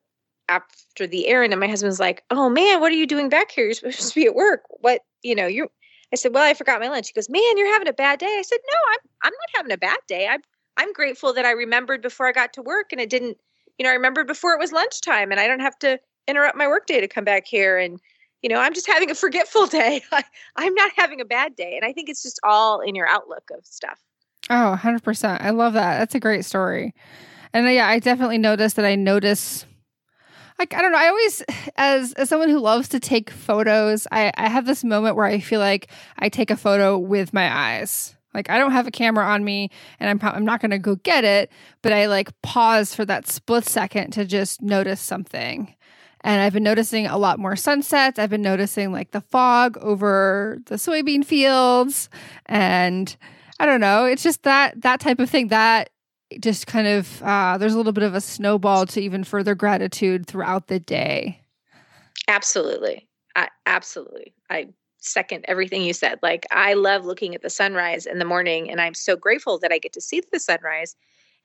after 0.48 1.08
the 1.08 1.28
errand 1.28 1.52
and 1.52 1.60
my 1.60 1.68
husband 1.68 1.90
was 1.90 2.00
like, 2.00 2.24
"Oh 2.30 2.50
man, 2.50 2.80
what 2.80 2.92
are 2.92 2.96
you 2.96 3.08
doing 3.08 3.28
back 3.30 3.52
here? 3.52 3.66
You're 3.66 3.74
supposed 3.74 4.14
to 4.14 4.16
be 4.16 4.28
at 4.28 4.36
work. 4.36 4.62
What, 4.70 5.02
you 5.24 5.34
know, 5.34 5.48
you're 5.48 5.70
I 6.14 6.18
said, 6.18 6.34
"Well, 6.36 6.44
I 6.44 6.54
forgot 6.54 6.80
my 6.80 6.88
lunch." 6.88 7.08
He 7.08 7.14
goes, 7.14 7.30
"Man, 7.30 7.58
you're 7.58 7.74
having 7.74 7.88
a 7.88 7.94
bad 7.94 8.20
day." 8.20 8.28
I 8.40 8.44
said, 8.44 8.60
"No, 8.72 8.80
I'm 8.92 9.00
I'm 9.24 9.34
not 9.34 9.58
having 9.58 9.72
a 9.72 9.78
bad 9.78 10.00
day. 10.08 10.28
I'm 10.28 10.42
I'm 10.78 10.94
grateful 10.94 11.34
that 11.34 11.46
I 11.46 11.52
remembered 11.52 12.02
before 12.04 12.28
I 12.28 12.32
got 12.32 12.54
to 12.54 12.62
work 12.62 12.92
and 12.92 13.02
it 13.02 13.10
didn't, 13.10 13.38
you 13.80 13.86
know, 13.86 13.90
I 13.90 13.94
remembered 13.94 14.28
before 14.28 14.54
it 14.54 14.60
was 14.60 14.72
lunchtime 14.72 15.32
and 15.32 15.40
I 15.40 15.48
don't 15.48 15.62
have 15.62 15.80
to 15.80 16.00
interrupt 16.28 16.58
my 16.58 16.68
workday 16.68 17.02
to 17.02 17.08
come 17.08 17.24
back 17.24 17.48
here 17.48 17.78
and 17.78 18.00
you 18.46 18.50
know, 18.50 18.60
I'm 18.60 18.76
just 18.76 18.86
having 18.86 19.10
a 19.10 19.16
forgetful 19.16 19.66
day. 19.82 20.04
I, 20.12 20.24
I'm 20.56 20.76
not 20.76 20.92
having 20.96 21.20
a 21.20 21.26
bad 21.26 21.56
day. 21.56 21.76
And 21.76 21.84
I 21.84 21.92
think 21.92 22.10
it's 22.10 22.22
just 22.22 22.40
all 22.44 22.80
in 22.80 22.94
your 22.94 23.08
outlook 23.08 23.50
of 23.52 23.66
stuff. 23.66 24.00
Oh, 24.52 24.78
100%. 24.80 25.42
I 25.42 25.50
love 25.50 25.74
that. 25.74 25.98
That's 25.98 26.14
a 26.14 26.20
great 26.20 26.46
story. 26.46 26.94
And 27.54 27.66
uh, 27.66 27.72
yeah, 27.72 27.88
I 27.88 27.98
definitely 27.98 28.38
noticed 28.38 28.76
that 28.76 28.86
I 28.86 28.94
notice 28.94 29.66
like 30.60 30.74
I 30.74 30.82
don't 30.82 30.92
know, 30.94 31.00
I 31.00 31.08
always 31.08 31.44
as 31.76 32.14
as 32.14 32.30
someone 32.30 32.50
who 32.50 32.60
loves 32.60 32.88
to 32.90 33.00
take 33.00 33.32
photos, 33.32 34.08
I 34.12 34.32
I 34.38 34.48
have 34.48 34.68
this 34.68 34.84
moment 34.84 35.16
where 35.16 35.26
I 35.26 35.40
feel 35.40 35.60
like 35.60 35.90
I 36.20 36.30
take 36.30 36.52
a 36.52 36.56
photo 36.56 36.98
with 37.00 37.34
my 37.34 37.54
eyes. 37.54 38.16
Like 38.34 38.50
I 38.50 38.58
don't 38.60 38.72
have 38.72 38.88
a 38.88 38.92
camera 38.92 39.26
on 39.26 39.44
me 39.44 39.72
and 40.00 40.08
I'm 40.08 40.20
I'm 40.22 40.46
not 40.46 40.62
going 40.62 40.72
to 40.72 40.78
go 40.78 40.96
get 40.98 41.24
it, 41.24 41.52
but 41.82 41.92
I 41.92 42.06
like 42.06 42.30
pause 42.42 42.94
for 42.94 43.06
that 43.06 43.28
split 43.28 43.66
second 43.66 44.12
to 44.12 44.24
just 44.24 44.62
notice 44.62 45.02
something. 45.02 45.76
And 46.26 46.42
I've 46.42 46.54
been 46.54 46.64
noticing 46.64 47.06
a 47.06 47.20
lot 47.20 47.38
more 47.38 47.56
sunsets. 47.56 48.18
I've 48.18 48.32
been 48.32 48.42
noticing 48.42 48.92
like 48.92 49.12
the 49.12 49.22
fog 49.22 49.78
over 49.78 50.58
the 50.66 50.76
soybean 50.76 51.24
fields 51.24 52.10
and 52.48 53.16
I 53.60 53.68
don't 53.68 53.80
know, 53.80 54.06
it's 54.06 54.24
just 54.24 54.42
that 54.42 54.82
that 54.82 55.00
type 55.00 55.20
of 55.20 55.30
thing 55.30 55.50
that 55.50 55.92
just 56.40 56.66
kind 56.66 56.88
of 56.88 57.22
uh, 57.22 57.60
there's 57.60 57.76
a 57.76 57.78
little 57.78 57.94
bit 57.94 58.04
of 58.04 58.16
a 58.16 58.22
snowball 58.22 58.88
to 58.88 59.02
even 59.02 59.24
further 59.24 59.54
gratitude 59.54 60.26
throughout 60.26 60.66
the 60.66 60.80
day. 60.80 61.42
Absolutely. 62.28 63.08
I, 63.36 63.50
absolutely. 63.68 64.34
I 64.50 64.70
second 64.98 65.46
everything 65.48 65.84
you 65.84 65.94
said. 65.94 66.18
Like 66.24 66.48
I 66.50 66.74
love 66.74 67.06
looking 67.06 67.36
at 67.36 67.44
the 67.44 67.52
sunrise 67.52 68.08
in 68.08 68.18
the 68.18 68.26
morning 68.26 68.72
and 68.72 68.82
I'm 68.82 68.96
so 68.96 69.16
grateful 69.16 69.60
that 69.60 69.72
I 69.72 69.78
get 69.78 69.94
to 69.94 70.02
see 70.02 70.24
the 70.32 70.40
sunrise. 70.40 70.96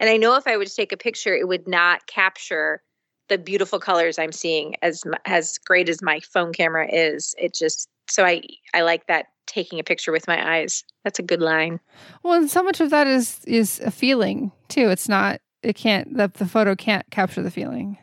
And 0.00 0.08
I 0.08 0.16
know 0.16 0.36
if 0.36 0.46
I 0.46 0.56
would 0.56 0.74
take 0.74 0.90
a 0.90 0.96
picture 0.96 1.36
it 1.36 1.46
would 1.46 1.68
not 1.68 2.06
capture 2.06 2.82
the 3.30 3.38
beautiful 3.38 3.78
colors 3.78 4.18
I'm 4.18 4.32
seeing 4.32 4.74
as 4.82 5.02
as 5.24 5.56
great 5.56 5.88
as 5.88 6.02
my 6.02 6.20
phone 6.20 6.52
camera 6.52 6.86
is. 6.92 7.34
It 7.38 7.54
just 7.54 7.88
so 8.10 8.24
I 8.26 8.42
I 8.74 8.82
like 8.82 9.06
that 9.06 9.26
taking 9.46 9.80
a 9.80 9.84
picture 9.84 10.12
with 10.12 10.28
my 10.28 10.58
eyes. 10.58 10.84
That's 11.04 11.18
a 11.18 11.22
good 11.22 11.40
line. 11.40 11.80
Well, 12.22 12.34
and 12.34 12.50
so 12.50 12.62
much 12.62 12.80
of 12.80 12.90
that 12.90 13.06
is 13.06 13.40
is 13.46 13.80
a 13.80 13.90
feeling 13.90 14.52
too. 14.68 14.90
It's 14.90 15.08
not 15.08 15.40
it 15.62 15.76
can't 15.76 16.14
the 16.14 16.30
the 16.34 16.46
photo 16.46 16.74
can't 16.74 17.08
capture 17.10 17.42
the 17.42 17.50
feeling. 17.50 17.96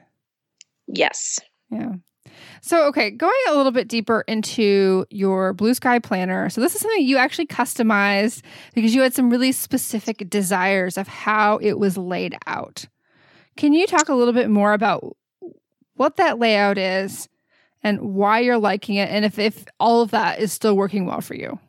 Yes. 0.88 1.40
Yeah. 1.70 1.94
So, 2.62 2.88
okay, 2.88 3.12
going 3.12 3.34
a 3.50 3.56
little 3.56 3.72
bit 3.72 3.88
deeper 3.88 4.24
into 4.28 5.06
your 5.10 5.54
blue 5.54 5.74
sky 5.74 6.00
planner. 6.00 6.50
So, 6.50 6.62
this 6.62 6.76
is 6.76 6.82
something 6.82 7.06
you 7.06 7.18
actually 7.18 7.48
customized 7.48 8.42
because 8.74 8.94
you 8.94 9.02
had 9.02 9.14
some 9.14 9.30
really 9.30 9.52
specific 9.52 10.30
desires 10.30 10.98
of 10.98 11.08
how 11.08 11.58
it 11.58 11.80
was 11.80 11.98
laid 11.98 12.38
out. 12.46 12.86
Can 13.58 13.74
you 13.74 13.88
talk 13.88 14.10
a 14.10 14.14
little 14.14 14.34
bit 14.34 14.50
more 14.50 14.74
about 14.74 15.18
what 15.98 16.16
that 16.18 16.40
layout 16.40 16.78
is 16.78 17.28
and 17.84 18.00
why 18.02 18.40
you're 18.40 18.58
liking 18.58 18.96
it 18.96 19.10
and 19.10 19.26
if, 19.26 19.38
if 19.38 19.66
all 19.80 20.02
of 20.02 20.12
that 20.12 20.40
is 20.40 20.54
still 20.54 20.76
working 20.76 21.06
well 21.06 21.22
for 21.22 21.36
you. 21.36 21.60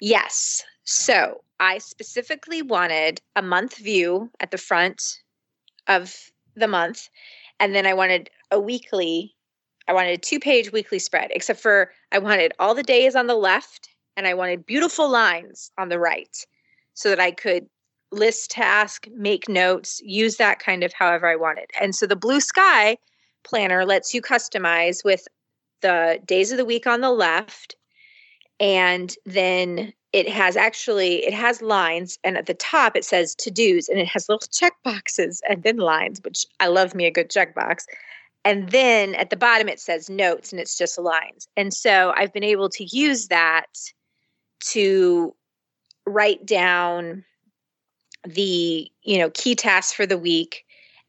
Yes. 0.00 0.64
So 0.84 1.42
I 1.60 1.78
specifically 1.78 2.62
wanted 2.62 3.20
a 3.36 3.42
month 3.42 3.76
view 3.78 4.30
at 4.40 4.50
the 4.50 4.58
front 4.58 5.20
of 5.86 6.14
the 6.54 6.68
month. 6.68 7.08
And 7.60 7.74
then 7.74 7.86
I 7.86 7.94
wanted 7.94 8.30
a 8.50 8.58
weekly, 8.58 9.34
I 9.86 9.92
wanted 9.92 10.14
a 10.14 10.18
two 10.18 10.40
page 10.40 10.72
weekly 10.72 10.98
spread, 10.98 11.30
except 11.32 11.60
for 11.60 11.92
I 12.10 12.18
wanted 12.18 12.52
all 12.58 12.74
the 12.74 12.82
days 12.82 13.14
on 13.14 13.26
the 13.26 13.36
left 13.36 13.88
and 14.16 14.26
I 14.26 14.34
wanted 14.34 14.66
beautiful 14.66 15.08
lines 15.08 15.70
on 15.78 15.88
the 15.88 15.98
right 15.98 16.36
so 16.94 17.08
that 17.08 17.20
I 17.20 17.30
could 17.30 17.66
list 18.12 18.50
task, 18.50 19.08
make 19.14 19.48
notes, 19.48 20.00
use 20.04 20.36
that 20.36 20.58
kind 20.58 20.84
of 20.84 20.92
however 20.92 21.26
I 21.26 21.36
wanted. 21.36 21.70
And 21.80 21.94
so 21.94 22.06
the 22.06 22.16
blue 22.16 22.40
sky 22.40 22.98
planner 23.44 23.84
lets 23.84 24.14
you 24.14 24.22
customize 24.22 25.04
with 25.04 25.26
the 25.80 26.20
days 26.24 26.52
of 26.52 26.58
the 26.58 26.64
week 26.64 26.86
on 26.86 27.00
the 27.00 27.10
left 27.10 27.76
and 28.60 29.16
then 29.26 29.92
it 30.12 30.28
has 30.28 30.56
actually 30.56 31.24
it 31.26 31.34
has 31.34 31.60
lines 31.60 32.18
and 32.22 32.36
at 32.36 32.46
the 32.46 32.54
top 32.54 32.96
it 32.96 33.04
says 33.04 33.34
to 33.34 33.50
do's 33.50 33.88
and 33.88 33.98
it 33.98 34.06
has 34.06 34.28
little 34.28 34.46
check 34.50 34.74
boxes 34.84 35.42
and 35.48 35.62
then 35.62 35.76
lines 35.76 36.20
which 36.24 36.46
i 36.60 36.68
love 36.68 36.94
me 36.94 37.04
a 37.04 37.10
good 37.10 37.28
check 37.28 37.54
box 37.54 37.86
and 38.44 38.70
then 38.70 39.14
at 39.16 39.30
the 39.30 39.36
bottom 39.36 39.68
it 39.68 39.80
says 39.80 40.08
notes 40.08 40.52
and 40.52 40.60
it's 40.60 40.78
just 40.78 40.98
lines 40.98 41.48
and 41.56 41.74
so 41.74 42.12
i've 42.16 42.32
been 42.32 42.44
able 42.44 42.68
to 42.68 42.84
use 42.96 43.28
that 43.28 43.66
to 44.60 45.34
write 46.06 46.46
down 46.46 47.24
the 48.24 48.90
you 49.02 49.18
know 49.18 49.30
key 49.30 49.54
tasks 49.54 49.92
for 49.92 50.06
the 50.06 50.18
week 50.18 50.64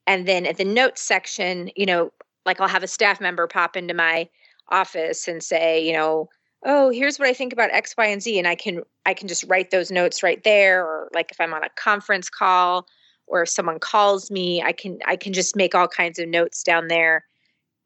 and 0.08 0.28
then 0.28 0.46
at 0.46 0.58
the 0.58 0.66
notes 0.66 1.02
section 1.02 1.70
you 1.76 1.86
know 1.86 2.12
like 2.46 2.60
I'll 2.60 2.68
have 2.68 2.84
a 2.84 2.88
staff 2.88 3.22
member 3.22 3.48
pop 3.48 3.76
into 3.76 3.94
my 3.94 4.28
office 4.70 5.28
and 5.28 5.44
say, 5.44 5.86
you 5.86 5.94
know, 5.94 6.30
oh, 6.66 6.90
here's 6.90 7.20
what 7.20 7.28
I 7.28 7.34
think 7.34 7.54
about 7.54 7.72
X, 7.72 7.96
Y, 7.98 8.06
and 8.06 8.22
Z, 8.22 8.38
and 8.38 8.48
I 8.48 8.56
can 8.56 8.82
I 9.06 9.14
can 9.14 9.28
just 9.28 9.44
write 9.48 9.72
those 9.72 9.92
notes 9.92 10.24
right 10.24 10.44
there. 10.44 10.86
Or 10.86 11.10
like 11.14 11.32
if 11.32 11.40
I'm 11.40 11.54
on 11.54 11.64
a 11.64 11.70
conference 11.70 12.30
call 12.30 12.88
or 13.28 13.44
if 13.44 13.50
someone 13.50 13.80
calls 13.80 14.32
me, 14.32 14.62
I 14.62 14.72
can 14.72 15.00
I 15.06 15.16
can 15.16 15.34
just 15.34 15.56
make 15.56 15.76
all 15.76 15.88
kinds 15.88 16.20
of 16.20 16.28
notes 16.28 16.64
down 16.64 16.88
there. 16.88 17.26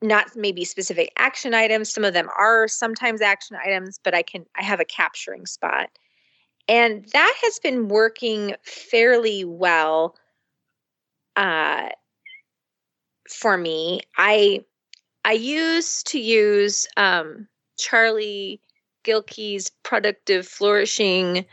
Not 0.02 0.36
maybe 0.36 0.63
specific 0.63 1.12
action 1.18 1.56
items. 1.56 1.92
Some 1.92 2.04
of 2.04 2.13
them 2.13 2.30
are 2.38 2.68
sometimes 2.68 3.22
action 3.22 3.58
items, 3.63 4.00
but 4.04 4.13
I 4.13 4.22
can 4.22 4.46
I 4.58 4.63
have 4.63 4.80
a 4.80 4.86
capturing 4.86 5.46
spot. 5.46 5.90
And 6.67 7.06
that 7.13 7.34
has 7.43 7.60
been 7.60 7.88
working 7.88 8.56
fairly 8.63 9.45
well. 9.45 10.15
Uh, 11.36 11.89
for 13.30 13.58
me. 13.58 14.01
I 14.17 14.63
I 15.25 15.34
used 15.34 16.08
to 16.08 16.19
use 16.19 16.88
um, 16.95 17.47
Charlie 17.77 18.62
Gilkey's 19.03 19.69
Productive 19.84 20.47
Flourishing 20.47 21.45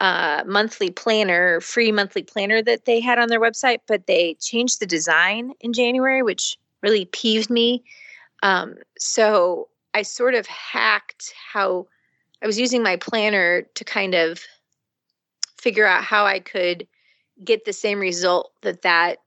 uh, 0.00 0.44
monthly 0.46 0.90
planner, 0.90 1.60
free 1.60 1.92
monthly 1.92 2.22
planner 2.22 2.62
that 2.62 2.84
they 2.84 3.00
had 3.00 3.18
on 3.18 3.28
their 3.28 3.40
website, 3.40 3.80
but 3.86 4.06
they 4.06 4.34
changed 4.34 4.80
the 4.80 4.86
design 4.86 5.52
in 5.60 5.72
January, 5.72 6.22
which 6.22 6.56
really 6.82 7.04
peeved 7.06 7.50
me. 7.50 7.84
Um, 8.42 8.76
so 8.98 9.68
I 9.94 10.02
sort 10.02 10.34
of 10.34 10.46
hacked 10.46 11.34
how 11.52 11.88
I 12.40 12.46
was 12.46 12.58
using 12.58 12.82
my 12.82 12.96
planner 12.96 13.62
to 13.74 13.84
kind 13.84 14.14
of 14.14 14.40
figure 15.58 15.86
out 15.86 16.04
how 16.04 16.24
I 16.26 16.40
could 16.40 16.86
get 17.44 17.64
the 17.64 17.72
same 17.72 18.00
result 18.00 18.52
that 18.62 18.82
that 18.82 19.18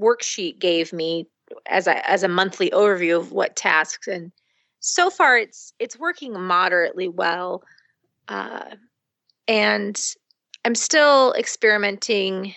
worksheet 0.00 0.58
gave 0.58 0.92
me 0.92 1.26
as 1.66 1.86
a 1.86 2.08
as 2.08 2.22
a 2.22 2.28
monthly 2.28 2.70
overview 2.70 3.16
of 3.18 3.32
what 3.32 3.56
tasks. 3.56 4.08
And 4.08 4.32
so 4.80 5.10
far 5.10 5.38
it's 5.38 5.72
it's 5.78 5.98
working 5.98 6.38
moderately 6.38 7.08
well 7.08 7.62
uh, 8.28 8.70
and 9.48 10.00
i'm 10.64 10.74
still 10.74 11.34
experimenting. 11.34 12.54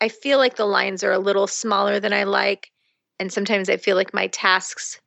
I 0.00 0.08
feel 0.08 0.38
like 0.38 0.56
the 0.56 0.66
lines 0.66 1.04
are 1.04 1.12
a 1.12 1.18
little 1.18 1.46
smaller 1.46 2.00
than 2.00 2.12
i 2.12 2.24
like 2.24 2.70
and 3.18 3.32
sometimes 3.32 3.68
i 3.68 3.76
feel 3.76 3.96
like 3.96 4.12
my 4.12 4.26
tasks 4.28 5.00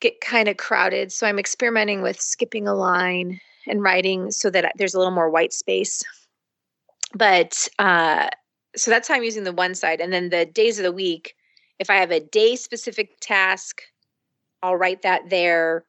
get 0.00 0.20
kind 0.20 0.48
of 0.48 0.56
crowded 0.56 1.10
so 1.10 1.26
i'm 1.26 1.38
experimenting 1.38 2.00
with 2.00 2.20
skipping 2.20 2.68
a 2.68 2.74
line 2.74 3.40
and 3.66 3.82
writing 3.82 4.30
so 4.30 4.50
that 4.50 4.72
there's 4.76 4.94
a 4.94 4.98
little 4.98 5.14
more 5.14 5.30
white 5.30 5.52
space 5.52 6.02
but 7.14 7.68
uh, 7.78 8.28
so 8.76 8.90
that's 8.90 9.08
how 9.08 9.14
I'm 9.14 9.24
using 9.24 9.44
the 9.44 9.52
one 9.52 9.74
side. 9.74 10.00
And 10.00 10.12
then 10.12 10.28
the 10.28 10.44
days 10.44 10.78
of 10.78 10.84
the 10.84 10.92
week, 10.92 11.34
if 11.78 11.90
I 11.90 11.96
have 11.96 12.10
a 12.10 12.20
day 12.20 12.56
specific 12.56 13.18
task, 13.20 13.82
I'll 14.62 14.76
write 14.76 15.02
that 15.02 15.30
there. 15.30 15.84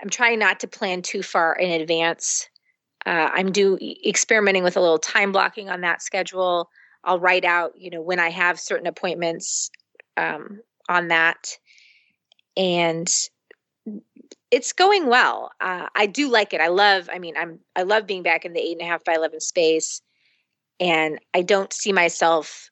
I'm 0.00 0.08
trying 0.08 0.38
not 0.38 0.60
to 0.60 0.68
plan 0.68 1.02
too 1.02 1.22
far 1.22 1.54
in 1.54 1.80
advance. 1.80 2.48
Uh, 3.04 3.30
I'm 3.32 3.50
do 3.50 3.78
experimenting 4.06 4.62
with 4.62 4.76
a 4.76 4.80
little 4.80 4.98
time 4.98 5.32
blocking 5.32 5.68
on 5.68 5.80
that 5.80 6.02
schedule. 6.02 6.68
I'll 7.04 7.20
write 7.20 7.44
out, 7.44 7.72
you 7.76 7.90
know, 7.90 8.00
when 8.00 8.20
I 8.20 8.30
have 8.30 8.60
certain 8.60 8.86
appointments 8.86 9.70
um, 10.16 10.60
on 10.88 11.08
that, 11.08 11.56
and 12.56 13.12
it's 14.52 14.72
going 14.72 15.08
well. 15.08 15.50
Uh, 15.60 15.88
I 15.96 16.06
do 16.06 16.30
like 16.30 16.54
it. 16.54 16.60
I 16.60 16.68
love. 16.68 17.08
I 17.12 17.18
mean, 17.18 17.36
I'm. 17.36 17.58
I 17.74 17.82
love 17.82 18.06
being 18.06 18.22
back 18.22 18.44
in 18.44 18.52
the 18.52 18.60
eight 18.60 18.78
and 18.78 18.82
a 18.82 18.84
half 18.84 19.02
by 19.02 19.14
eleven 19.14 19.40
space 19.40 20.00
and 20.82 21.20
I 21.32 21.42
don't 21.42 21.72
see 21.72 21.92
myself 21.92 22.68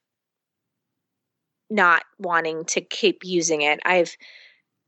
not 1.71 2.03
wanting 2.19 2.65
to 2.65 2.81
keep 2.81 3.21
using 3.23 3.63
it. 3.63 3.79
I've 3.85 4.17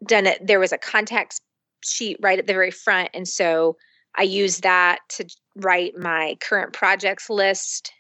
done 0.04 0.26
it. 0.26 0.44
There 0.44 0.58
was 0.58 0.72
a 0.72 0.78
contact 0.78 1.40
sheet 1.84 2.16
right 2.20 2.38
at 2.38 2.48
the 2.48 2.52
very 2.52 2.72
front. 2.72 3.10
And 3.14 3.28
so 3.28 3.76
I 4.16 4.24
use 4.24 4.58
that 4.58 4.98
to 5.10 5.26
write 5.54 5.96
my 5.96 6.36
current 6.40 6.72
projects 6.72 7.30
list. 7.30 7.92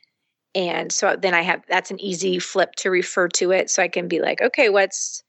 And 0.56 0.90
so 0.90 1.16
then 1.16 1.34
I 1.34 1.42
have 1.42 1.62
that's 1.68 1.92
an 1.92 2.00
easy 2.00 2.40
flip 2.40 2.72
to 2.78 2.90
refer 2.90 3.28
to 3.28 3.52
it. 3.52 3.70
So 3.70 3.80
I 3.80 3.88
can 3.88 4.08
be 4.08 4.20
like, 4.20 4.42
okay, 4.42 4.68
what's 4.70 5.22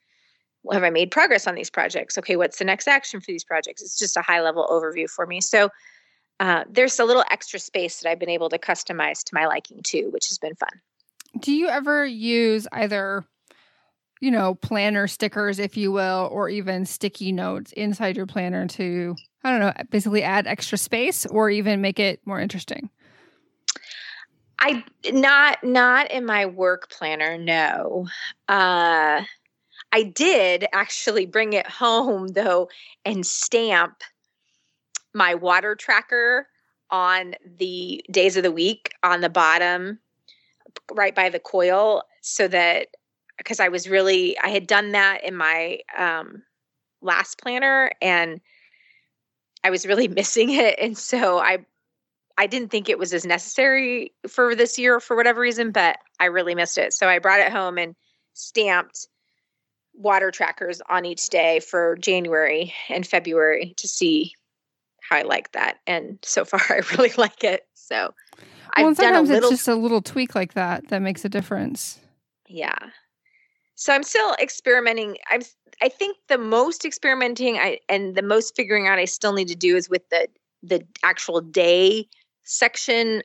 have 0.71 0.83
I 0.83 0.89
made 0.89 1.11
progress 1.11 1.47
on 1.47 1.55
these 1.55 1.69
projects? 1.69 2.17
Okay, 2.17 2.35
what's 2.35 2.57
the 2.57 2.65
next 2.65 2.87
action 2.87 3.19
for 3.19 3.27
these 3.27 3.43
projects? 3.43 3.81
It's 3.81 3.97
just 3.97 4.15
a 4.15 4.21
high 4.21 4.41
level 4.41 4.67
overview 4.69 5.09
for 5.09 5.25
me. 5.25 5.41
So 5.41 5.69
uh, 6.39 6.63
there's 6.69 6.99
a 6.99 7.05
little 7.05 7.23
extra 7.31 7.59
space 7.59 7.99
that 7.99 8.09
I've 8.09 8.19
been 8.19 8.29
able 8.29 8.49
to 8.49 8.57
customize 8.57 9.23
to 9.25 9.35
my 9.35 9.45
liking 9.45 9.81
too, 9.83 10.09
which 10.11 10.29
has 10.29 10.37
been 10.37 10.55
fun. 10.55 10.69
Do 11.39 11.51
you 11.51 11.67
ever 11.67 12.05
use 12.05 12.67
either, 12.71 13.25
you 14.21 14.31
know, 14.31 14.55
planner 14.55 15.07
stickers, 15.07 15.59
if 15.59 15.75
you 15.77 15.91
will, 15.91 16.29
or 16.31 16.49
even 16.49 16.85
sticky 16.85 17.31
notes 17.31 17.71
inside 17.73 18.15
your 18.15 18.25
planner 18.25 18.67
to, 18.67 19.15
I 19.43 19.51
don't 19.51 19.59
know, 19.59 19.73
basically 19.89 20.23
add 20.23 20.47
extra 20.47 20.77
space 20.77 21.25
or 21.25 21.49
even 21.49 21.81
make 21.81 21.99
it 21.99 22.21
more 22.25 22.39
interesting? 22.39 22.89
I 24.59 24.83
not 25.11 25.61
not 25.63 26.11
in 26.11 26.25
my 26.25 26.45
work 26.45 26.89
planner, 26.89 27.37
no. 27.37 28.07
Uh 28.47 29.23
I 29.93 30.01
did 30.01 30.65
actually 30.73 31.27
bring 31.27 31.53
it 31.53 31.67
home 31.67 32.29
though 32.29 32.67
and 33.05 33.25
stamp 33.25 34.01
my 35.13 35.35
water 35.35 35.75
tracker 35.75 36.47
on 36.89 37.35
the 37.59 38.03
days 38.11 38.35
of 38.35 38.41
the 38.41 38.51
week 38.51 38.91
on 39.03 39.21
the 39.21 39.29
bottom 39.29 39.99
right 40.91 41.13
by 41.13 41.29
the 41.29 41.39
coil 41.39 42.03
so 42.21 42.47
that 42.47 42.87
because 43.37 43.59
I 43.59 43.69
was 43.69 43.87
really 43.87 44.37
I 44.39 44.49
had 44.49 44.65
done 44.65 44.93
that 44.93 45.23
in 45.23 45.35
my 45.35 45.79
um 45.95 46.41
last 47.01 47.39
planner 47.39 47.91
and 48.01 48.41
I 49.63 49.69
was 49.69 49.85
really 49.85 50.07
missing 50.21 50.49
it 50.49 50.75
and 50.81 50.97
so 50.97 51.37
I 51.37 51.59
I 52.35 52.47
didn't 52.47 52.69
think 52.69 52.89
it 52.89 52.97
was 52.97 53.13
as 53.13 53.27
necessary 53.27 54.11
for 54.27 54.55
this 54.55 54.79
year 54.79 54.99
for 54.99 55.15
whatever 55.15 55.39
reason 55.39 55.71
but 55.71 55.97
I 56.19 56.25
really 56.25 56.55
missed 56.55 56.79
it. 56.79 56.93
So 56.93 57.07
I 57.07 57.19
brought 57.19 57.41
it 57.41 57.51
home 57.51 57.77
and 57.77 57.95
stamped 58.33 59.07
water 59.93 60.31
trackers 60.31 60.81
on 60.89 61.05
each 61.05 61.29
day 61.29 61.59
for 61.59 61.95
January 61.97 62.73
and 62.89 63.05
February 63.05 63.73
to 63.77 63.87
see 63.87 64.33
how 65.07 65.17
I 65.17 65.21
like 65.23 65.51
that. 65.51 65.77
And 65.87 66.19
so 66.23 66.45
far, 66.45 66.61
I 66.69 66.81
really 66.91 67.13
like 67.17 67.43
it. 67.43 67.67
So 67.75 68.13
well, 68.77 68.89
I've 68.89 68.97
done 68.97 69.15
a 69.15 69.21
little. 69.21 69.49
It's 69.49 69.59
just 69.59 69.67
a 69.67 69.75
little 69.75 70.01
tweak 70.01 70.35
like 70.35 70.53
that 70.53 70.87
that 70.89 71.01
makes 71.01 71.23
a 71.25 71.29
difference. 71.29 71.99
Yeah. 72.47 72.75
So 73.75 73.93
I'm 73.93 74.03
still 74.03 74.35
experimenting. 74.41 75.17
I'm. 75.29 75.41
I 75.81 75.89
think 75.89 76.17
the 76.29 76.37
most 76.37 76.85
experimenting 76.85 77.57
I 77.57 77.79
and 77.89 78.15
the 78.15 78.21
most 78.21 78.55
figuring 78.55 78.87
out 78.87 78.99
I 78.99 79.05
still 79.05 79.33
need 79.33 79.47
to 79.49 79.55
do 79.55 79.75
is 79.75 79.89
with 79.89 80.07
the 80.09 80.27
the 80.61 80.85
actual 81.03 81.41
day 81.41 82.07
section 82.43 83.21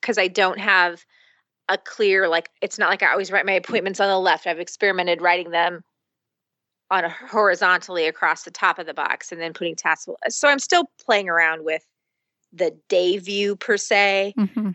because 0.00 0.16
I 0.18 0.28
don't 0.28 0.58
have 0.58 1.04
a 1.68 1.78
clear 1.78 2.28
like 2.28 2.50
it's 2.60 2.78
not 2.78 2.90
like 2.90 3.02
I 3.02 3.10
always 3.10 3.30
write 3.30 3.46
my 3.46 3.52
appointments 3.52 4.00
on 4.00 4.08
the 4.08 4.18
left. 4.18 4.46
I've 4.46 4.58
experimented 4.60 5.20
writing 5.20 5.50
them 5.50 5.84
on 6.92 7.04
a, 7.04 7.08
horizontally 7.08 8.06
across 8.06 8.42
the 8.42 8.50
top 8.50 8.78
of 8.78 8.86
the 8.86 8.94
box 8.94 9.32
and 9.32 9.40
then 9.40 9.52
putting 9.52 9.74
tasks. 9.74 10.06
So 10.28 10.46
I'm 10.46 10.58
still 10.58 10.84
playing 11.04 11.28
around 11.28 11.64
with 11.64 11.82
the 12.52 12.76
day 12.88 13.18
view 13.18 13.56
per 13.56 13.76
se. 13.76 14.34
Mm-hmm 14.38 14.70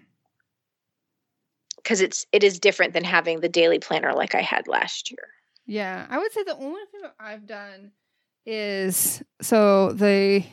because 1.77 2.01
it's 2.01 2.25
it 2.33 2.43
is 2.43 2.59
different 2.59 2.91
than 2.91 3.05
having 3.05 3.39
the 3.39 3.47
daily 3.47 3.79
planner 3.79 4.11
like 4.11 4.35
I 4.35 4.41
had 4.41 4.67
last 4.67 5.09
year. 5.09 5.29
Yeah, 5.65 6.05
I 6.09 6.17
would 6.17 6.33
say 6.33 6.43
the 6.43 6.57
only 6.57 6.81
thing 6.91 7.01
that 7.01 7.15
I've 7.17 7.47
done 7.47 7.91
is 8.45 9.23
so 9.41 9.93
the 9.93 10.43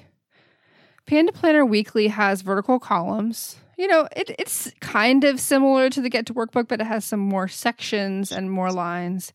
Panda 1.06 1.32
Planner 1.32 1.64
Weekly 1.64 2.06
has 2.06 2.42
vertical 2.42 2.78
columns. 2.78 3.56
You 3.76 3.88
know, 3.88 4.06
it, 4.16 4.30
it's 4.38 4.70
kind 4.80 5.24
of 5.24 5.40
similar 5.40 5.90
to 5.90 6.00
the 6.00 6.08
Get 6.08 6.26
to 6.26 6.34
Workbook, 6.34 6.68
but 6.68 6.80
it 6.80 6.86
has 6.86 7.04
some 7.04 7.18
more 7.18 7.48
sections 7.48 8.30
and 8.30 8.48
more 8.48 8.70
lines. 8.70 9.32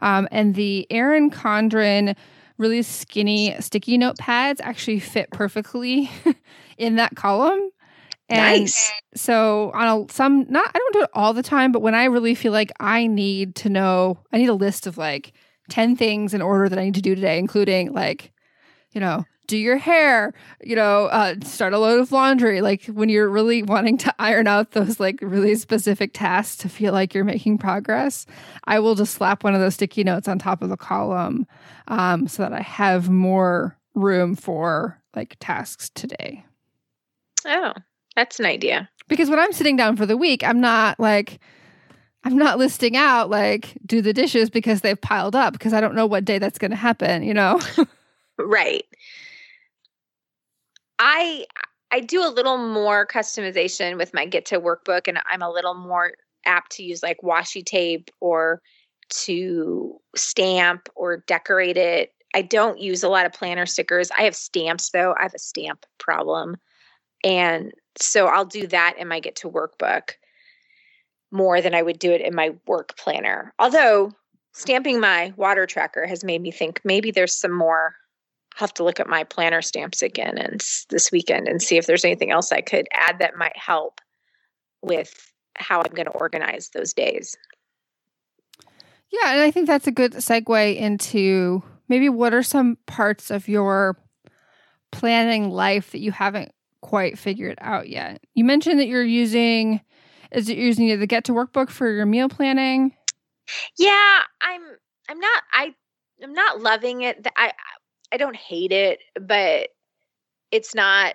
Um, 0.00 0.28
and 0.30 0.54
the 0.54 0.86
Erin 0.90 1.30
Condren 1.30 2.16
really 2.58 2.82
skinny 2.82 3.54
sticky 3.60 3.98
note 3.98 4.18
pads 4.18 4.60
actually 4.62 5.00
fit 5.00 5.30
perfectly 5.30 6.10
in 6.78 6.96
that 6.96 7.14
column. 7.16 7.70
And 8.28 8.60
nice. 8.60 8.92
so 9.14 9.70
on 9.72 10.02
a, 10.02 10.12
some 10.12 10.44
not 10.50 10.70
I 10.74 10.78
don't 10.78 10.92
do 10.92 11.02
it 11.02 11.10
all 11.14 11.32
the 11.32 11.42
time, 11.42 11.72
but 11.72 11.80
when 11.80 11.94
I 11.94 12.04
really 12.04 12.34
feel 12.34 12.52
like 12.52 12.70
I 12.78 13.06
need 13.06 13.54
to 13.56 13.70
know, 13.70 14.18
I 14.32 14.38
need 14.38 14.50
a 14.50 14.54
list 14.54 14.86
of 14.86 14.98
like 14.98 15.32
10 15.70 15.96
things 15.96 16.34
in 16.34 16.42
order 16.42 16.68
that 16.68 16.78
I 16.78 16.84
need 16.84 16.94
to 16.94 17.02
do 17.02 17.14
today, 17.14 17.38
including 17.38 17.92
like, 17.92 18.32
you 18.92 19.00
know, 19.00 19.24
do 19.48 19.56
your 19.56 19.78
hair, 19.78 20.32
you 20.62 20.76
know, 20.76 21.06
uh, 21.06 21.34
start 21.42 21.72
a 21.72 21.78
load 21.78 21.98
of 21.98 22.12
laundry. 22.12 22.60
Like 22.60 22.84
when 22.84 23.08
you're 23.08 23.28
really 23.28 23.64
wanting 23.64 23.98
to 23.98 24.14
iron 24.20 24.46
out 24.46 24.70
those 24.70 25.00
like 25.00 25.18
really 25.20 25.56
specific 25.56 26.12
tasks 26.12 26.56
to 26.58 26.68
feel 26.68 26.92
like 26.92 27.14
you're 27.14 27.24
making 27.24 27.58
progress, 27.58 28.26
I 28.64 28.78
will 28.78 28.94
just 28.94 29.14
slap 29.14 29.42
one 29.42 29.54
of 29.54 29.60
those 29.60 29.74
sticky 29.74 30.04
notes 30.04 30.28
on 30.28 30.38
top 30.38 30.62
of 30.62 30.68
the 30.68 30.76
column 30.76 31.46
um, 31.88 32.28
so 32.28 32.44
that 32.44 32.52
I 32.52 32.60
have 32.60 33.10
more 33.10 33.76
room 33.94 34.36
for 34.36 35.02
like 35.16 35.36
tasks 35.40 35.90
today. 35.90 36.44
Oh, 37.44 37.72
that's 38.14 38.38
an 38.38 38.46
idea. 38.46 38.88
Because 39.08 39.30
when 39.30 39.38
I'm 39.38 39.52
sitting 39.52 39.76
down 39.76 39.96
for 39.96 40.06
the 40.06 40.16
week, 40.16 40.44
I'm 40.44 40.60
not 40.60 41.00
like, 41.00 41.40
I'm 42.22 42.36
not 42.36 42.58
listing 42.58 42.96
out 42.96 43.30
like 43.30 43.78
do 43.86 44.02
the 44.02 44.12
dishes 44.12 44.50
because 44.50 44.82
they've 44.82 45.00
piled 45.00 45.34
up 45.34 45.54
because 45.54 45.72
I 45.72 45.80
don't 45.80 45.94
know 45.94 46.06
what 46.06 46.26
day 46.26 46.38
that's 46.38 46.58
going 46.58 46.72
to 46.72 46.76
happen, 46.76 47.22
you 47.22 47.32
know? 47.32 47.58
right. 48.38 48.84
I 50.98 51.46
I 51.90 52.00
do 52.00 52.26
a 52.26 52.28
little 52.28 52.58
more 52.58 53.06
customization 53.06 53.96
with 53.96 54.12
my 54.12 54.26
get 54.26 54.44
to 54.46 54.60
workbook 54.60 55.08
and 55.08 55.18
I'm 55.26 55.42
a 55.42 55.50
little 55.50 55.74
more 55.74 56.12
apt 56.44 56.72
to 56.72 56.82
use 56.82 57.02
like 57.02 57.18
washi 57.22 57.64
tape 57.64 58.10
or 58.20 58.60
to 59.10 59.98
stamp 60.14 60.88
or 60.94 61.24
decorate 61.26 61.76
it. 61.76 62.12
I 62.34 62.42
don't 62.42 62.78
use 62.78 63.02
a 63.02 63.08
lot 63.08 63.24
of 63.24 63.32
planner 63.32 63.64
stickers. 63.64 64.10
I 64.16 64.22
have 64.22 64.36
stamps 64.36 64.90
though. 64.90 65.14
I 65.18 65.22
have 65.22 65.34
a 65.34 65.38
stamp 65.38 65.86
problem. 65.98 66.56
And 67.24 67.72
so 68.00 68.26
I'll 68.26 68.44
do 68.44 68.66
that 68.66 68.94
in 68.98 69.08
my 69.08 69.20
get 69.20 69.36
to 69.36 69.50
workbook 69.50 70.10
more 71.30 71.60
than 71.60 71.74
I 71.74 71.82
would 71.82 71.98
do 71.98 72.12
it 72.12 72.20
in 72.20 72.34
my 72.34 72.50
work 72.66 72.96
planner. 72.96 73.52
Although 73.58 74.12
stamping 74.52 75.00
my 75.00 75.32
water 75.36 75.66
tracker 75.66 76.06
has 76.06 76.24
made 76.24 76.42
me 76.42 76.50
think 76.50 76.80
maybe 76.84 77.10
there's 77.10 77.34
some 77.34 77.52
more 77.52 77.94
have 78.58 78.74
to 78.74 78.82
look 78.82 78.98
at 78.98 79.08
my 79.08 79.22
planner 79.22 79.62
stamps 79.62 80.02
again 80.02 80.36
and 80.36 80.60
this 80.90 81.12
weekend 81.12 81.46
and 81.46 81.62
see 81.62 81.76
if 81.76 81.86
there's 81.86 82.04
anything 82.04 82.32
else 82.32 82.50
I 82.50 82.60
could 82.60 82.88
add 82.92 83.20
that 83.20 83.36
might 83.36 83.56
help 83.56 84.00
with 84.82 85.32
how 85.54 85.80
I'm 85.80 85.94
going 85.94 86.06
to 86.06 86.12
organize 86.12 86.70
those 86.74 86.92
days. 86.92 87.36
Yeah, 89.10 89.32
and 89.32 89.40
I 89.40 89.52
think 89.52 89.68
that's 89.68 89.86
a 89.86 89.92
good 89.92 90.12
segue 90.14 90.76
into 90.76 91.62
maybe 91.88 92.08
what 92.08 92.34
are 92.34 92.42
some 92.42 92.76
parts 92.86 93.30
of 93.30 93.46
your 93.46 93.96
planning 94.90 95.50
life 95.50 95.92
that 95.92 96.00
you 96.00 96.10
haven't 96.10 96.52
quite 96.80 97.16
figured 97.16 97.58
out 97.60 97.88
yet. 97.88 98.20
You 98.34 98.44
mentioned 98.44 98.80
that 98.80 98.88
you're 98.88 99.04
using 99.04 99.80
is 100.32 100.48
it 100.48 100.58
using 100.58 100.98
the 100.98 101.06
get 101.06 101.24
to 101.24 101.32
workbook 101.32 101.70
for 101.70 101.90
your 101.90 102.06
meal 102.06 102.28
planning? 102.28 102.92
Yeah, 103.78 104.22
I'm 104.40 104.62
I'm 105.08 105.20
not 105.20 105.42
I 105.52 105.74
I'm 106.22 106.32
not 106.32 106.60
loving 106.60 107.02
it. 107.02 107.24
I 107.36 107.52
I 108.12 108.16
don't 108.16 108.36
hate 108.36 108.72
it, 108.72 109.00
but 109.20 109.70
it's 110.50 110.74
not 110.74 111.14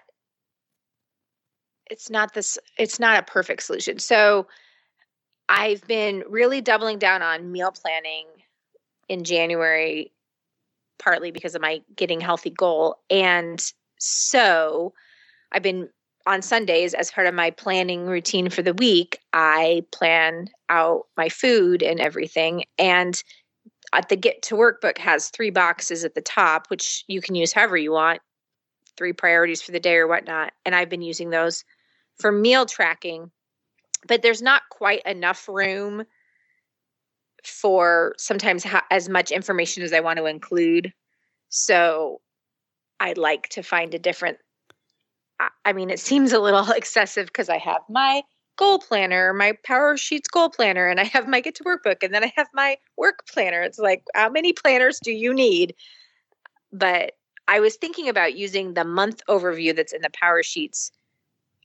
it's 1.89 2.09
not 2.09 2.33
this 2.33 2.57
it's 2.77 2.99
not 2.99 3.19
a 3.19 3.23
perfect 3.23 3.63
solution. 3.63 3.99
So 3.99 4.47
I've 5.49 5.85
been 5.87 6.23
really 6.29 6.61
doubling 6.61 6.99
down 6.99 7.21
on 7.21 7.51
meal 7.51 7.71
planning 7.71 8.27
in 9.09 9.23
January 9.23 10.11
partly 10.99 11.31
because 11.31 11.55
of 11.55 11.61
my 11.61 11.81
getting 11.95 12.21
healthy 12.21 12.49
goal 12.49 12.97
and 13.09 13.73
so 13.97 14.93
I've 15.51 15.63
been 15.63 15.89
on 16.25 16.41
Sundays 16.41 16.93
as 16.93 17.11
part 17.11 17.27
of 17.27 17.33
my 17.33 17.51
planning 17.51 18.05
routine 18.05 18.49
for 18.49 18.61
the 18.61 18.73
week, 18.73 19.19
I 19.33 19.85
plan 19.91 20.49
out 20.69 21.07
my 21.17 21.29
food 21.29 21.83
and 21.83 21.99
everything 21.99 22.63
and 22.77 23.21
the 24.01 24.15
get 24.15 24.41
to 24.41 24.55
work 24.55 24.81
book 24.81 24.97
has 24.97 25.29
three 25.29 25.49
boxes 25.49 26.03
at 26.03 26.15
the 26.15 26.21
top 26.21 26.67
which 26.69 27.03
you 27.07 27.21
can 27.21 27.35
use 27.35 27.53
however 27.53 27.77
you 27.77 27.91
want 27.91 28.19
three 28.97 29.13
priorities 29.13 29.61
for 29.61 29.71
the 29.71 29.79
day 29.79 29.95
or 29.95 30.07
whatnot 30.07 30.51
and 30.65 30.75
i've 30.75 30.89
been 30.89 31.01
using 31.01 31.29
those 31.29 31.63
for 32.19 32.31
meal 32.31 32.65
tracking 32.65 33.31
but 34.07 34.21
there's 34.21 34.41
not 34.41 34.63
quite 34.69 35.01
enough 35.05 35.47
room 35.47 36.03
for 37.43 38.13
sometimes 38.17 38.63
ha- 38.63 38.85
as 38.91 39.09
much 39.09 39.31
information 39.31 39.83
as 39.83 39.93
i 39.93 39.99
want 39.99 40.17
to 40.17 40.25
include. 40.25 40.93
So 41.49 42.21
i'd 42.99 43.17
like 43.17 43.49
to 43.49 43.63
find 43.63 43.93
a 43.93 43.99
different 43.99 44.37
I 45.65 45.73
mean, 45.73 45.89
it 45.89 45.99
seems 45.99 46.33
a 46.33 46.39
little 46.39 46.69
excessive 46.75 47.27
because 47.27 47.49
I 47.49 47.57
have 47.57 47.81
my 47.89 48.23
goal 48.55 48.79
planner, 48.79 49.33
my 49.33 49.53
Power 49.63 49.97
Sheets 49.97 50.27
goal 50.27 50.49
planner, 50.49 50.87
and 50.87 50.99
I 50.99 51.05
have 51.05 51.27
my 51.27 51.41
Get 51.41 51.55
to 51.55 51.63
Work 51.63 51.83
book, 51.83 52.03
and 52.03 52.13
then 52.13 52.23
I 52.23 52.33
have 52.35 52.47
my 52.53 52.77
work 52.97 53.25
planner. 53.27 53.61
It's 53.61 53.79
like, 53.79 54.03
how 54.13 54.29
many 54.29 54.53
planners 54.53 54.99
do 54.99 55.11
you 55.11 55.33
need? 55.33 55.75
But 56.71 57.13
I 57.47 57.59
was 57.59 57.75
thinking 57.75 58.09
about 58.09 58.35
using 58.35 58.73
the 58.73 58.85
month 58.85 59.21
overview 59.27 59.75
that's 59.75 59.93
in 59.93 60.01
the 60.01 60.09
Power 60.13 60.43
Sheets 60.43 60.91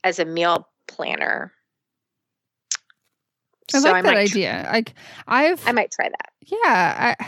as 0.05 0.19
a 0.19 0.25
meal 0.25 0.69
planner. 0.87 1.53
I 3.75 3.79
so 3.79 3.91
like 3.91 3.97
I 3.97 4.03
that 4.03 4.17
idea. 4.17 4.69
Like 4.73 4.95
I've 5.27 5.67
I 5.67 5.73
might 5.73 5.93
try 5.93 6.09
that. 6.09 6.33
Yeah, 6.47 7.15
I 7.19 7.27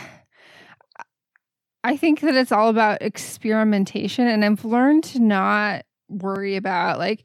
I 1.83 1.97
think 1.97 2.21
that 2.21 2.35
it's 2.35 2.51
all 2.51 2.69
about 2.69 3.01
experimentation 3.01 4.27
and 4.27 4.43
I've 4.43 4.65
learned 4.65 5.03
to 5.05 5.19
not 5.19 5.85
worry 6.09 6.55
about 6.55 6.99
like 6.99 7.23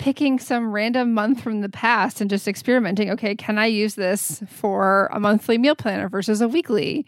picking 0.00 0.38
some 0.38 0.72
random 0.72 1.12
month 1.12 1.42
from 1.42 1.60
the 1.60 1.68
past 1.68 2.22
and 2.22 2.30
just 2.30 2.48
experimenting. 2.48 3.10
Okay, 3.10 3.34
can 3.34 3.58
I 3.58 3.66
use 3.66 3.96
this 3.96 4.42
for 4.48 5.10
a 5.12 5.20
monthly 5.20 5.58
meal 5.58 5.76
planner 5.76 6.08
versus 6.08 6.40
a 6.40 6.48
weekly? 6.48 7.04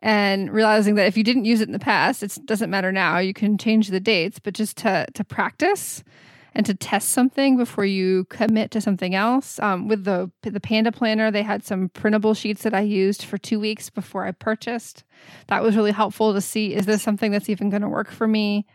And 0.00 0.52
realizing 0.52 0.96
that 0.96 1.06
if 1.06 1.16
you 1.16 1.24
didn't 1.24 1.46
use 1.46 1.62
it 1.62 1.68
in 1.68 1.72
the 1.72 1.78
past, 1.78 2.22
it 2.22 2.38
doesn't 2.44 2.68
matter 2.68 2.92
now. 2.92 3.16
You 3.16 3.32
can 3.32 3.56
change 3.56 3.88
the 3.88 3.98
dates, 3.98 4.38
but 4.38 4.52
just 4.52 4.76
to 4.78 5.06
to 5.14 5.24
practice 5.24 6.04
and 6.54 6.66
to 6.66 6.74
test 6.74 7.08
something 7.08 7.56
before 7.56 7.86
you 7.86 8.26
commit 8.26 8.70
to 8.72 8.80
something 8.82 9.14
else. 9.14 9.58
Um, 9.60 9.88
with 9.88 10.04
the 10.04 10.30
the 10.42 10.60
Panda 10.60 10.92
Planner, 10.92 11.30
they 11.30 11.42
had 11.42 11.64
some 11.64 11.88
printable 11.88 12.34
sheets 12.34 12.62
that 12.64 12.74
I 12.74 12.82
used 12.82 13.24
for 13.24 13.38
two 13.38 13.58
weeks 13.58 13.88
before 13.88 14.26
I 14.26 14.32
purchased. 14.32 15.04
That 15.46 15.62
was 15.62 15.76
really 15.76 15.92
helpful 15.92 16.34
to 16.34 16.42
see 16.42 16.74
is 16.74 16.84
this 16.84 17.02
something 17.02 17.32
that's 17.32 17.48
even 17.48 17.70
going 17.70 17.80
to 17.80 17.88
work 17.88 18.10
for 18.10 18.28
me. 18.28 18.66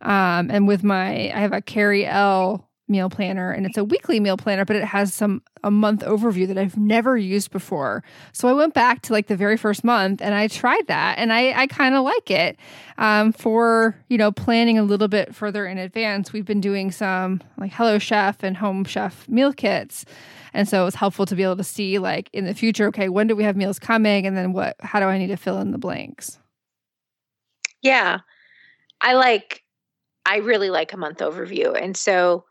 Um, 0.00 0.48
and 0.50 0.68
with 0.68 0.84
my, 0.84 1.30
I 1.32 1.40
have 1.40 1.52
a 1.52 1.60
Carrie 1.60 2.06
Elle 2.06 2.69
meal 2.90 3.08
planner 3.08 3.50
and 3.52 3.64
it's 3.64 3.78
a 3.78 3.84
weekly 3.84 4.20
meal 4.20 4.36
planner 4.36 4.64
but 4.64 4.76
it 4.76 4.84
has 4.84 5.14
some 5.14 5.40
a 5.62 5.70
month 5.70 6.00
overview 6.02 6.46
that 6.46 6.58
I've 6.58 6.76
never 6.76 7.16
used 7.16 7.50
before. 7.50 8.02
So 8.32 8.48
I 8.48 8.52
went 8.52 8.74
back 8.74 9.02
to 9.02 9.12
like 9.12 9.26
the 9.26 9.36
very 9.36 9.56
first 9.56 9.84
month 9.84 10.22
and 10.22 10.34
I 10.34 10.48
tried 10.48 10.86
that 10.86 11.18
and 11.18 11.32
I 11.32 11.52
I 11.52 11.66
kind 11.66 11.94
of 11.94 12.04
like 12.04 12.30
it. 12.30 12.56
Um, 12.98 13.32
for, 13.32 13.96
you 14.08 14.18
know, 14.18 14.30
planning 14.30 14.78
a 14.78 14.82
little 14.82 15.08
bit 15.08 15.34
further 15.34 15.66
in 15.66 15.78
advance, 15.78 16.32
we've 16.32 16.44
been 16.44 16.60
doing 16.60 16.90
some 16.90 17.40
like 17.56 17.72
Hello 17.72 17.98
Chef 17.98 18.42
and 18.42 18.56
Home 18.56 18.84
Chef 18.84 19.28
meal 19.28 19.52
kits. 19.52 20.04
And 20.52 20.68
so 20.68 20.82
it 20.82 20.84
was 20.84 20.96
helpful 20.96 21.26
to 21.26 21.36
be 21.36 21.42
able 21.42 21.56
to 21.56 21.64
see 21.64 21.98
like 21.98 22.28
in 22.32 22.44
the 22.44 22.54
future, 22.54 22.86
okay, 22.88 23.08
when 23.08 23.26
do 23.26 23.36
we 23.36 23.44
have 23.44 23.56
meals 23.56 23.78
coming 23.78 24.26
and 24.26 24.36
then 24.36 24.52
what 24.52 24.76
how 24.80 25.00
do 25.00 25.06
I 25.06 25.18
need 25.18 25.28
to 25.28 25.36
fill 25.36 25.58
in 25.58 25.70
the 25.70 25.78
blanks? 25.78 26.38
Yeah. 27.82 28.18
I 29.00 29.14
like 29.14 29.62
I 30.26 30.38
really 30.38 30.70
like 30.70 30.92
a 30.92 30.98
month 30.98 31.18
overview. 31.18 31.80
And 31.80 31.96
so 31.96 32.44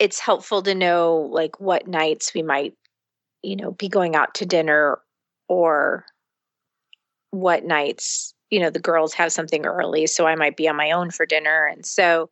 it's 0.00 0.18
helpful 0.18 0.62
to 0.62 0.74
know 0.74 1.28
like 1.30 1.60
what 1.60 1.86
nights 1.86 2.34
we 2.34 2.42
might 2.42 2.74
you 3.42 3.54
know 3.54 3.70
be 3.72 3.88
going 3.88 4.16
out 4.16 4.34
to 4.34 4.46
dinner 4.46 4.98
or 5.48 6.04
what 7.30 7.64
nights 7.64 8.34
you 8.48 8.58
know 8.58 8.70
the 8.70 8.80
girls 8.80 9.14
have 9.14 9.30
something 9.30 9.64
early 9.64 10.06
so 10.08 10.26
i 10.26 10.34
might 10.34 10.56
be 10.56 10.66
on 10.66 10.74
my 10.74 10.90
own 10.90 11.10
for 11.10 11.24
dinner. 11.26 11.66
And 11.66 11.86
so 11.86 12.30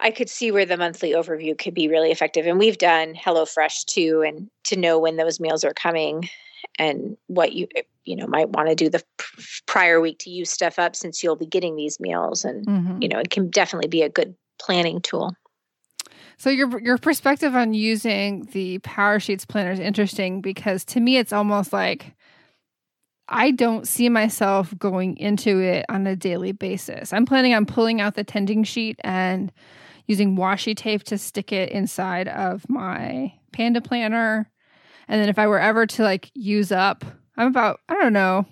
i 0.00 0.10
could 0.10 0.28
see 0.28 0.50
where 0.50 0.66
the 0.66 0.76
monthly 0.76 1.12
overview 1.12 1.56
could 1.56 1.72
be 1.72 1.88
really 1.88 2.10
effective. 2.10 2.46
And 2.46 2.58
we've 2.58 2.78
done 2.78 3.14
HelloFresh 3.14 3.86
too 3.86 4.22
and 4.26 4.50
to 4.64 4.76
know 4.76 4.98
when 4.98 5.16
those 5.16 5.40
meals 5.40 5.64
are 5.64 5.74
coming 5.74 6.28
and 6.78 7.16
what 7.28 7.52
you 7.52 7.68
you 8.04 8.16
know 8.16 8.26
might 8.26 8.50
want 8.50 8.68
to 8.68 8.74
do 8.74 8.90
the 8.90 9.02
prior 9.66 10.00
week 10.00 10.18
to 10.20 10.30
use 10.30 10.50
stuff 10.50 10.78
up 10.78 10.96
since 10.96 11.22
you'll 11.22 11.36
be 11.36 11.46
getting 11.46 11.76
these 11.76 12.00
meals. 12.00 12.44
And 12.44 12.66
mm-hmm. 12.66 13.02
you 13.02 13.08
know 13.08 13.18
it 13.18 13.30
can 13.30 13.48
definitely 13.50 13.88
be 13.88 14.02
a 14.02 14.08
good 14.08 14.34
planning 14.58 15.00
tool 15.00 15.34
so 16.40 16.48
your 16.48 16.80
your 16.80 16.96
perspective 16.96 17.54
on 17.54 17.74
using 17.74 18.46
the 18.52 18.78
Power 18.78 19.20
Sheets 19.20 19.44
planner 19.44 19.72
is 19.72 19.78
interesting 19.78 20.40
because 20.40 20.86
to 20.86 20.98
me 20.98 21.18
it's 21.18 21.34
almost 21.34 21.70
like 21.70 22.14
I 23.28 23.50
don't 23.50 23.86
see 23.86 24.08
myself 24.08 24.72
going 24.78 25.18
into 25.18 25.58
it 25.60 25.84
on 25.90 26.06
a 26.06 26.16
daily 26.16 26.52
basis. 26.52 27.12
I'm 27.12 27.26
planning 27.26 27.52
on 27.52 27.66
pulling 27.66 28.00
out 28.00 28.14
the 28.14 28.24
tending 28.24 28.64
sheet 28.64 28.98
and 29.04 29.52
using 30.06 30.34
washi 30.34 30.74
tape 30.74 31.02
to 31.04 31.18
stick 31.18 31.52
it 31.52 31.72
inside 31.72 32.26
of 32.26 32.66
my 32.70 33.34
Panda 33.52 33.82
planner. 33.82 34.50
And 35.08 35.20
then 35.20 35.28
if 35.28 35.38
I 35.38 35.46
were 35.46 35.60
ever 35.60 35.86
to 35.88 36.02
like 36.02 36.30
use 36.32 36.72
up, 36.72 37.04
I'm 37.36 37.48
about, 37.48 37.80
I 37.86 37.94
don't 37.96 38.14
know, 38.14 38.46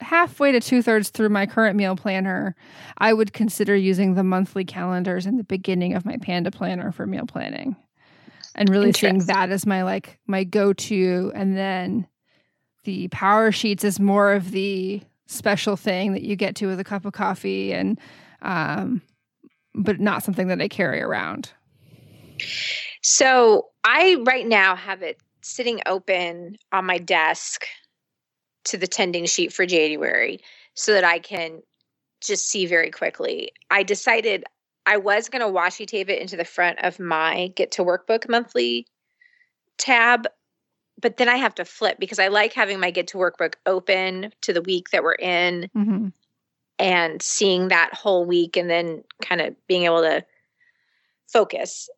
halfway 0.00 0.52
to 0.52 0.60
two 0.60 0.82
thirds 0.82 1.10
through 1.10 1.28
my 1.28 1.46
current 1.46 1.76
meal 1.76 1.96
planner, 1.96 2.54
I 2.98 3.12
would 3.12 3.32
consider 3.32 3.76
using 3.76 4.14
the 4.14 4.24
monthly 4.24 4.64
calendars 4.64 5.26
in 5.26 5.36
the 5.36 5.44
beginning 5.44 5.94
of 5.94 6.04
my 6.04 6.16
Panda 6.16 6.50
planner 6.50 6.92
for 6.92 7.06
meal 7.06 7.26
planning, 7.26 7.76
and 8.54 8.68
really 8.68 8.92
seeing 8.92 9.18
that 9.26 9.50
as 9.50 9.66
my 9.66 9.82
like 9.82 10.18
my 10.26 10.44
go 10.44 10.72
to, 10.72 11.32
and 11.34 11.56
then 11.56 12.06
the 12.84 13.08
Power 13.08 13.52
Sheets 13.52 13.84
is 13.84 13.98
more 13.98 14.32
of 14.32 14.50
the 14.50 15.02
special 15.26 15.76
thing 15.76 16.12
that 16.12 16.22
you 16.22 16.36
get 16.36 16.54
to 16.56 16.66
with 16.66 16.80
a 16.80 16.84
cup 16.84 17.04
of 17.04 17.12
coffee, 17.12 17.72
and 17.72 17.98
um, 18.42 19.00
but 19.74 20.00
not 20.00 20.22
something 20.22 20.48
that 20.48 20.60
I 20.60 20.68
carry 20.68 21.00
around. 21.00 21.50
So 23.02 23.68
I 23.84 24.16
right 24.26 24.46
now 24.46 24.76
have 24.76 25.02
it 25.02 25.18
sitting 25.42 25.80
open 25.86 26.56
on 26.72 26.86
my 26.86 26.98
desk 26.98 27.64
to 28.64 28.76
the 28.76 28.86
tending 28.86 29.26
sheet 29.26 29.52
for 29.52 29.66
January 29.66 30.40
so 30.74 30.92
that 30.92 31.04
I 31.04 31.18
can 31.18 31.62
just 32.20 32.48
see 32.48 32.66
very 32.66 32.90
quickly. 32.90 33.52
I 33.70 33.82
decided 33.82 34.44
I 34.86 34.96
was 34.96 35.28
going 35.28 35.40
to 35.40 35.48
washi 35.48 35.86
tape 35.86 36.08
it 36.08 36.20
into 36.20 36.36
the 36.36 36.44
front 36.44 36.78
of 36.82 36.98
my 36.98 37.52
Get 37.54 37.70
to 37.72 37.84
Workbook 37.84 38.28
monthly 38.28 38.86
tab, 39.78 40.26
but 41.00 41.16
then 41.16 41.28
I 41.28 41.36
have 41.36 41.54
to 41.56 41.64
flip 41.64 41.98
because 41.98 42.18
I 42.18 42.28
like 42.28 42.52
having 42.52 42.80
my 42.80 42.90
Get 42.90 43.08
to 43.08 43.18
Workbook 43.18 43.54
open 43.66 44.32
to 44.42 44.52
the 44.52 44.62
week 44.62 44.90
that 44.90 45.02
we're 45.02 45.14
in 45.14 45.70
mm-hmm. 45.76 46.08
and 46.78 47.22
seeing 47.22 47.68
that 47.68 47.94
whole 47.94 48.24
week 48.24 48.56
and 48.56 48.68
then 48.68 49.04
kind 49.22 49.40
of 49.40 49.54
being 49.66 49.84
able 49.84 50.02
to 50.02 50.24
focus. 51.28 51.88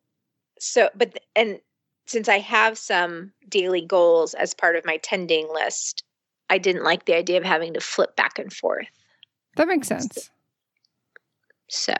So, 0.59 0.89
but, 0.95 1.19
and 1.35 1.59
since 2.05 2.29
I 2.29 2.39
have 2.39 2.77
some 2.77 3.31
daily 3.49 3.81
goals 3.81 4.33
as 4.33 4.53
part 4.53 4.75
of 4.75 4.85
my 4.85 4.97
tending 4.97 5.47
list, 5.53 6.03
I 6.49 6.57
didn't 6.57 6.83
like 6.83 7.05
the 7.05 7.15
idea 7.15 7.37
of 7.37 7.43
having 7.43 7.73
to 7.73 7.81
flip 7.81 8.15
back 8.15 8.39
and 8.39 8.51
forth. 8.51 8.87
That 9.55 9.67
makes 9.67 9.87
sense. 9.87 10.29
So 11.67 11.93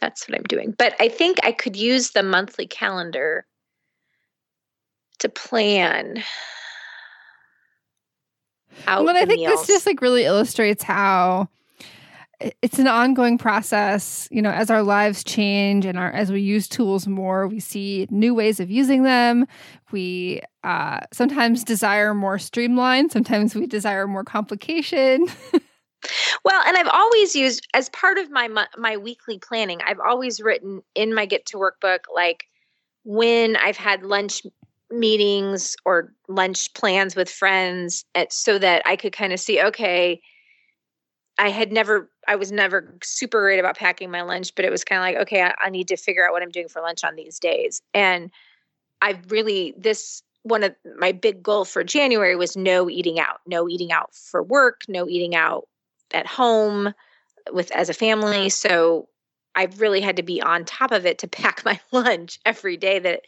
that's 0.00 0.28
what 0.28 0.38
I'm 0.38 0.44
doing. 0.44 0.74
But 0.76 0.94
I 1.00 1.08
think 1.08 1.38
I 1.42 1.52
could 1.52 1.76
use 1.76 2.10
the 2.10 2.22
monthly 2.22 2.66
calendar 2.66 3.46
to 5.18 5.28
plan 5.28 6.22
out. 8.86 9.04
Well, 9.04 9.16
I 9.16 9.24
think 9.26 9.40
meals. 9.40 9.60
this 9.60 9.68
just 9.68 9.86
like 9.86 10.00
really 10.00 10.24
illustrates 10.24 10.82
how 10.82 11.48
it's 12.40 12.78
an 12.78 12.86
ongoing 12.86 13.36
process 13.36 14.28
you 14.30 14.40
know 14.40 14.50
as 14.50 14.70
our 14.70 14.82
lives 14.82 15.24
change 15.24 15.84
and 15.84 15.98
our 15.98 16.10
as 16.12 16.30
we 16.30 16.40
use 16.40 16.68
tools 16.68 17.06
more 17.06 17.48
we 17.48 17.58
see 17.58 18.06
new 18.10 18.34
ways 18.34 18.60
of 18.60 18.70
using 18.70 19.02
them. 19.02 19.46
We 19.90 20.42
uh, 20.62 21.00
sometimes 21.12 21.64
desire 21.64 22.14
more 22.14 22.38
streamline 22.38 23.10
sometimes 23.10 23.54
we 23.54 23.66
desire 23.66 24.06
more 24.06 24.24
complication. 24.24 25.26
Well 26.44 26.62
and 26.64 26.76
i've 26.76 26.88
always 26.92 27.34
used 27.34 27.66
as 27.74 27.88
part 27.88 28.18
of 28.18 28.30
my 28.30 28.48
my 28.76 28.96
weekly 28.96 29.38
planning 29.40 29.80
i've 29.84 29.98
always 29.98 30.40
written 30.40 30.80
in 30.94 31.12
my 31.12 31.26
get 31.26 31.44
to 31.46 31.56
workbook 31.56 32.00
like 32.14 32.44
when 33.02 33.56
i've 33.56 33.76
had 33.76 34.04
lunch 34.04 34.42
meetings 34.90 35.74
or 35.84 36.14
lunch 36.28 36.72
plans 36.74 37.16
with 37.16 37.28
friends 37.28 38.04
at, 38.14 38.32
so 38.32 38.58
that 38.60 38.82
i 38.86 38.94
could 38.94 39.12
kind 39.12 39.32
of 39.32 39.40
see 39.40 39.60
okay 39.60 40.20
I 41.38 41.50
had 41.50 41.72
never, 41.72 42.10
I 42.26 42.36
was 42.36 42.50
never 42.50 42.92
super 43.02 43.40
great 43.40 43.60
about 43.60 43.78
packing 43.78 44.10
my 44.10 44.22
lunch, 44.22 44.54
but 44.54 44.64
it 44.64 44.70
was 44.70 44.84
kind 44.84 44.98
of 44.98 45.02
like, 45.02 45.22
okay, 45.22 45.42
I, 45.42 45.54
I, 45.66 45.70
need 45.70 45.86
to 45.88 45.96
figure 45.96 46.26
out 46.26 46.32
what 46.32 46.42
I'm 46.42 46.50
doing 46.50 46.68
for 46.68 46.82
lunch 46.82 47.04
on 47.04 47.14
these 47.14 47.38
days. 47.38 47.80
And 47.94 48.30
I 49.00 49.20
really, 49.28 49.72
this 49.76 50.22
one 50.42 50.64
of 50.64 50.74
my 50.98 51.12
big 51.12 51.42
goal 51.42 51.64
for 51.64 51.84
January 51.84 52.34
was 52.34 52.56
no 52.56 52.90
eating 52.90 53.20
out, 53.20 53.40
no 53.46 53.68
eating 53.68 53.92
out 53.92 54.14
for 54.14 54.42
work, 54.42 54.82
no 54.88 55.08
eating 55.08 55.34
out 55.34 55.68
at 56.12 56.26
home 56.26 56.92
with 57.52 57.70
as 57.72 57.88
a 57.88 57.94
family. 57.94 58.48
So 58.48 59.08
I 59.54 59.68
really 59.76 60.00
had 60.00 60.16
to 60.16 60.22
be 60.22 60.40
on 60.40 60.64
top 60.64 60.90
of 60.90 61.06
it 61.06 61.18
to 61.18 61.28
pack 61.28 61.64
my 61.64 61.78
lunch 61.92 62.40
every 62.44 62.76
day 62.76 62.98
that, 62.98 63.22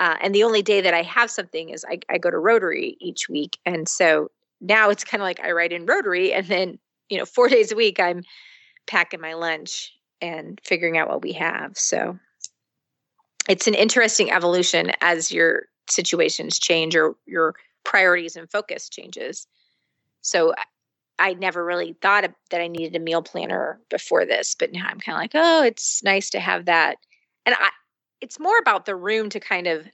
uh, 0.00 0.16
and 0.22 0.34
the 0.34 0.44
only 0.44 0.62
day 0.62 0.80
that 0.80 0.94
I 0.94 1.02
have 1.02 1.30
something 1.30 1.68
is 1.68 1.84
I, 1.88 2.00
I 2.08 2.18
go 2.18 2.30
to 2.30 2.38
Rotary 2.38 2.96
each 3.00 3.28
week. 3.28 3.58
And 3.66 3.88
so 3.88 4.30
now 4.60 4.88
it's 4.90 5.04
kind 5.04 5.20
of 5.20 5.24
like 5.24 5.40
I 5.40 5.52
write 5.52 5.72
in 5.72 5.86
Rotary 5.86 6.32
and 6.32 6.46
then 6.46 6.78
you 7.12 7.18
know, 7.18 7.26
four 7.26 7.48
days 7.56 7.70
a 7.70 7.76
week, 7.76 8.00
I'm 8.00 8.24
packing 8.86 9.20
my 9.20 9.34
lunch 9.34 9.92
and 10.20 10.60
figuring 10.64 10.96
out 10.96 11.08
what 11.08 11.22
we 11.22 11.32
have. 11.32 11.76
So 11.76 12.18
it's 13.48 13.66
an 13.66 13.74
interesting 13.74 14.30
evolution 14.30 14.92
as 15.00 15.30
your 15.30 15.64
situations 15.90 16.58
change 16.58 16.96
or 16.96 17.16
your 17.26 17.54
priorities 17.84 18.36
and 18.36 18.50
focus 18.50 18.88
changes. 18.88 19.46
So 20.22 20.54
I 21.18 21.34
never 21.34 21.64
really 21.64 21.96
thought 22.00 22.24
that 22.50 22.60
I 22.60 22.68
needed 22.68 22.96
a 22.96 23.00
meal 23.00 23.22
planner 23.22 23.80
before 23.90 24.24
this, 24.24 24.54
but 24.54 24.72
now 24.72 24.86
I'm 24.88 25.00
kind 25.00 25.16
of 25.16 25.20
like, 25.20 25.32
oh, 25.34 25.62
it's 25.64 26.02
nice 26.02 26.30
to 26.30 26.40
have 26.40 26.64
that. 26.64 26.96
And 27.44 27.54
I, 27.58 27.70
it's 28.20 28.40
more 28.40 28.58
about 28.58 28.86
the 28.86 28.96
room 28.96 29.28
to 29.30 29.40
kind 29.40 29.66
of 29.66 29.86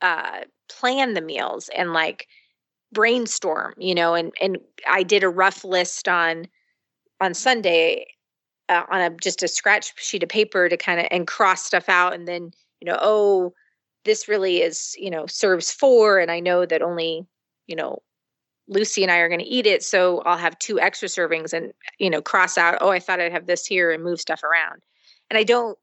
uh, 0.00 0.40
plan 0.68 1.14
the 1.14 1.20
meals 1.20 1.70
and 1.74 1.92
like 1.92 2.26
brainstorm, 2.92 3.74
you 3.78 3.94
know, 3.94 4.14
and 4.14 4.32
and 4.40 4.58
I 4.88 5.02
did 5.02 5.22
a 5.24 5.28
rough 5.28 5.64
list 5.64 6.08
on 6.08 6.46
on 7.20 7.34
Sunday 7.34 8.06
uh, 8.68 8.84
on 8.90 9.00
a 9.00 9.10
just 9.10 9.42
a 9.42 9.48
scratch 9.48 9.92
sheet 9.96 10.22
of 10.22 10.28
paper 10.28 10.68
to 10.68 10.76
kind 10.76 11.00
of 11.00 11.06
and 11.10 11.26
cross 11.26 11.64
stuff 11.64 11.88
out 11.88 12.14
and 12.14 12.28
then, 12.28 12.52
you 12.80 12.86
know, 12.86 12.98
oh, 13.00 13.54
this 14.04 14.28
really 14.28 14.62
is, 14.62 14.94
you 14.98 15.10
know, 15.10 15.26
serves 15.26 15.70
four 15.72 16.18
and 16.18 16.30
I 16.30 16.40
know 16.40 16.66
that 16.66 16.82
only, 16.82 17.26
you 17.66 17.76
know, 17.76 18.00
Lucy 18.68 19.02
and 19.02 19.12
I 19.12 19.18
are 19.18 19.28
going 19.28 19.40
to 19.40 19.46
eat 19.46 19.66
it, 19.66 19.82
so 19.82 20.20
I'll 20.20 20.38
have 20.38 20.58
two 20.58 20.80
extra 20.80 21.08
servings 21.08 21.52
and, 21.52 21.72
you 21.98 22.08
know, 22.08 22.22
cross 22.22 22.56
out, 22.56 22.78
oh, 22.80 22.90
I 22.90 23.00
thought 23.00 23.20
I'd 23.20 23.32
have 23.32 23.46
this 23.46 23.66
here 23.66 23.90
and 23.90 24.02
move 24.02 24.20
stuff 24.20 24.42
around. 24.42 24.82
And 25.30 25.38
I 25.38 25.42
don't 25.44 25.78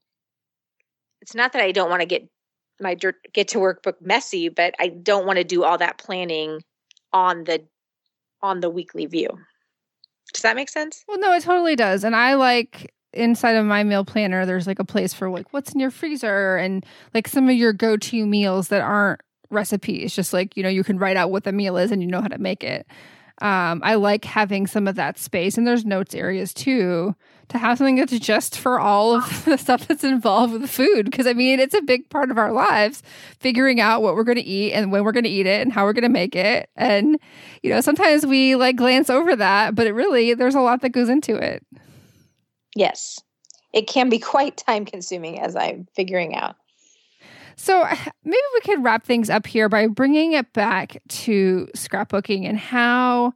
it's 1.22 1.36
not 1.36 1.54
that 1.54 1.62
I 1.62 1.72
don't 1.72 1.90
want 1.90 2.02
to 2.02 2.06
get 2.06 2.28
my 2.80 2.96
get 3.34 3.50
to 3.50 3.60
work 3.60 3.84
book 3.84 3.98
messy, 4.02 4.50
but 4.50 4.74
I 4.80 4.88
don't 4.88 5.26
want 5.26 5.38
to 5.38 5.44
do 5.44 5.64
all 5.64 5.78
that 5.78 5.98
planning 5.98 6.62
on 7.14 7.44
the 7.46 7.64
on 8.42 8.62
the 8.62 8.70
weekly 8.70 9.06
view. 9.06 9.30
Does 10.34 10.44
that 10.44 10.56
make 10.56 10.70
sense? 10.70 11.04
Well, 11.08 11.20
no, 11.20 11.34
it 11.34 11.44
totally 11.44 11.76
does. 11.76 12.04
And 12.04 12.16
I 12.16 12.36
like 12.36 12.94
inside 13.14 13.54
of 13.54 13.66
my 13.66 13.84
meal 13.84 14.06
planner, 14.06 14.46
there's 14.46 14.68
like 14.68 14.80
a 14.80 14.86
place 14.86 15.14
for 15.14 15.30
like 15.30 15.52
what's 15.52 15.74
in 15.74 15.80
your 15.80 15.92
freezer 15.92 16.58
and 16.58 16.86
like 17.14 17.28
some 17.28 17.50
of 17.50 17.56
your 17.56 17.74
go 17.74 17.98
to 17.98 18.26
meals 18.26 18.68
that 18.70 18.82
aren't 18.82 19.22
recipes. 19.50 20.16
Just 20.16 20.34
like, 20.34 20.56
you 20.56 20.64
know, 20.64 20.70
you 20.70 20.84
can 20.84 21.00
write 21.00 21.18
out 21.18 21.32
what 21.32 21.44
the 21.44 21.52
meal 21.52 21.78
is 21.78 21.92
and 21.92 22.02
you 22.02 22.08
know 22.08 22.22
how 22.22 22.28
to 22.28 22.38
make 22.38 22.64
it. 22.64 22.86
Um, 23.42 23.82
I 23.84 23.96
like 23.96 24.26
having 24.26 24.68
some 24.68 24.88
of 24.88 24.96
that 24.96 25.18
space, 25.18 25.58
and 25.58 25.66
there's 25.66 25.86
notes 25.86 26.14
areas 26.14 26.54
too 26.54 27.16
to 27.50 27.58
have 27.58 27.78
something 27.78 27.96
that's 27.96 28.18
just 28.20 28.58
for 28.58 28.80
all 28.80 29.16
of 29.16 29.46
the 29.46 29.58
stuff 29.58 29.88
that's 29.88 30.04
involved 30.04 30.54
with 30.54 30.70
food. 30.70 31.06
Because 31.06 31.28
I 31.28 31.34
mean, 31.34 31.60
it's 31.60 31.74
a 31.74 31.82
big 31.82 32.10
part 32.10 32.32
of 32.32 32.38
our 32.38 32.52
lives, 32.52 33.02
figuring 33.40 33.80
out 33.80 34.02
what 34.02 34.16
we're 34.16 34.24
going 34.24 34.38
to 34.38 34.44
eat 34.44 34.74
and 34.74 34.92
when 34.92 35.04
we're 35.04 35.12
going 35.12 35.24
to 35.24 35.30
eat 35.30 35.48
it 35.48 35.62
and 35.62 35.74
how 35.74 35.86
we're 35.86 35.94
going 35.94 36.04
to 36.04 36.10
make 36.10 36.36
it. 36.36 36.70
And 36.76 37.20
you 37.64 37.70
know, 37.70 37.82
sometimes 37.82 38.26
we 38.26 38.56
like 38.56 38.76
glance 38.76 39.10
over 39.10 39.36
that, 39.36 39.76
but 39.76 39.88
it 39.88 39.94
really 39.94 40.34
there's 40.34 40.56
a 40.56 40.62
lot 40.62 40.82
that 40.82 40.90
goes 40.90 41.10
into 41.10 41.36
it. 41.36 41.66
Yes, 42.76 43.20
it 43.74 43.88
can 43.88 44.10
be 44.10 44.20
quite 44.20 44.58
time 44.58 44.86
consuming 44.86 45.40
as 45.40 45.56
I'm 45.56 45.88
figuring 45.96 46.36
out. 46.36 46.56
So 47.60 47.86
maybe 48.24 48.42
we 48.54 48.62
could 48.62 48.84
wrap 48.84 49.04
things 49.04 49.30
up 49.30 49.46
here 49.46 49.70
by 49.70 49.88
bringing 49.88 50.34
it 50.34 50.54
back 50.54 51.02
to 51.10 51.68
scrapbooking 51.76 52.46
and 52.46 52.58
how 52.58 53.34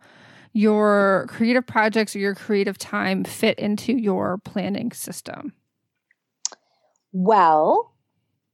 your 0.53 1.26
creative 1.30 1.65
projects 1.65 2.15
or 2.15 2.19
your 2.19 2.36
creative 2.36 2.78
time 2.78 3.24
fit 3.24 3.59
into 3.59 3.93
your 3.93 4.38
planning 4.39 4.91
system. 4.91 5.51
Well, 7.11 7.91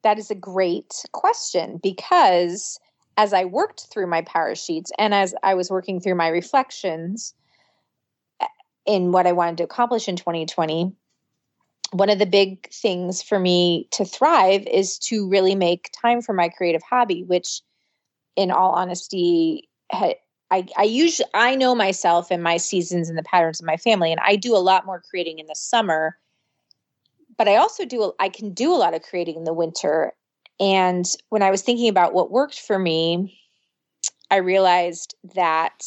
that 0.03 0.17
is 0.17 0.32
a 0.32 0.36
great 0.36 0.93
question 1.11 1.80
because 1.84 2.80
as 3.17 3.34
I 3.34 3.45
worked 3.45 3.88
through 3.91 4.07
my 4.07 4.22
power 4.22 4.55
sheets 4.55 4.91
and 4.97 5.13
as 5.13 5.36
I 5.43 5.53
was 5.53 5.70
working 5.70 5.99
through 5.99 6.15
my 6.15 6.30
reflections 6.30 7.34
eh, 8.39 8.47
in 8.86 9.11
what 9.11 9.28
I 9.28 9.34
wanted 9.34 9.57
to 9.57 9.65
accomplish 9.65 10.07
in 10.07 10.15
2020, 10.15 10.93
one 11.92 12.10
of 12.10 12.20
the 12.20 12.26
big 12.26 12.70
things 12.72 13.22
for 13.22 13.40
me 13.40 13.88
to 13.92 14.06
thrive 14.06 14.66
is 14.68 14.98
to 15.00 15.28
really 15.28 15.56
make 15.56 15.92
time 16.00 16.22
for 16.22 16.34
my 16.34 16.50
creative 16.50 16.84
hobby, 16.84 17.24
which, 17.24 17.62
in 18.36 18.52
all 18.52 18.72
honesty, 18.72 19.70
I, 19.92 20.16
I 20.52 20.84
usually 20.84 21.30
I 21.34 21.56
know 21.56 21.76
myself 21.76 22.32
and 22.32 22.42
my 22.42 22.58
seasons 22.58 23.10
and 23.10 23.18
the 23.18 23.24
patterns 23.24 23.60
of 23.60 23.66
my 23.66 23.78
family, 23.78 24.12
and 24.12 24.22
I 24.24 24.36
do 24.36 24.56
a 24.56 24.58
lot 24.58 24.86
more 24.86 25.04
creating 25.10 25.40
in 25.40 25.48
the 25.48 25.56
summer. 25.56 26.18
But 27.38 27.48
I 27.48 27.56
also 27.56 27.86
do 27.86 28.14
I 28.20 28.30
can 28.30 28.54
do 28.54 28.74
a 28.74 28.78
lot 28.78 28.94
of 28.94 29.02
creating 29.02 29.38
in 29.38 29.44
the 29.44 29.54
winter. 29.54 30.14
And 30.60 31.06
when 31.30 31.42
I 31.42 31.52
was 31.52 31.62
thinking 31.62 31.88
about 31.88 32.14
what 32.14 32.32
worked 32.32 32.60
for 32.60 32.78
me, 32.78 33.40
I 34.30 34.38
realized 34.38 35.16
that 35.36 35.84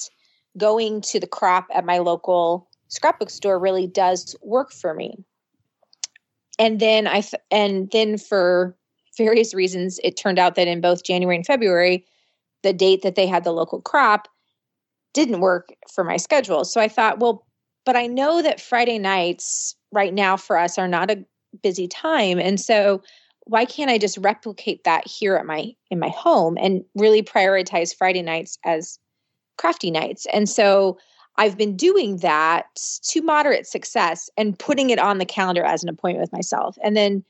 going 0.57 1.01
to 1.03 1.21
the 1.21 1.27
crop 1.27 1.67
at 1.75 1.85
my 1.85 1.99
local 1.99 2.69
scrapbook 2.89 3.31
store 3.31 3.59
really 3.59 3.87
does 3.87 4.37
work 4.43 4.73
for 4.73 4.95
me 4.95 5.25
and 6.63 6.79
then 6.79 7.09
I 7.09 7.25
and 7.51 7.91
then 7.91 8.17
for 8.19 8.77
various 9.19 9.53
reasons, 9.53 9.99
it 10.05 10.17
turned 10.17 10.39
out 10.39 10.55
that 10.55 10.69
in 10.69 10.81
both 10.81 11.03
January 11.03 11.35
and 11.35 11.45
February, 11.45 12.07
the 12.63 12.73
date 12.73 13.03
that 13.03 13.17
they 13.17 13.27
had 13.27 13.43
the 13.43 13.51
local 13.51 13.81
crop 13.81 14.29
didn't 15.13 15.41
work 15.41 15.71
for 15.93 16.05
my 16.05 16.17
schedule. 16.17 16.65
So 16.65 16.81
I 16.81 16.87
thought, 16.87 17.19
well, 17.19 17.45
but 17.85 17.97
I 17.97 18.07
know 18.07 18.43
that 18.43 18.61
Friday 18.61 18.99
nights 19.01 19.75
right 19.91 20.15
now 20.15 20.37
for 20.37 20.57
us 20.57 20.79
are 20.79 20.87
not 20.87 21.11
a 21.11 21.25
busy 21.65 21.89
time, 21.89 22.39
and 22.39 22.61
so 22.61 23.03
why 23.45 23.65
can't 23.65 23.91
I 23.91 23.99
just 23.99 24.19
replicate 24.19 24.85
that 24.85 25.05
here 25.05 25.35
at 25.35 25.45
my 25.45 25.73
in 25.91 25.99
my 25.99 26.11
home 26.11 26.57
and 26.61 26.85
really 26.95 27.25
prioritize 27.25 27.93
Friday 27.93 28.23
nights 28.23 28.57
as 28.65 29.01
crafty 29.59 29.91
nights? 29.91 30.29
And 30.33 30.49
so 30.49 30.97
I've 31.37 31.57
been 31.57 31.77
doing 31.77 32.19
that 32.19 32.67
to 33.05 33.23
moderate 33.23 33.67
success 33.67 34.29
and 34.37 34.59
putting 34.59 34.91
it 34.91 34.99
on 34.99 35.19
the 35.19 35.25
calendar 35.25 35.65
as 35.65 35.83
an 35.83 35.89
appointment 35.89 36.23
with 36.23 36.33
myself. 36.33 36.77
And 36.83 36.97
then 36.97 37.25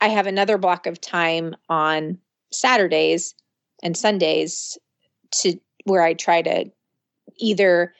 I 0.00 0.08
have 0.08 0.26
another 0.26 0.58
block 0.58 0.86
of 0.86 1.00
time 1.00 1.54
on 1.68 2.18
Saturdays 2.52 3.34
and 3.82 3.96
Sundays 3.96 4.76
to 5.32 5.58
where 5.84 6.02
I 6.02 6.14
try 6.14 6.42
to 6.42 6.70
either 7.38 7.94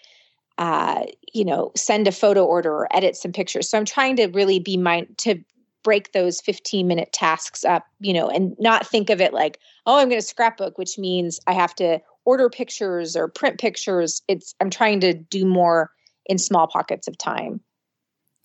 uh, 0.59 1.05
you 1.33 1.45
know, 1.45 1.73
send 1.77 2.07
a 2.07 2.13
photo 2.13 2.45
order 2.45 2.73
or 2.73 2.97
edit 2.97 3.17
some 3.17 3.33
pictures. 3.33 3.69
So 3.69 3.77
I'm 3.77 3.85
trying 3.85 4.17
to 4.17 4.27
really 4.27 4.61
be 4.61 4.77
mind 4.77 5.19
to 5.19 5.43
break 5.83 6.13
those 6.13 6.41
15 6.41 6.87
minute 6.87 7.13
tasks 7.13 7.65
up, 7.65 7.85
you 8.01 8.13
know, 8.13 8.29
and 8.29 8.57
not 8.59 8.87
think 8.87 9.11
of 9.11 9.21
it 9.21 9.35
like, 9.35 9.59
oh, 9.85 9.99
I'm 9.99 10.09
going 10.09 10.21
to 10.21 10.27
scrapbook, 10.27 10.79
which 10.79 10.97
means 10.97 11.41
I 11.47 11.53
have 11.53 11.75
to 11.77 12.01
order 12.25 12.49
pictures 12.49 13.17
or 13.17 13.29
print 13.29 13.59
pictures. 13.59 14.23
It's 14.29 14.55
I'm 14.61 14.71
trying 14.71 15.01
to 15.01 15.15
do 15.15 15.45
more 15.47 15.91
in 16.27 16.39
small 16.39 16.67
pockets 16.67 17.07
of 17.09 17.19
time. 17.19 17.61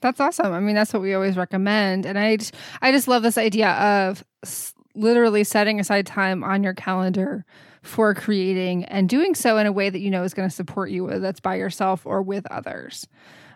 That's 0.01 0.19
awesome. 0.19 0.53
I 0.53 0.59
mean, 0.59 0.75
that's 0.75 0.93
what 0.93 1.01
we 1.01 1.13
always 1.13 1.35
recommend, 1.35 2.05
and 2.05 2.17
I 2.17 2.37
just, 2.37 2.55
I 2.81 2.91
just 2.91 3.07
love 3.07 3.21
this 3.21 3.37
idea 3.37 3.71
of 3.71 4.23
s- 4.43 4.73
literally 4.95 5.43
setting 5.43 5.79
aside 5.79 6.05
time 6.05 6.43
on 6.43 6.63
your 6.63 6.73
calendar 6.73 7.45
for 7.83 8.13
creating 8.13 8.85
and 8.85 9.09
doing 9.09 9.35
so 9.35 9.57
in 9.57 9.65
a 9.65 9.71
way 9.71 9.89
that 9.89 9.99
you 9.99 10.09
know 10.09 10.23
is 10.23 10.33
going 10.33 10.47
to 10.47 10.55
support 10.55 10.89
you, 10.89 11.05
whether 11.05 11.19
that's 11.19 11.39
by 11.39 11.55
yourself 11.55 12.05
or 12.05 12.21
with 12.21 12.45
others. 12.49 13.07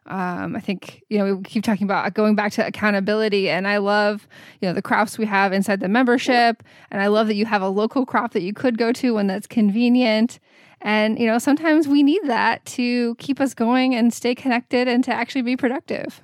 Um, 0.05 0.55
I 0.55 0.59
think 0.59 1.03
you 1.09 1.17
know 1.17 1.35
we 1.35 1.43
keep 1.43 1.63
talking 1.63 1.85
about 1.85 2.13
going 2.13 2.35
back 2.35 2.51
to 2.53 2.65
accountability, 2.65 3.49
and 3.49 3.67
I 3.67 3.77
love 3.77 4.27
you 4.61 4.67
know 4.67 4.73
the 4.73 4.81
crafts 4.81 5.17
we 5.17 5.25
have 5.25 5.53
inside 5.53 5.79
the 5.79 5.87
membership, 5.87 6.63
and 6.91 7.01
I 7.01 7.07
love 7.07 7.27
that 7.27 7.35
you 7.35 7.45
have 7.45 7.61
a 7.61 7.69
local 7.69 8.05
crop 8.05 8.33
that 8.33 8.41
you 8.41 8.53
could 8.53 8.77
go 8.77 8.91
to 8.93 9.13
when 9.13 9.27
that's 9.27 9.47
convenient. 9.47 10.39
And 10.81 11.17
you 11.17 11.27
know 11.27 11.39
sometimes 11.39 11.87
we 11.87 12.03
need 12.03 12.21
that 12.25 12.65
to 12.65 13.15
keep 13.15 13.39
us 13.39 13.53
going 13.53 13.95
and 13.95 14.13
stay 14.13 14.35
connected 14.35 14.87
and 14.87 15.03
to 15.05 15.13
actually 15.13 15.43
be 15.43 15.55
productive. 15.55 16.21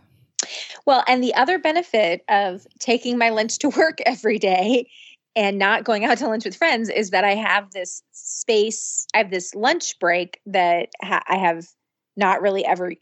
Well, 0.86 1.04
and 1.08 1.24
the 1.24 1.34
other 1.36 1.60
benefit 1.60 2.24
of 2.30 2.66
taking 2.80 3.18
my 3.18 3.30
lunch 3.30 3.60
to 3.60 3.70
work 3.78 4.00
every 4.06 4.40
day 4.40 4.90
and 5.36 5.58
not 5.58 5.84
going 5.84 6.06
out 6.06 6.18
to 6.18 6.28
lunch 6.28 6.46
with 6.46 6.56
friends 6.56 6.90
is 6.90 7.12
that 7.12 7.24
I 7.24 7.36
have 7.36 7.72
this 7.72 8.02
space, 8.12 9.06
I 9.14 9.20
have 9.20 9.32
this 9.32 9.56
lunch 9.56 9.98
break 10.00 10.40
that 10.48 10.90
ha- 11.02 11.24
I 11.28 11.38
have 11.38 11.68
not 12.18 12.42
really 12.42 12.66
ever 12.66 12.94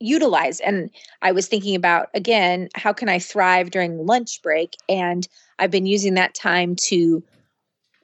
utilize. 0.00 0.60
And 0.60 0.90
I 1.22 1.32
was 1.32 1.46
thinking 1.46 1.76
about, 1.76 2.08
again, 2.14 2.68
how 2.74 2.92
can 2.92 3.08
I 3.08 3.18
thrive 3.18 3.70
during 3.70 4.06
lunch 4.06 4.42
break? 4.42 4.76
And 4.88 5.28
I've 5.58 5.70
been 5.70 5.86
using 5.86 6.14
that 6.14 6.34
time 6.34 6.74
to 6.76 7.22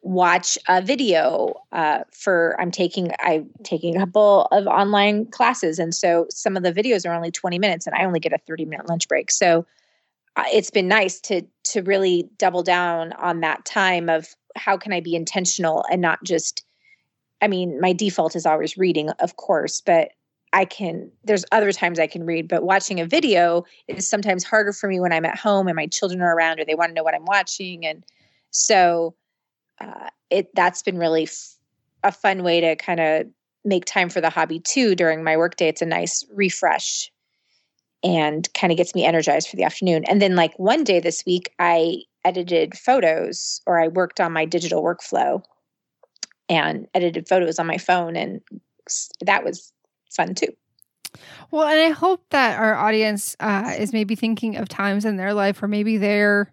watch 0.06 0.56
a 0.68 0.80
video 0.80 1.52
uh, 1.72 2.04
for 2.12 2.54
i'm 2.60 2.70
taking 2.70 3.10
i'm 3.20 3.50
taking 3.64 3.96
a 3.96 3.98
couple 3.98 4.46
of 4.52 4.66
online 4.68 5.26
classes 5.26 5.80
and 5.80 5.92
so 5.92 6.26
some 6.30 6.56
of 6.56 6.62
the 6.62 6.72
videos 6.72 7.04
are 7.04 7.12
only 7.12 7.32
20 7.32 7.58
minutes 7.58 7.88
and 7.88 7.96
i 7.96 8.04
only 8.04 8.20
get 8.20 8.32
a 8.32 8.38
30 8.46 8.66
minute 8.66 8.88
lunch 8.88 9.08
break 9.08 9.32
so 9.32 9.66
uh, 10.36 10.44
it's 10.52 10.70
been 10.70 10.86
nice 10.86 11.18
to 11.20 11.42
to 11.64 11.82
really 11.82 12.28
double 12.38 12.62
down 12.62 13.12
on 13.14 13.40
that 13.40 13.64
time 13.64 14.08
of 14.08 14.28
how 14.54 14.76
can 14.76 14.92
i 14.92 15.00
be 15.00 15.16
intentional 15.16 15.84
and 15.90 16.00
not 16.00 16.22
just 16.22 16.64
i 17.42 17.48
mean 17.48 17.80
my 17.80 17.92
default 17.92 18.36
is 18.36 18.46
always 18.46 18.78
reading 18.78 19.10
of 19.18 19.34
course 19.34 19.80
but 19.80 20.10
I 20.52 20.64
can, 20.64 21.10
there's 21.24 21.44
other 21.52 21.72
times 21.72 21.98
I 21.98 22.06
can 22.06 22.24
read, 22.24 22.48
but 22.48 22.62
watching 22.62 23.00
a 23.00 23.06
video 23.06 23.64
is 23.88 24.08
sometimes 24.08 24.44
harder 24.44 24.72
for 24.72 24.88
me 24.88 25.00
when 25.00 25.12
I'm 25.12 25.24
at 25.24 25.38
home 25.38 25.66
and 25.68 25.76
my 25.76 25.86
children 25.86 26.20
are 26.22 26.34
around 26.34 26.60
or 26.60 26.64
they 26.64 26.74
want 26.74 26.90
to 26.90 26.94
know 26.94 27.02
what 27.02 27.14
I'm 27.14 27.24
watching. 27.24 27.84
And 27.84 28.04
so 28.50 29.14
uh, 29.80 30.08
it, 30.30 30.54
that's 30.54 30.82
been 30.82 30.98
really 30.98 31.24
f- 31.24 31.56
a 32.02 32.12
fun 32.12 32.42
way 32.42 32.60
to 32.60 32.76
kind 32.76 33.00
of 33.00 33.26
make 33.64 33.84
time 33.84 34.08
for 34.08 34.20
the 34.20 34.30
hobby 34.30 34.60
too 34.60 34.94
during 34.94 35.24
my 35.24 35.36
workday. 35.36 35.68
It's 35.68 35.82
a 35.82 35.86
nice 35.86 36.24
refresh 36.32 37.10
and 38.02 38.48
kind 38.54 38.70
of 38.70 38.76
gets 38.76 38.94
me 38.94 39.04
energized 39.04 39.48
for 39.48 39.56
the 39.56 39.64
afternoon. 39.64 40.04
And 40.04 40.22
then, 40.22 40.36
like 40.36 40.56
one 40.58 40.84
day 40.84 41.00
this 41.00 41.24
week, 41.26 41.50
I 41.58 42.02
edited 42.24 42.76
photos 42.76 43.60
or 43.66 43.80
I 43.80 43.88
worked 43.88 44.20
on 44.20 44.32
my 44.32 44.44
digital 44.44 44.82
workflow 44.82 45.42
and 46.48 46.86
edited 46.94 47.28
photos 47.28 47.58
on 47.58 47.66
my 47.66 47.78
phone. 47.78 48.16
And 48.16 48.40
that 49.20 49.44
was 49.44 49.72
fun 50.10 50.34
too. 50.34 50.48
Well, 51.50 51.66
and 51.66 51.80
I 51.80 51.90
hope 51.90 52.22
that 52.30 52.58
our 52.58 52.74
audience 52.74 53.36
uh, 53.40 53.74
is 53.78 53.92
maybe 53.92 54.14
thinking 54.14 54.56
of 54.56 54.68
times 54.68 55.04
in 55.04 55.16
their 55.16 55.32
life 55.32 55.62
where 55.62 55.68
maybe 55.68 55.96
they're 55.96 56.52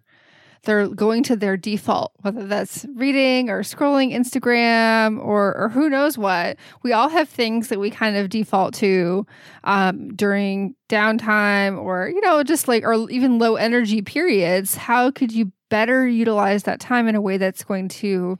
they're 0.64 0.88
going 0.88 1.22
to 1.24 1.36
their 1.36 1.56
default, 1.56 2.12
whether 2.22 2.46
that's 2.46 2.86
reading 2.94 3.50
or 3.50 3.60
scrolling 3.62 4.14
Instagram 4.14 5.18
or, 5.22 5.56
or 5.56 5.68
who 5.68 5.88
knows 5.88 6.18
what. 6.18 6.56
We 6.82 6.92
all 6.92 7.08
have 7.08 7.28
things 7.28 7.68
that 7.68 7.78
we 7.78 7.90
kind 7.90 8.16
of 8.16 8.28
default 8.30 8.74
to 8.74 9.26
um, 9.64 10.14
during 10.14 10.74
downtime 10.88 11.78
or, 11.78 12.08
you 12.08 12.20
know, 12.20 12.42
just 12.42 12.68
like, 12.68 12.82
or 12.82 13.10
even 13.10 13.38
low 13.38 13.56
energy 13.56 14.02
periods. 14.02 14.74
How 14.74 15.10
could 15.10 15.32
you 15.32 15.52
better 15.68 16.06
utilize 16.06 16.62
that 16.64 16.80
time 16.80 17.08
in 17.08 17.14
a 17.14 17.20
way 17.20 17.36
that's 17.36 17.64
going 17.64 17.88
to 17.88 18.38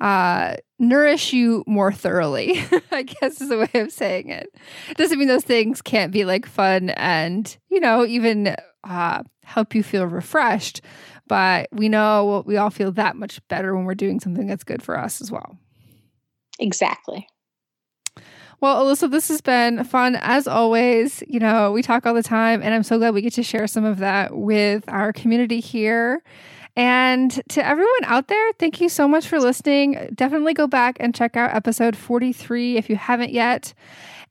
uh, 0.00 0.56
nourish 0.78 1.32
you 1.32 1.64
more 1.66 1.92
thoroughly, 1.92 2.62
I 2.90 3.02
guess 3.02 3.40
is 3.40 3.50
a 3.50 3.58
way 3.58 3.70
of 3.74 3.92
saying 3.92 4.28
it. 4.30 4.54
Doesn't 4.96 5.18
mean 5.18 5.28
those 5.28 5.44
things 5.44 5.82
can't 5.82 6.12
be 6.12 6.24
like 6.24 6.46
fun 6.46 6.90
and, 6.90 7.56
you 7.68 7.80
know, 7.80 8.04
even 8.04 8.56
uh, 8.84 9.22
help 9.42 9.74
you 9.74 9.82
feel 9.82 10.06
refreshed. 10.06 10.80
But 11.26 11.68
we 11.72 11.88
know 11.88 12.42
we 12.46 12.56
all 12.56 12.70
feel 12.70 12.92
that 12.92 13.16
much 13.16 13.46
better 13.48 13.74
when 13.76 13.84
we're 13.84 13.94
doing 13.94 14.20
something 14.20 14.46
that's 14.46 14.64
good 14.64 14.82
for 14.82 14.98
us 14.98 15.20
as 15.20 15.30
well. 15.30 15.58
Exactly. 16.58 17.26
Well, 18.60 18.84
Alyssa, 18.84 19.08
this 19.08 19.28
has 19.28 19.40
been 19.40 19.84
fun 19.84 20.16
as 20.16 20.48
always. 20.48 21.22
You 21.28 21.38
know, 21.38 21.70
we 21.70 21.80
talk 21.80 22.06
all 22.06 22.14
the 22.14 22.24
time, 22.24 22.60
and 22.60 22.74
I'm 22.74 22.82
so 22.82 22.98
glad 22.98 23.14
we 23.14 23.22
get 23.22 23.34
to 23.34 23.42
share 23.44 23.68
some 23.68 23.84
of 23.84 23.98
that 23.98 24.36
with 24.36 24.82
our 24.88 25.12
community 25.12 25.60
here. 25.60 26.22
And 26.78 27.42
to 27.48 27.66
everyone 27.66 28.04
out 28.04 28.28
there, 28.28 28.52
thank 28.52 28.80
you 28.80 28.88
so 28.88 29.08
much 29.08 29.26
for 29.26 29.40
listening. 29.40 30.10
Definitely 30.14 30.54
go 30.54 30.68
back 30.68 30.96
and 31.00 31.12
check 31.12 31.36
out 31.36 31.52
episode 31.52 31.96
43 31.96 32.76
if 32.76 32.88
you 32.88 32.94
haven't 32.94 33.32
yet. 33.32 33.74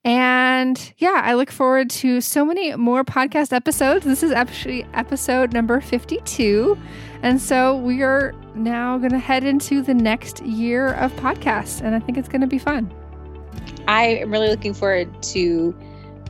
And 0.06 0.94
yeah, 0.98 1.22
I 1.26 1.34
look 1.34 1.52
forward 1.52 1.90
to 1.90 2.22
so 2.22 2.46
many 2.46 2.74
more 2.78 3.04
podcast 3.04 3.52
episodes. 3.52 4.06
This 4.06 4.24
is 4.24 4.32
actually 4.32 4.86
episode 4.94 5.52
number 5.52 5.82
52. 5.82 6.78
And 7.22 7.42
so 7.42 7.76
we 7.76 8.02
are 8.02 8.34
now 8.56 8.98
going 8.98 9.12
to 9.12 9.20
head 9.20 9.44
into 9.44 9.82
the 9.82 9.94
next 9.94 10.42
year 10.46 10.94
of 10.94 11.12
podcasts. 11.18 11.82
And 11.82 11.96
I 11.96 12.00
think 12.00 12.18
it's 12.18 12.30
going 12.30 12.40
to 12.40 12.48
be 12.48 12.60
fun. 12.60 12.90
I 13.90 14.06
am 14.06 14.32
really 14.32 14.48
looking 14.48 14.74
forward 14.74 15.22
to 15.24 15.76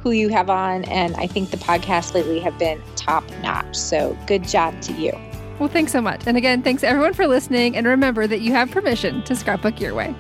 who 0.01 0.09
you 0.09 0.29
have 0.29 0.49
on. 0.49 0.83
And 0.85 1.15
I 1.17 1.27
think 1.27 1.51
the 1.51 1.57
podcasts 1.57 2.15
lately 2.15 2.39
have 2.39 2.57
been 2.57 2.81
top 2.95 3.23
notch. 3.43 3.75
So 3.75 4.17
good 4.25 4.47
job 4.47 4.81
to 4.81 4.93
you. 4.93 5.11
Well, 5.59 5.69
thanks 5.69 5.91
so 5.91 6.01
much. 6.01 6.21
And 6.27 6.37
again, 6.37 6.61
thanks 6.61 6.83
everyone 6.83 7.13
for 7.13 7.25
listening. 7.25 7.75
And 7.75 7.87
remember 7.87 8.27
that 8.27 8.41
you 8.41 8.51
have 8.51 8.69
permission 8.69 9.23
to 9.23 9.35
scrapbook 9.35 9.79
your 9.79 9.95
way. 9.95 10.13